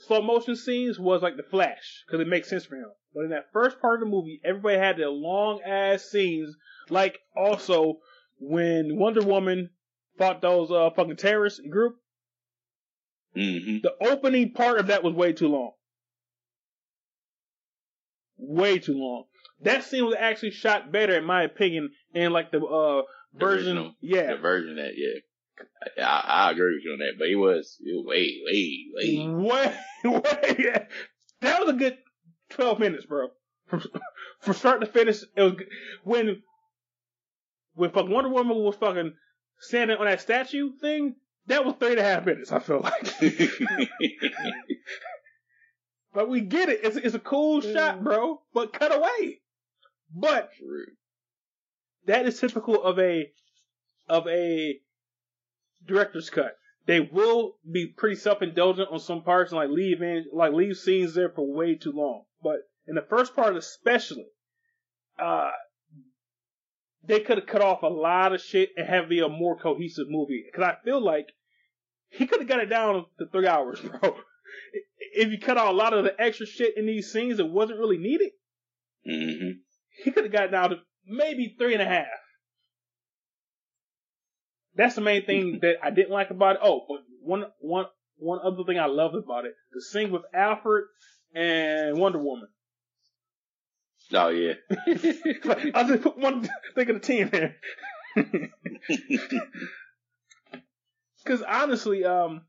slow 0.07 0.23
motion 0.23 0.57
scenes 0.57 0.99
was 0.99 1.23
like 1.23 1.37
the 1.37 1.43
Flash, 1.43 2.05
because 2.07 2.21
it 2.21 2.29
makes 2.29 2.49
sense 2.49 2.65
for 2.65 2.77
him. 2.77 2.91
But 3.15 3.25
in 3.25 3.31
that 3.31 3.53
first 3.53 3.81
part 3.81 3.95
of 3.95 4.01
the 4.01 4.07
movie, 4.07 4.41
everybody 4.45 4.79
had 4.79 4.97
their 4.97 5.11
long 5.11 5.61
ass 5.63 6.05
scenes. 6.05 6.55
Like 6.89 7.19
also 7.37 7.99
when 8.39 8.97
Wonder 8.99 9.23
Woman 9.23 9.71
fought 10.19 10.41
those 10.43 10.71
uh 10.71 10.91
fucking 10.97 11.17
terrorist 11.17 11.61
group, 11.71 11.97
hmm 13.35 13.79
the 13.83 13.93
opening 14.01 14.53
part 14.53 14.79
of 14.79 14.89
that 14.89 15.03
was 15.05 15.15
way 15.15 15.33
too 15.33 15.49
long. 15.49 15.73
Way 18.39 18.79
too 18.79 18.95
long. 18.99 19.25
That 19.63 19.85
scene 19.85 20.05
was 20.07 20.15
actually 20.19 20.53
shot 20.53 20.91
better, 20.91 21.17
in 21.17 21.25
my 21.25 21.43
opinion, 21.43 21.91
in 22.15 22.33
like 22.33 22.51
the 22.51 22.59
uh 22.65 23.03
version. 23.35 23.77
original. 23.77 23.95
Yeah, 24.01 24.33
The 24.35 24.39
version 24.39 24.77
that, 24.77 24.93
yeah. 24.97 25.21
I, 25.99 26.03
I, 26.03 26.47
I 26.47 26.51
agree 26.51 26.75
with 26.75 26.85
you 26.85 26.93
on 26.93 26.99
that, 26.99 27.15
but 27.19 27.29
it 27.29 27.37
was, 27.37 27.77
it 27.81 27.93
was 27.95 28.07
way, 28.07 28.41
way, 28.45 28.87
way. 28.95 29.29
way, 29.29 30.13
way. 30.13 30.87
That 31.41 31.61
was 31.61 31.71
a 31.71 31.79
good 31.79 31.99
twelve 32.51 32.79
minutes, 32.79 33.07
bro. 33.07 33.29
From 33.67 33.83
from 34.41 34.55
start 34.55 34.81
to 34.81 34.87
finish, 34.87 35.23
it 35.37 35.43
was 35.43 35.55
when 36.05 36.43
when 37.75 37.91
fucking 37.91 38.11
Wonder 38.11 38.31
Woman 38.31 38.59
was 38.59 38.77
fucking 38.77 39.15
standing 39.61 39.97
on 39.97 40.07
that 40.07 40.21
statue 40.21 40.73
thing. 40.81 41.17
That 41.47 41.65
was 41.65 41.75
three 41.79 41.93
and 41.93 41.99
a 41.99 42.03
half 42.03 42.27
minutes. 42.27 42.53
I 42.53 42.59
feel 42.59 42.81
like, 42.81 43.15
but 46.13 46.29
we 46.29 46.43
get 46.43 46.69
it. 46.69 46.81
It's 46.83 46.97
it's 46.97 47.15
a 47.15 47.21
cool 47.21 47.63
mm. 47.63 47.73
shot, 47.73 48.05
bro. 48.05 48.43
But 48.53 48.73
cut 48.73 48.95
away. 48.95 49.41
But 50.15 50.51
True. 50.59 50.87
that 52.07 52.27
is 52.27 52.39
typical 52.39 52.83
of 52.83 52.99
a 52.99 53.31
of 54.09 54.27
a 54.29 54.81
director's 55.91 56.31
cut. 56.31 56.57
They 56.87 57.01
will 57.01 57.57
be 57.71 57.87
pretty 57.87 58.17
self 58.17 58.43
indulgent 58.43 58.89
on 58.91 58.99
some 59.01 59.23
parts 59.23 59.53
and 59.53 59.59
like 59.59 59.71
leave 59.71 60.03
in 60.03 60.27
like 60.33 60.53
leave 60.53 60.77
scenes 60.77 61.15
there 61.15 61.31
for 61.31 61.47
way 61.47 61.75
too 61.75 61.93
long. 61.93 62.25
But 62.43 62.57
in 62.87 62.95
the 62.95 63.07
first 63.09 63.37
part 63.37 63.57
especially, 63.57 64.27
uh 65.19 65.51
they 67.03 67.21
could 67.21 67.39
have 67.39 67.47
cut 67.47 67.63
off 67.63 67.83
a 67.83 67.87
lot 67.87 68.35
of 68.35 68.41
shit 68.41 68.71
and 68.77 68.87
have 68.87 69.09
be 69.09 69.21
a 69.21 69.29
more 69.29 69.59
cohesive 69.59 70.07
movie. 70.09 70.45
Cause 70.55 70.65
I 70.65 70.77
feel 70.85 71.01
like 71.01 71.27
he 72.09 72.27
could 72.27 72.41
have 72.41 72.49
got 72.49 72.61
it 72.61 72.67
down 72.67 73.07
to 73.19 73.27
three 73.27 73.47
hours, 73.47 73.81
bro. 74.01 74.17
If 75.13 75.31
you 75.31 75.39
cut 75.39 75.59
out 75.59 75.73
a 75.73 75.77
lot 75.77 75.95
of 75.95 76.05
the 76.05 76.21
extra 76.21 76.47
shit 76.47 76.77
in 76.77 76.87
these 76.87 77.13
scenes 77.13 77.39
that 77.39 77.47
wasn't 77.47 77.79
really 77.79 77.99
needed, 77.99 78.31
hmm 79.05 79.51
he 80.03 80.11
could 80.11 80.25
have 80.25 80.33
got 80.33 80.51
down 80.51 80.71
to 80.71 80.77
maybe 81.07 81.55
three 81.59 81.75
and 81.75 81.83
a 81.83 81.87
half. 81.87 82.07
That's 84.75 84.95
the 84.95 85.01
main 85.01 85.25
thing 85.25 85.59
that 85.63 85.77
I 85.83 85.91
didn't 85.91 86.11
like 86.11 86.31
about 86.31 86.57
it. 86.57 86.63
Oh, 86.63 86.85
but 86.89 86.99
one 87.23 87.45
one 87.61 87.87
one 88.17 88.41
other 88.45 88.65
thing 88.65 88.79
I 88.79 88.87
loved 88.87 89.15
about 89.15 89.45
it: 89.45 89.55
the 89.73 89.81
scene 89.83 90.11
with 90.11 90.23
Alfred 90.35 90.85
and 91.35 91.99
Wonder 91.99 92.19
Woman. 92.19 92.49
Oh, 94.13 94.29
yeah. 94.29 94.55
I 95.75 95.85
just 95.87 96.03
put 96.03 96.19
one 96.19 96.49
thing 96.75 96.91
of 96.91 97.01
the 97.01 97.01
team 97.01 97.31
there. 97.31 97.57
Because 101.23 101.43
honestly, 101.43 102.05
um, 102.05 102.43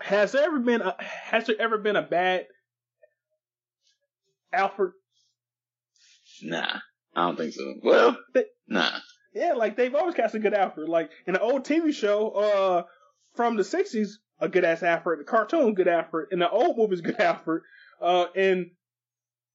has 0.00 0.32
there 0.32 0.44
ever 0.44 0.58
been 0.58 0.82
a 0.82 0.96
has 1.00 1.46
there 1.46 1.56
ever 1.58 1.78
been 1.78 1.96
a 1.96 2.02
bad 2.02 2.46
Alfred? 4.52 4.92
nah, 6.42 6.78
I 7.14 7.26
don't 7.26 7.36
think 7.36 7.54
so. 7.54 7.74
Well, 7.82 8.16
nah. 8.66 8.98
Yeah, 9.38 9.52
like 9.52 9.76
they've 9.76 9.94
always 9.94 10.14
cast 10.14 10.34
a 10.34 10.38
good 10.38 10.54
Alfred. 10.54 10.88
Like 10.88 11.10
in 11.26 11.34
the 11.34 11.40
old 11.40 11.64
TV 11.64 11.94
show, 11.94 12.30
uh, 12.30 12.82
from 13.34 13.56
the 13.56 13.62
'60s, 13.62 14.14
a 14.40 14.48
good 14.48 14.64
ass 14.64 14.82
Alfred. 14.82 15.20
The 15.20 15.24
cartoon, 15.24 15.74
good 15.74 15.88
Alfred. 15.88 16.28
In 16.32 16.40
the 16.40 16.50
old 16.50 16.76
movies, 16.76 17.00
good 17.02 17.20
Alfred. 17.20 17.62
Uh, 18.00 18.26
in 18.34 18.72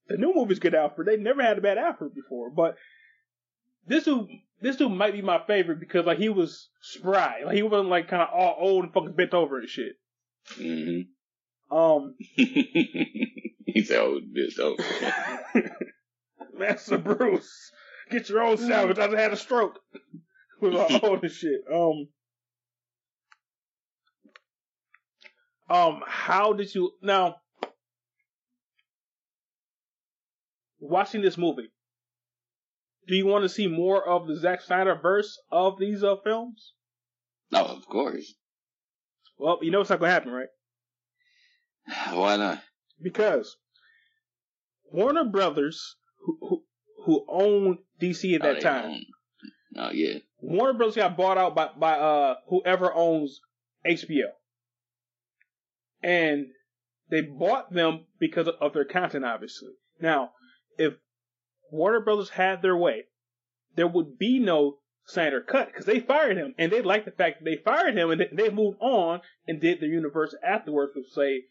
the 0.07 0.17
new 0.17 0.33
movies, 0.33 0.59
good 0.59 0.75
Alfred. 0.75 1.07
They 1.07 1.17
never 1.17 1.41
had 1.41 1.57
a 1.57 1.61
bad 1.61 1.77
Alfred 1.77 2.15
before, 2.15 2.49
but 2.49 2.75
this 3.85 4.05
dude, 4.05 4.27
this 4.61 4.77
dude 4.77 4.91
might 4.91 5.13
be 5.13 5.21
my 5.21 5.41
favorite 5.45 5.79
because 5.79 6.05
like 6.05 6.17
he 6.17 6.29
was 6.29 6.69
spry. 6.81 7.41
Like 7.45 7.55
he 7.55 7.63
wasn't 7.63 7.89
like 7.89 8.07
kind 8.07 8.21
of 8.21 8.29
all 8.33 8.55
old 8.59 8.85
and 8.85 8.93
fucking 8.93 9.15
bent 9.15 9.33
over 9.33 9.59
and 9.59 9.67
shit. 9.67 9.97
Mm-hmm. 10.57 11.75
Um, 11.75 12.15
he's 13.65 13.91
old, 13.91 14.23
this, 14.33 14.59
oh. 14.59 14.77
Master 16.57 16.97
Bruce, 16.99 17.71
get 18.13 18.29
your 18.29 18.41
own 18.41 18.57
sandwich. 18.57 18.99
I 18.99 19.07
just 19.07 19.17
had 19.17 19.33
a 19.33 19.37
stroke 19.37 19.79
with 20.61 20.75
all 20.75 21.19
this 21.19 21.33
shit. 21.37 21.61
Um, 21.71 22.07
um, 25.69 26.01
how 26.05 26.53
did 26.53 26.73
you 26.73 26.91
now 27.01 27.37
watching 30.79 31.21
this 31.21 31.37
movie? 31.37 31.71
Do 33.07 33.15
you 33.15 33.25
want 33.25 33.43
to 33.43 33.49
see 33.49 33.67
more 33.67 34.07
of 34.07 34.27
the 34.27 34.37
Zack 34.37 34.61
Snyder 34.61 34.95
verse 34.95 35.37
of 35.51 35.77
these 35.77 36.03
uh, 36.03 36.15
films? 36.23 36.73
No, 37.51 37.65
of 37.65 37.85
course. 37.87 38.33
Well, 39.37 39.59
you 39.61 39.71
know 39.71 39.79
what's 39.79 39.89
not 39.89 39.99
gonna 39.99 40.11
happen, 40.11 40.31
right? 40.31 40.47
Why 42.13 42.37
not? 42.37 42.61
Because 43.01 43.57
Warner 44.85 45.25
Brothers, 45.25 45.95
who 46.19 46.37
who, 46.39 46.63
who 47.03 47.25
owned 47.27 47.77
DC 48.01 48.35
at 48.35 48.41
Oh, 48.41 48.45
that 48.47 48.53
they 48.55 48.59
time, 48.61 48.85
own- 48.85 49.05
Oh, 49.75 49.89
yeah. 49.91 50.19
Warner 50.39 50.73
Bros. 50.77 50.95
got 50.95 51.17
bought 51.17 51.37
out 51.37 51.55
by 51.55 51.69
by 51.77 51.93
uh 51.93 52.35
whoever 52.47 52.93
owns 52.93 53.39
HBO, 53.85 54.29
and 56.01 56.47
they 57.09 57.21
bought 57.21 57.71
them 57.73 58.05
because 58.19 58.47
of 58.47 58.73
their 58.73 58.85
content, 58.85 59.25
obviously. 59.25 59.71
Now, 60.01 60.31
if 60.77 60.93
Warner 61.71 62.01
Brothers 62.01 62.29
had 62.29 62.61
their 62.61 62.77
way, 62.77 63.05
there 63.75 63.87
would 63.87 64.17
be 64.17 64.39
no 64.39 64.77
Snyder 65.05 65.41
cut 65.41 65.67
because 65.67 65.85
they 65.85 65.99
fired 65.99 66.37
him, 66.37 66.55
and 66.57 66.71
they 66.71 66.81
liked 66.81 67.05
the 67.05 67.11
fact 67.11 67.39
that 67.39 67.45
they 67.45 67.57
fired 67.57 67.97
him, 67.97 68.09
and 68.11 68.21
they, 68.21 68.29
they 68.31 68.49
moved 68.49 68.77
on 68.79 69.21
and 69.47 69.59
did 69.59 69.79
their 69.81 69.89
universe 69.89 70.33
afterwards 70.45 70.93
with 70.95 71.07
say, 71.07 71.41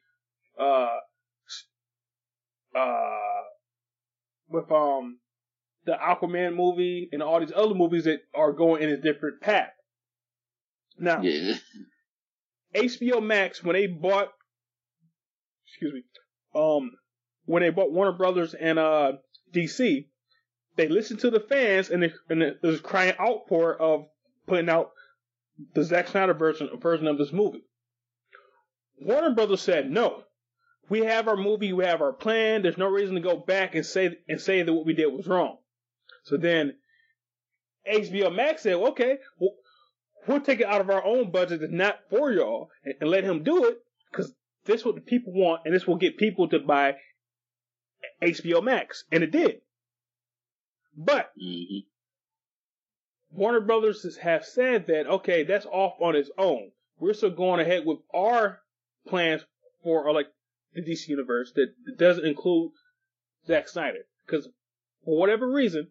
uh, 0.59 0.89
uh, 2.75 3.43
with 4.49 4.71
um 4.71 5.19
the 5.85 5.93
Aquaman 5.93 6.55
movie 6.55 7.09
and 7.13 7.23
all 7.23 7.41
these 7.41 7.53
other 7.55 7.75
movies 7.75 8.05
that 8.05 8.21
are 8.35 8.53
going 8.53 8.83
in 8.83 8.91
a 8.91 8.97
different 8.97 9.41
path. 9.41 9.71
Now, 10.99 11.21
Yeah. 11.23 11.55
HBO 12.75 13.23
Max 13.23 13.63
when 13.63 13.75
they 13.75 13.87
bought, 13.87 14.29
excuse 15.67 15.93
me, 15.93 16.05
um, 16.55 16.93
when 17.45 17.63
they 17.63 17.71
bought 17.71 17.93
Warner 17.93 18.13
Brothers 18.13 18.55
and 18.55 18.79
uh 18.79 19.13
DC, 19.53 20.07
they 20.77 20.89
listened 20.89 21.21
to 21.21 21.31
the 21.31 21.41
fans 21.41 21.91
and 21.91 22.03
they, 22.03 22.13
and 22.31 22.57
there's 22.63 22.81
crying 22.81 23.15
outpour 23.21 23.77
of 23.77 24.07
putting 24.47 24.71
out 24.71 24.93
the 25.75 25.85
Zack 25.85 26.09
Snyder 26.09 26.35
version 26.35 26.71
version 26.81 27.07
of 27.07 27.19
this 27.19 27.33
movie. 27.33 27.65
Warner 29.01 29.35
Brothers 29.35 29.61
said 29.61 29.91
no. 29.91 30.25
We 30.89 31.01
have 31.01 31.29
our 31.29 31.37
movie, 31.37 31.73
we 31.73 31.85
have 31.85 32.01
our 32.03 32.13
plan. 32.13 32.63
There's 32.63 32.79
no 32.79 32.89
reason 32.89 33.15
to 33.17 33.21
go 33.21 33.37
back 33.37 33.75
and 33.75 33.85
say 33.85 34.17
and 34.29 34.41
say 34.41 34.63
that 34.63 34.73
what 34.73 34.87
we 34.87 34.95
did 34.95 35.07
was 35.13 35.27
wrong. 35.27 35.59
So 36.25 36.37
then 36.37 36.75
HBO 37.91 38.35
Max 38.35 38.63
said, 38.63 38.75
okay, 38.75 39.19
well, 39.39 39.55
we'll 40.27 40.41
take 40.41 40.61
it 40.61 40.67
out 40.67 40.81
of 40.81 40.91
our 40.91 41.05
own 41.05 41.31
budget 41.31 41.61
that's 41.61 41.73
not 41.73 41.99
for 42.11 42.33
y'all 42.33 42.71
and, 42.85 42.95
and 43.01 43.11
let 43.11 43.25
him 43.25 43.43
do 43.43 43.65
it 43.65 43.79
because 44.11 44.33
this 44.65 44.81
is 44.81 44.87
what 44.87 44.95
the 44.95 45.01
people 45.01 45.33
want 45.33 45.63
and 45.65 45.75
this 45.75 45.87
will 45.87 45.97
get 45.97 46.17
people 46.17 46.49
to 46.49 46.59
buy 46.61 46.97
HBO 48.23 48.63
Max. 48.63 49.05
And 49.11 49.23
it 49.23 49.31
did. 49.31 49.63
But 50.97 51.33
hmm 51.41 51.79
Warner 53.35 53.61
Brothers 53.61 54.19
have 54.19 54.45
said 54.45 54.89
that, 54.89 55.07
okay, 55.07 55.43
that's 55.43 55.65
off 55.65 55.95
on 56.01 56.15
its 56.15 56.31
own. 56.37 56.71
We're 56.99 57.15
still 57.15 57.31
going 57.31 57.61
ahead 57.61 57.87
with 57.87 58.01
our 58.13 58.61
plans 59.07 59.43
for 59.83 60.07
uh, 60.07 60.13
like 60.13 60.27
the 60.75 60.83
DC 60.83 61.09
universe 61.09 61.51
that 61.55 61.73
doesn't 61.97 62.27
include 62.27 62.73
Zack 63.47 63.69
Snyder. 63.69 64.05
Because 64.27 64.49
for 65.05 65.19
whatever 65.19 65.51
reason, 65.51 65.89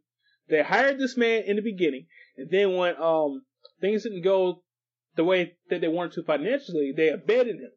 they 0.51 0.61
hired 0.61 0.99
this 0.99 1.17
man 1.17 1.43
in 1.47 1.55
the 1.55 1.61
beginning, 1.61 2.05
and 2.37 2.49
then 2.51 2.75
when 2.75 2.95
um 3.01 3.43
things 3.79 4.03
didn't 4.03 4.21
go 4.21 4.63
the 5.15 5.23
way 5.23 5.55
that 5.69 5.81
they 5.81 5.87
wanted 5.87 6.13
to 6.13 6.23
financially, 6.23 6.93
they 6.95 7.09
abandoned 7.09 7.61
him. 7.61 7.71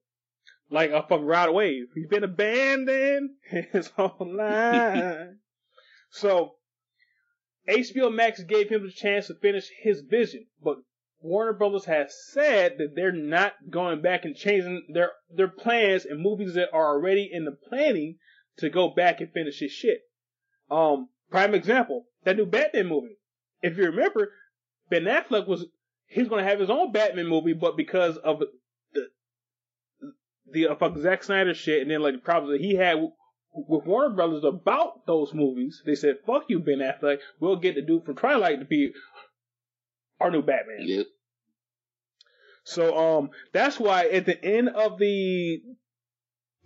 Like 0.70 0.90
a 0.90 1.02
fucking 1.02 1.24
ride 1.24 1.50
wave. 1.50 1.86
He's 1.94 2.08
been 2.08 2.24
abandoned 2.24 3.30
his 3.72 3.88
whole 3.88 4.16
life. 4.36 5.28
so 6.10 6.56
HBO 7.68 8.12
Max 8.12 8.42
gave 8.42 8.68
him 8.68 8.82
the 8.82 8.92
chance 8.92 9.28
to 9.28 9.34
finish 9.34 9.70
his 9.82 10.00
vision, 10.00 10.46
but 10.62 10.78
Warner 11.20 11.54
Brothers 11.54 11.86
has 11.86 12.14
said 12.32 12.76
that 12.78 12.94
they're 12.94 13.12
not 13.12 13.54
going 13.70 14.02
back 14.02 14.26
and 14.26 14.36
changing 14.36 14.86
their 14.92 15.12
their 15.30 15.48
plans 15.48 16.04
and 16.04 16.20
movies 16.20 16.54
that 16.54 16.72
are 16.72 16.88
already 16.94 17.30
in 17.32 17.46
the 17.46 17.56
planning 17.68 18.18
to 18.58 18.68
go 18.68 18.88
back 18.88 19.20
and 19.20 19.32
finish 19.32 19.60
his 19.60 19.72
shit. 19.72 20.02
Um, 20.70 21.08
prime 21.30 21.54
example, 21.54 22.06
that 22.24 22.36
new 22.36 22.46
Batman 22.46 22.88
movie. 22.88 23.16
If 23.62 23.76
you 23.76 23.84
remember, 23.84 24.32
Ben 24.90 25.04
Affleck 25.04 25.46
was 25.46 25.66
he's 26.06 26.28
going 26.28 26.44
to 26.44 26.50
have 26.50 26.60
his 26.60 26.70
own 26.70 26.92
Batman 26.92 27.26
movie, 27.26 27.52
but 27.52 27.76
because 27.76 28.16
of 28.18 28.40
the 28.92 29.08
the 30.50 30.68
uh, 30.68 30.76
fuck 30.76 30.96
Zack 30.98 31.22
Snyder 31.22 31.54
shit, 31.54 31.82
and 31.82 31.90
then 31.90 32.02
like 32.02 32.14
the 32.14 32.20
problems 32.20 32.52
that 32.58 32.64
he 32.64 32.74
had 32.74 32.96
with 33.52 33.86
Warner 33.86 34.14
Brothers 34.14 34.44
about 34.44 35.06
those 35.06 35.32
movies, 35.32 35.82
they 35.86 35.94
said, 35.94 36.18
"Fuck 36.26 36.44
you, 36.48 36.60
Ben 36.60 36.78
Affleck. 36.78 37.18
We'll 37.40 37.56
get 37.56 37.74
the 37.74 37.82
dude 37.82 38.04
from 38.04 38.16
Twilight 38.16 38.60
to 38.60 38.64
be 38.64 38.92
our 40.20 40.30
new 40.30 40.42
Batman." 40.42 40.80
Yep. 40.80 41.06
So 42.64 42.96
um, 42.96 43.30
that's 43.52 43.78
why 43.78 44.08
at 44.08 44.26
the 44.26 44.42
end 44.42 44.70
of 44.70 44.98
the 44.98 45.62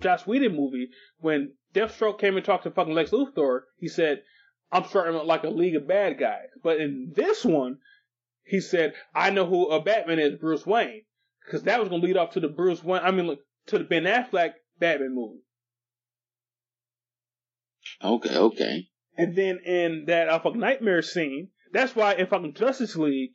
Josh 0.01 0.27
Whedon 0.27 0.55
movie, 0.55 0.91
when 1.19 1.55
Deathstroke 1.75 2.21
came 2.21 2.37
and 2.37 2.45
talked 2.45 2.65
to 2.65 2.71
fucking 2.71 2.95
Lex 2.95 3.11
Luthor, 3.11 3.63
he 3.79 3.89
said, 3.89 4.23
"I'm 4.71 4.85
starting 4.85 5.15
like 5.27 5.45
a 5.45 5.51
League 5.51 5.77
of 5.77 5.89
Bad 5.89 6.19
Guys." 6.19 6.49
But 6.63 6.81
in 6.81 7.13
this 7.15 7.45
one, 7.45 7.79
he 8.45 8.61
said, 8.61 8.95
"I 9.15 9.31
know 9.31 9.47
who 9.47 9.69
a 9.69 9.83
Batman 9.83 10.19
is, 10.19 10.37
Bruce 10.37 10.67
Wayne," 10.67 11.05
because 11.45 11.65
that 11.65 11.81
was 11.81 11.89
gonna 11.89 12.03
lead 12.03 12.17
off 12.17 12.33
to 12.33 12.41
the 12.41 12.49
Bruce 12.49 12.83
Wayne. 12.83 13.03
I 13.03 13.11
mean, 13.11 13.27
look, 13.27 13.41
to 13.67 13.79
the 13.79 13.85
Ben 13.85 14.05
Affleck 14.05 14.55
Batman 14.79 15.15
movie. 15.15 15.43
Okay, 18.03 18.37
okay. 18.37 18.89
And 19.17 19.35
then 19.35 19.59
in 19.65 20.05
that 20.07 20.29
uh, 20.29 20.39
fucking 20.39 20.61
nightmare 20.61 21.03
scene, 21.03 21.49
that's 21.73 21.97
why 21.97 22.15
in 22.15 22.27
fucking 22.27 22.55
Justice 22.55 22.97
League, 22.97 23.33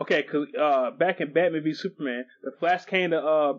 okay, 0.00 0.22
cause, 0.22 0.46
uh, 0.58 0.92
back 0.92 1.20
in 1.20 1.32
Batman 1.32 1.64
v 1.64 1.74
Superman, 1.74 2.24
the 2.42 2.52
Flash 2.58 2.84
came 2.84 3.10
to, 3.10 3.18
uh, 3.18 3.54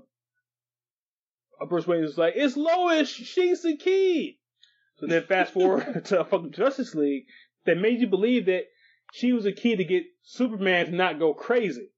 uh, 1.61 1.65
Bruce 1.67 1.85
Wayne 1.85 2.01
was 2.01 2.17
like, 2.17 2.33
it's 2.37 2.55
Lois, 2.55 3.09
she's 3.09 3.63
the 3.63 3.75
key. 3.75 4.36
So 4.99 5.07
then 5.07 5.23
fast 5.23 5.53
forward 5.53 6.05
to 6.05 6.23
fucking 6.23 6.53
Justice 6.53 6.95
League, 6.95 7.25
that 7.65 7.77
made 7.77 7.99
you 7.99 8.07
believe 8.07 8.45
that 8.45 8.63
she 9.13 9.33
was 9.33 9.45
a 9.45 9.51
key 9.51 9.75
to 9.75 9.83
get 9.83 10.03
Superman 10.23 10.87
to 10.87 10.91
not 10.91 11.19
go 11.19 11.33
crazy. 11.33 11.91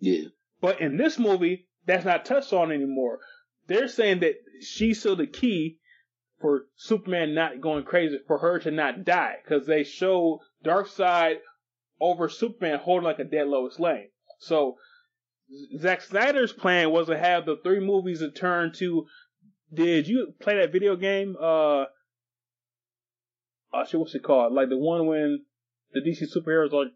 Yeah. 0.00 0.28
But 0.60 0.80
in 0.80 0.96
this 0.96 1.18
movie, 1.18 1.68
that's 1.86 2.04
not 2.04 2.24
touched 2.24 2.52
on 2.52 2.72
anymore. 2.72 3.20
They're 3.66 3.88
saying 3.88 4.20
that 4.20 4.34
she's 4.60 5.00
still 5.00 5.16
the 5.16 5.26
key 5.26 5.78
for 6.40 6.66
Superman 6.76 7.34
not 7.34 7.60
going 7.60 7.84
crazy, 7.84 8.18
for 8.26 8.38
her 8.38 8.58
to 8.60 8.70
not 8.70 9.04
die, 9.04 9.36
because 9.42 9.66
they 9.66 9.84
show 9.84 10.40
Darkseid 10.64 11.38
over 12.00 12.28
Superman 12.28 12.78
holding 12.78 13.04
like 13.04 13.18
a 13.18 13.24
dead 13.24 13.48
Lois 13.48 13.78
Lane. 13.78 14.08
So 14.38 14.76
Zack 15.78 16.02
Snyder's 16.02 16.52
plan 16.52 16.90
was 16.90 17.08
to 17.08 17.18
have 17.18 17.46
the 17.46 17.56
three 17.56 17.80
movies 17.80 18.20
to 18.20 18.30
turn 18.30 18.72
to. 18.74 19.06
Did 19.72 20.08
you 20.08 20.34
play 20.40 20.56
that 20.56 20.72
video 20.72 20.96
game? 20.96 21.36
Uh, 21.38 21.84
oh 23.72 23.84
shit, 23.86 24.00
what's 24.00 24.14
it 24.14 24.22
called? 24.22 24.52
Like 24.52 24.68
the 24.68 24.78
one 24.78 25.06
when 25.06 25.44
the 25.92 26.00
DC 26.00 26.24
superheroes 26.34 26.72
are 26.72 26.90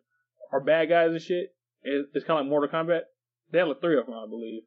are 0.52 0.60
bad 0.60 0.88
guys 0.88 1.10
and 1.10 1.20
shit. 1.20 1.54
It, 1.82 2.06
it's 2.14 2.24
kind 2.24 2.38
of 2.38 2.46
like 2.46 2.50
Mortal 2.50 2.70
Kombat. 2.70 3.02
They 3.50 3.58
had 3.58 3.68
like 3.68 3.80
three 3.80 3.98
of 3.98 4.06
them, 4.06 4.14
I 4.14 4.26
believe. 4.28 4.62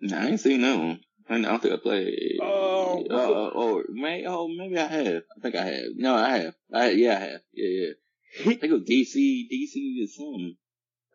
Nah, 0.00 0.22
I 0.22 0.26
ain't 0.28 0.40
seen 0.40 0.62
that 0.62 0.78
one. 0.78 1.00
I 1.28 1.40
don't 1.40 1.62
think 1.62 1.74
I 1.74 1.76
played. 1.76 2.38
Oh, 2.42 3.04
uh, 3.10 3.48
or 3.50 3.84
may 3.90 4.24
oh 4.26 4.48
maybe 4.48 4.78
I 4.78 4.86
have. 4.86 5.22
I 5.36 5.40
think 5.40 5.54
I 5.54 5.64
have. 5.64 5.84
No, 5.96 6.14
I 6.14 6.38
have. 6.38 6.54
I 6.72 6.90
yeah, 6.90 7.16
I 7.16 7.20
have. 7.20 7.40
Yeah, 7.52 7.68
yeah. 7.68 7.92
I 8.40 8.42
think 8.44 8.64
it 8.64 8.72
was 8.72 8.82
DC, 8.82 9.46
DC 9.52 10.04
or 10.04 10.08
something. 10.08 10.56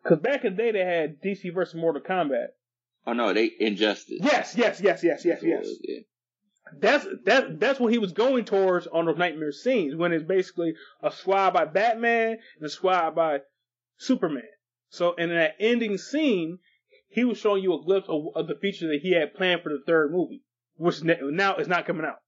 Because 0.02 0.18
back 0.20 0.44
in 0.44 0.54
the 0.56 0.62
day 0.62 0.72
they 0.72 0.84
had 0.84 1.20
DC 1.20 1.52
versus 1.52 1.74
Mortal 1.74 2.02
Kombat. 2.02 2.48
Oh 3.06 3.12
no, 3.12 3.32
they 3.32 3.50
Injustice. 3.58 4.20
Yes, 4.22 4.54
yes, 4.56 4.80
yes, 4.80 5.02
yes, 5.02 5.24
yes, 5.24 5.40
That's 5.40 5.42
what 5.42 5.50
it 5.50 5.66
yes. 5.66 5.78
yeah. 5.82 5.98
That's 6.76 7.06
that. 7.24 7.60
That's 7.60 7.80
what 7.80 7.92
he 7.92 7.98
was 7.98 8.12
going 8.12 8.44
towards 8.44 8.86
on 8.86 9.06
those 9.06 9.16
nightmare 9.16 9.52
scenes 9.52 9.94
when 9.94 10.12
it's 10.12 10.24
basically 10.24 10.74
a 11.02 11.10
swab 11.10 11.54
by 11.54 11.64
Batman 11.64 12.38
and 12.56 12.66
a 12.66 12.68
swab 12.68 13.14
by 13.14 13.40
Superman. 13.96 14.42
So 14.90 15.14
in 15.14 15.30
that 15.30 15.56
ending 15.60 15.98
scene, 15.98 16.58
he 17.08 17.24
was 17.24 17.38
showing 17.38 17.62
you 17.62 17.74
a 17.74 17.82
glimpse 17.82 18.08
of, 18.08 18.28
of 18.34 18.46
the 18.46 18.56
feature 18.60 18.88
that 18.88 19.00
he 19.02 19.12
had 19.12 19.34
planned 19.34 19.62
for 19.62 19.70
the 19.70 19.82
third 19.86 20.12
movie, 20.12 20.42
which 20.76 21.02
now 21.02 21.56
is 21.56 21.68
not 21.68 21.86
coming 21.86 22.06
out, 22.06 22.18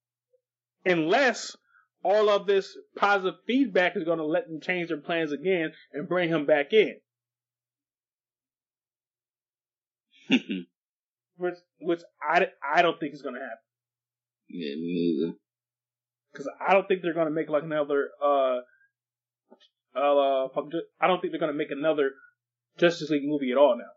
unless 0.85 1.57
all 2.03 2.29
of 2.29 2.47
this 2.47 2.77
positive 2.97 3.41
feedback 3.47 3.97
is 3.97 4.05
going 4.05 4.19
to 4.19 4.25
let 4.25 4.49
them 4.49 4.61
change 4.61 4.89
their 4.89 4.97
plans 4.99 5.33
again 5.33 5.73
and 5.93 6.09
bring 6.09 6.29
him 6.29 6.47
back 6.47 6.73
in. 6.73 6.97
Which, 11.37 11.57
which 11.81 12.03
I, 12.23 12.49
I 12.63 12.83
don't 12.83 13.01
think 13.01 13.15
is 13.15 13.23
going 13.23 13.35
to 13.35 13.41
happen. 13.41 13.59
Yeah, 14.51 14.75
me 14.77 15.17
neither. 15.21 15.35
because 16.33 16.49
I 16.61 16.73
don't 16.75 16.87
think 16.89 17.03
they're 17.03 17.15
gonna 17.15 17.31
make 17.31 17.49
like 17.49 17.63
another 17.63 18.09
uh 18.23 18.59
uh 19.97 20.47
I 21.01 21.07
don't 21.07 21.21
think 21.21 21.33
they're 21.33 21.41
gonna 21.41 21.53
make 21.53 21.71
another 21.71 22.13
Justice 22.79 23.11
League 23.11 23.25
movie 23.25 23.53
at 23.53 23.59
all 23.59 23.77
now. 23.77 23.93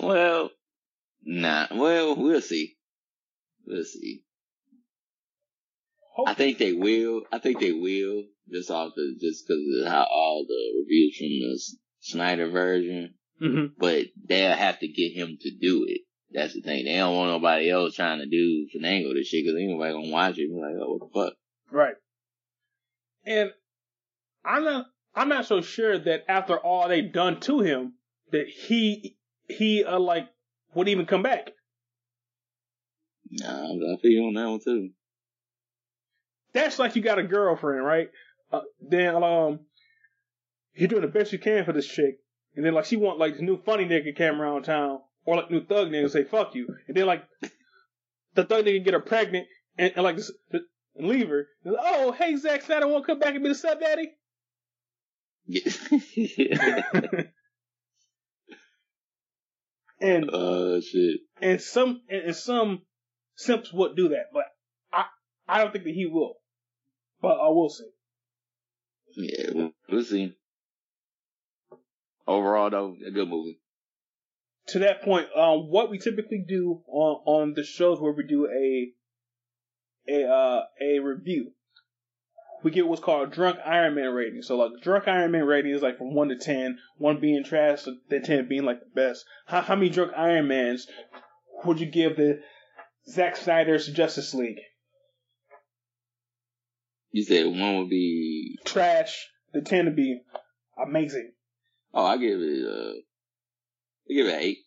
Well, 0.00 0.50
nah. 1.22 1.66
Well, 1.70 2.16
we'll 2.16 2.40
see. 2.40 2.76
We'll 3.66 3.84
see. 3.84 4.22
I 6.26 6.34
think 6.34 6.58
they 6.58 6.72
will. 6.72 7.22
I 7.30 7.38
think 7.38 7.60
they 7.60 7.72
will. 7.72 8.24
Just 8.50 8.70
off 8.70 8.92
the 8.96 9.16
just 9.20 9.44
because 9.46 9.62
of 9.82 9.92
how 9.92 10.06
all 10.10 10.44
the 10.48 10.80
reviews 10.80 11.16
from 11.16 11.28
the 11.28 11.60
Snyder 12.00 12.50
version. 12.50 13.14
Mm-hmm. 13.42 13.74
But 13.78 14.06
they'll 14.26 14.56
have 14.56 14.78
to 14.80 14.88
get 14.88 15.12
him 15.12 15.36
to 15.40 15.50
do 15.60 15.84
it. 15.88 16.02
That's 16.32 16.54
the 16.54 16.60
thing. 16.60 16.84
They 16.84 16.96
don't 16.96 17.16
want 17.16 17.30
nobody 17.30 17.70
else 17.70 17.94
trying 17.94 18.20
to 18.20 18.26
do 18.26 18.68
finagle 18.74 19.14
this 19.14 19.26
shit 19.26 19.44
because 19.44 19.58
ain't 19.58 19.70
nobody 19.72 19.92
gonna 19.92 20.12
watch 20.12 20.38
it. 20.38 20.44
and 20.44 20.54
Be 20.56 20.60
like, 20.60 20.74
oh, 20.80 20.98
what 20.98 21.00
the 21.00 21.30
fuck? 21.30 21.34
Right. 21.72 21.94
And 23.26 23.50
I'm 24.44 24.64
not 24.64 24.86
I'm 25.14 25.28
not 25.28 25.46
so 25.46 25.60
sure 25.60 25.98
that 25.98 26.24
after 26.28 26.56
all 26.56 26.88
they've 26.88 27.12
done 27.12 27.40
to 27.40 27.60
him 27.60 27.94
that 28.30 28.46
he 28.48 29.16
he 29.48 29.84
uh, 29.84 29.98
like 29.98 30.28
would 30.74 30.88
even 30.88 31.06
come 31.06 31.22
back. 31.22 31.50
Nah, 33.30 33.72
I 33.72 33.96
feel 34.00 34.10
you 34.10 34.26
on 34.26 34.34
that 34.34 34.48
one 34.48 34.60
too. 34.60 34.90
That's 36.52 36.78
like 36.78 36.96
you 36.96 37.02
got 37.02 37.18
a 37.18 37.22
girlfriend, 37.24 37.84
right? 37.84 38.10
Uh, 38.52 38.60
then 38.80 39.22
um 39.22 39.60
you're 40.74 40.88
doing 40.88 41.02
the 41.02 41.08
best 41.08 41.32
you 41.32 41.38
can 41.38 41.64
for 41.64 41.72
this 41.72 41.86
chick, 41.86 42.18
and 42.54 42.64
then 42.64 42.74
like 42.74 42.84
she 42.84 42.96
want 42.96 43.18
like 43.18 43.34
this 43.34 43.42
new 43.42 43.60
funny 43.62 43.84
nigga 43.84 44.16
came 44.16 44.40
around 44.40 44.62
town, 44.62 45.00
or 45.24 45.36
like 45.36 45.50
new 45.50 45.64
thug 45.64 45.88
nigga 45.88 46.10
say 46.10 46.24
fuck 46.24 46.54
you, 46.54 46.66
and 46.88 46.96
then 46.96 47.06
like 47.06 47.24
the 48.34 48.44
thug 48.44 48.64
nigga 48.64 48.84
get 48.84 48.94
her 48.94 49.00
pregnant 49.00 49.46
and, 49.78 49.92
and 49.94 50.04
like 50.04 50.18
and 50.52 51.08
leave 51.08 51.28
her. 51.28 51.46
And, 51.64 51.76
oh 51.78 52.12
hey 52.12 52.36
Zack 52.36 52.62
Snyder 52.62 52.86
won't 52.88 53.06
come 53.06 53.18
back 53.18 53.34
and 53.34 53.42
be 53.42 53.48
the 53.50 53.54
stepdaddy. 53.54 54.10
Yeah. 55.46 56.82
And 60.00 60.30
Oh 60.32 60.80
shit. 60.80 61.20
and 61.42 61.60
some 61.60 62.00
and, 62.08 62.34
some 62.34 62.82
simps 63.36 63.70
would 63.72 63.96
do 63.96 64.08
that, 64.10 64.26
but 64.32 64.44
I 64.92 65.04
I 65.46 65.58
don't 65.58 65.72
think 65.72 65.84
that 65.84 65.92
he 65.94 66.06
will. 66.06 66.36
But 67.20 67.38
I 67.38 67.48
will 67.48 67.68
see. 67.68 67.90
Yeah, 69.16 69.68
we'll 69.90 70.04
see. 70.04 70.34
overall 72.26 72.70
though, 72.70 72.96
a 73.06 73.10
good 73.10 73.28
movie. 73.28 73.60
To 74.70 74.78
that 74.80 75.02
point, 75.02 75.26
um, 75.34 75.68
what 75.70 75.90
we 75.90 75.98
typically 75.98 76.44
do 76.46 76.82
on 76.86 77.22
on 77.24 77.54
the 77.54 77.64
shows 77.64 78.00
where 78.00 78.12
we 78.12 78.24
do 78.24 78.46
a 78.46 78.92
a 80.08 80.28
uh, 80.28 80.60
a 80.80 80.98
review, 81.00 81.52
we 82.62 82.70
get 82.70 82.86
what's 82.86 83.02
called 83.02 83.28
a 83.28 83.30
drunk 83.30 83.58
Iron 83.64 83.94
Man 83.94 84.10
rating. 84.12 84.42
So 84.42 84.56
like 84.56 84.70
drunk 84.82 85.08
Iron 85.08 85.32
Man 85.32 85.44
rating 85.44 85.72
is 85.72 85.82
like 85.82 85.98
from 85.98 86.14
one 86.14 86.28
to 86.28 86.36
ten, 86.36 86.78
one 86.98 87.20
being 87.20 87.42
trash, 87.44 87.84
then 88.08 88.22
ten 88.22 88.48
being 88.48 88.64
like 88.64 88.80
the 88.80 88.90
best. 88.94 89.24
How 89.46 89.60
how 89.60 89.74
many 89.74 89.90
drunk 89.90 90.12
Iron 90.16 90.48
Mans 90.48 90.86
would 91.64 91.80
you 91.80 91.86
give 91.86 92.16
the 92.16 92.40
Zack 93.08 93.36
Snyder's 93.36 93.88
Justice 93.88 94.34
League? 94.34 94.60
You 97.10 97.24
said 97.24 97.46
one 97.46 97.78
would 97.78 97.90
be 97.90 98.56
Trash, 98.64 99.28
the 99.52 99.62
ten 99.62 99.86
would 99.86 99.96
be 99.96 100.20
amazing. 100.80 101.32
oh 101.92 102.04
I 102.04 102.16
give 102.18 102.40
it 102.40 102.66
uh 102.66 102.92
I 104.10 104.14
give 104.14 104.26
it 104.26 104.34
an 104.34 104.40
eight. 104.40 104.58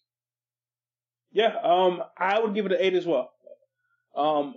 Yeah, 1.31 1.55
um, 1.63 2.01
I 2.17 2.39
would 2.39 2.53
give 2.53 2.65
it 2.65 2.71
an 2.71 2.77
eight 2.79 2.93
as 2.93 3.05
well. 3.05 3.31
Um, 4.15 4.55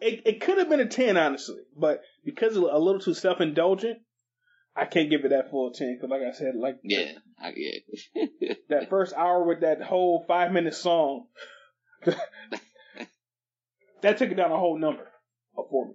it 0.00 0.22
it 0.24 0.40
could 0.40 0.58
have 0.58 0.68
been 0.68 0.80
a 0.80 0.86
ten 0.86 1.16
honestly, 1.16 1.60
but 1.76 2.02
because 2.24 2.56
it's 2.56 2.66
a 2.66 2.78
little 2.78 3.00
too 3.00 3.14
self 3.14 3.40
indulgent, 3.40 3.98
I 4.74 4.86
can't 4.86 5.10
give 5.10 5.24
it 5.24 5.28
that 5.30 5.50
full 5.50 5.72
ten. 5.72 5.96
Because 5.96 6.10
like 6.10 6.22
I 6.22 6.32
said, 6.32 6.54
like 6.56 6.78
Yeah, 6.82 7.12
I 7.38 7.52
get 7.52 8.58
that 8.68 8.88
first 8.88 9.14
hour 9.14 9.44
with 9.44 9.60
that 9.60 9.82
whole 9.82 10.24
five 10.26 10.52
minute 10.52 10.74
song, 10.74 11.26
that 14.00 14.18
took 14.18 14.30
it 14.30 14.36
down 14.36 14.52
a 14.52 14.58
whole 14.58 14.78
number 14.78 15.06
for 15.54 15.88
me. 15.88 15.94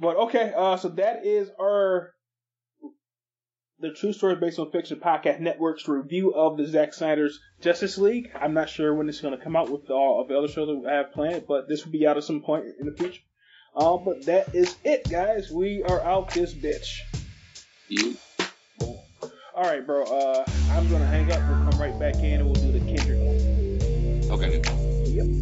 But 0.00 0.16
okay, 0.16 0.52
uh, 0.56 0.78
so 0.78 0.88
that 0.90 1.26
is 1.26 1.50
our 1.60 2.14
the 3.82 3.90
True 3.90 4.12
Story 4.12 4.36
Based 4.36 4.60
on 4.60 4.70
Fiction 4.70 5.00
podcast 5.00 5.40
network's 5.40 5.88
review 5.88 6.32
of 6.34 6.56
the 6.56 6.66
Zack 6.66 6.94
Snyder's 6.94 7.40
Justice 7.60 7.98
League. 7.98 8.30
I'm 8.40 8.54
not 8.54 8.70
sure 8.70 8.94
when 8.94 9.08
it's 9.08 9.20
going 9.20 9.36
to 9.36 9.42
come 9.42 9.56
out 9.56 9.70
with 9.70 9.90
all 9.90 10.22
of 10.22 10.28
the 10.28 10.38
other 10.38 10.46
shows 10.46 10.68
that 10.68 10.76
we 10.76 10.86
have 10.88 11.12
planned, 11.12 11.46
but 11.48 11.68
this 11.68 11.84
will 11.84 11.90
be 11.92 12.06
out 12.06 12.16
at 12.16 12.22
some 12.22 12.40
point 12.42 12.66
in 12.78 12.86
the 12.86 12.92
future. 12.96 13.20
Uh, 13.76 13.96
but 13.96 14.24
that 14.26 14.54
is 14.54 14.76
it, 14.84 15.10
guys. 15.10 15.50
We 15.50 15.82
are 15.82 16.00
out 16.00 16.30
this 16.30 16.54
bitch. 16.54 17.00
you. 17.88 18.16
All 19.54 19.64
right, 19.64 19.84
bro. 19.84 20.04
Uh, 20.04 20.44
I'm 20.70 20.88
gonna 20.88 21.06
hang 21.06 21.30
up. 21.32 21.40
We'll 21.48 21.70
come 21.70 21.80
right 21.80 21.98
back 21.98 22.14
in 22.16 22.40
and 22.40 22.44
we'll 22.44 22.54
do 22.54 22.72
the 22.72 22.80
Kendrick 22.80 23.18
one. 23.18 24.30
Okay. 24.30 24.62
Yep. 25.10 25.41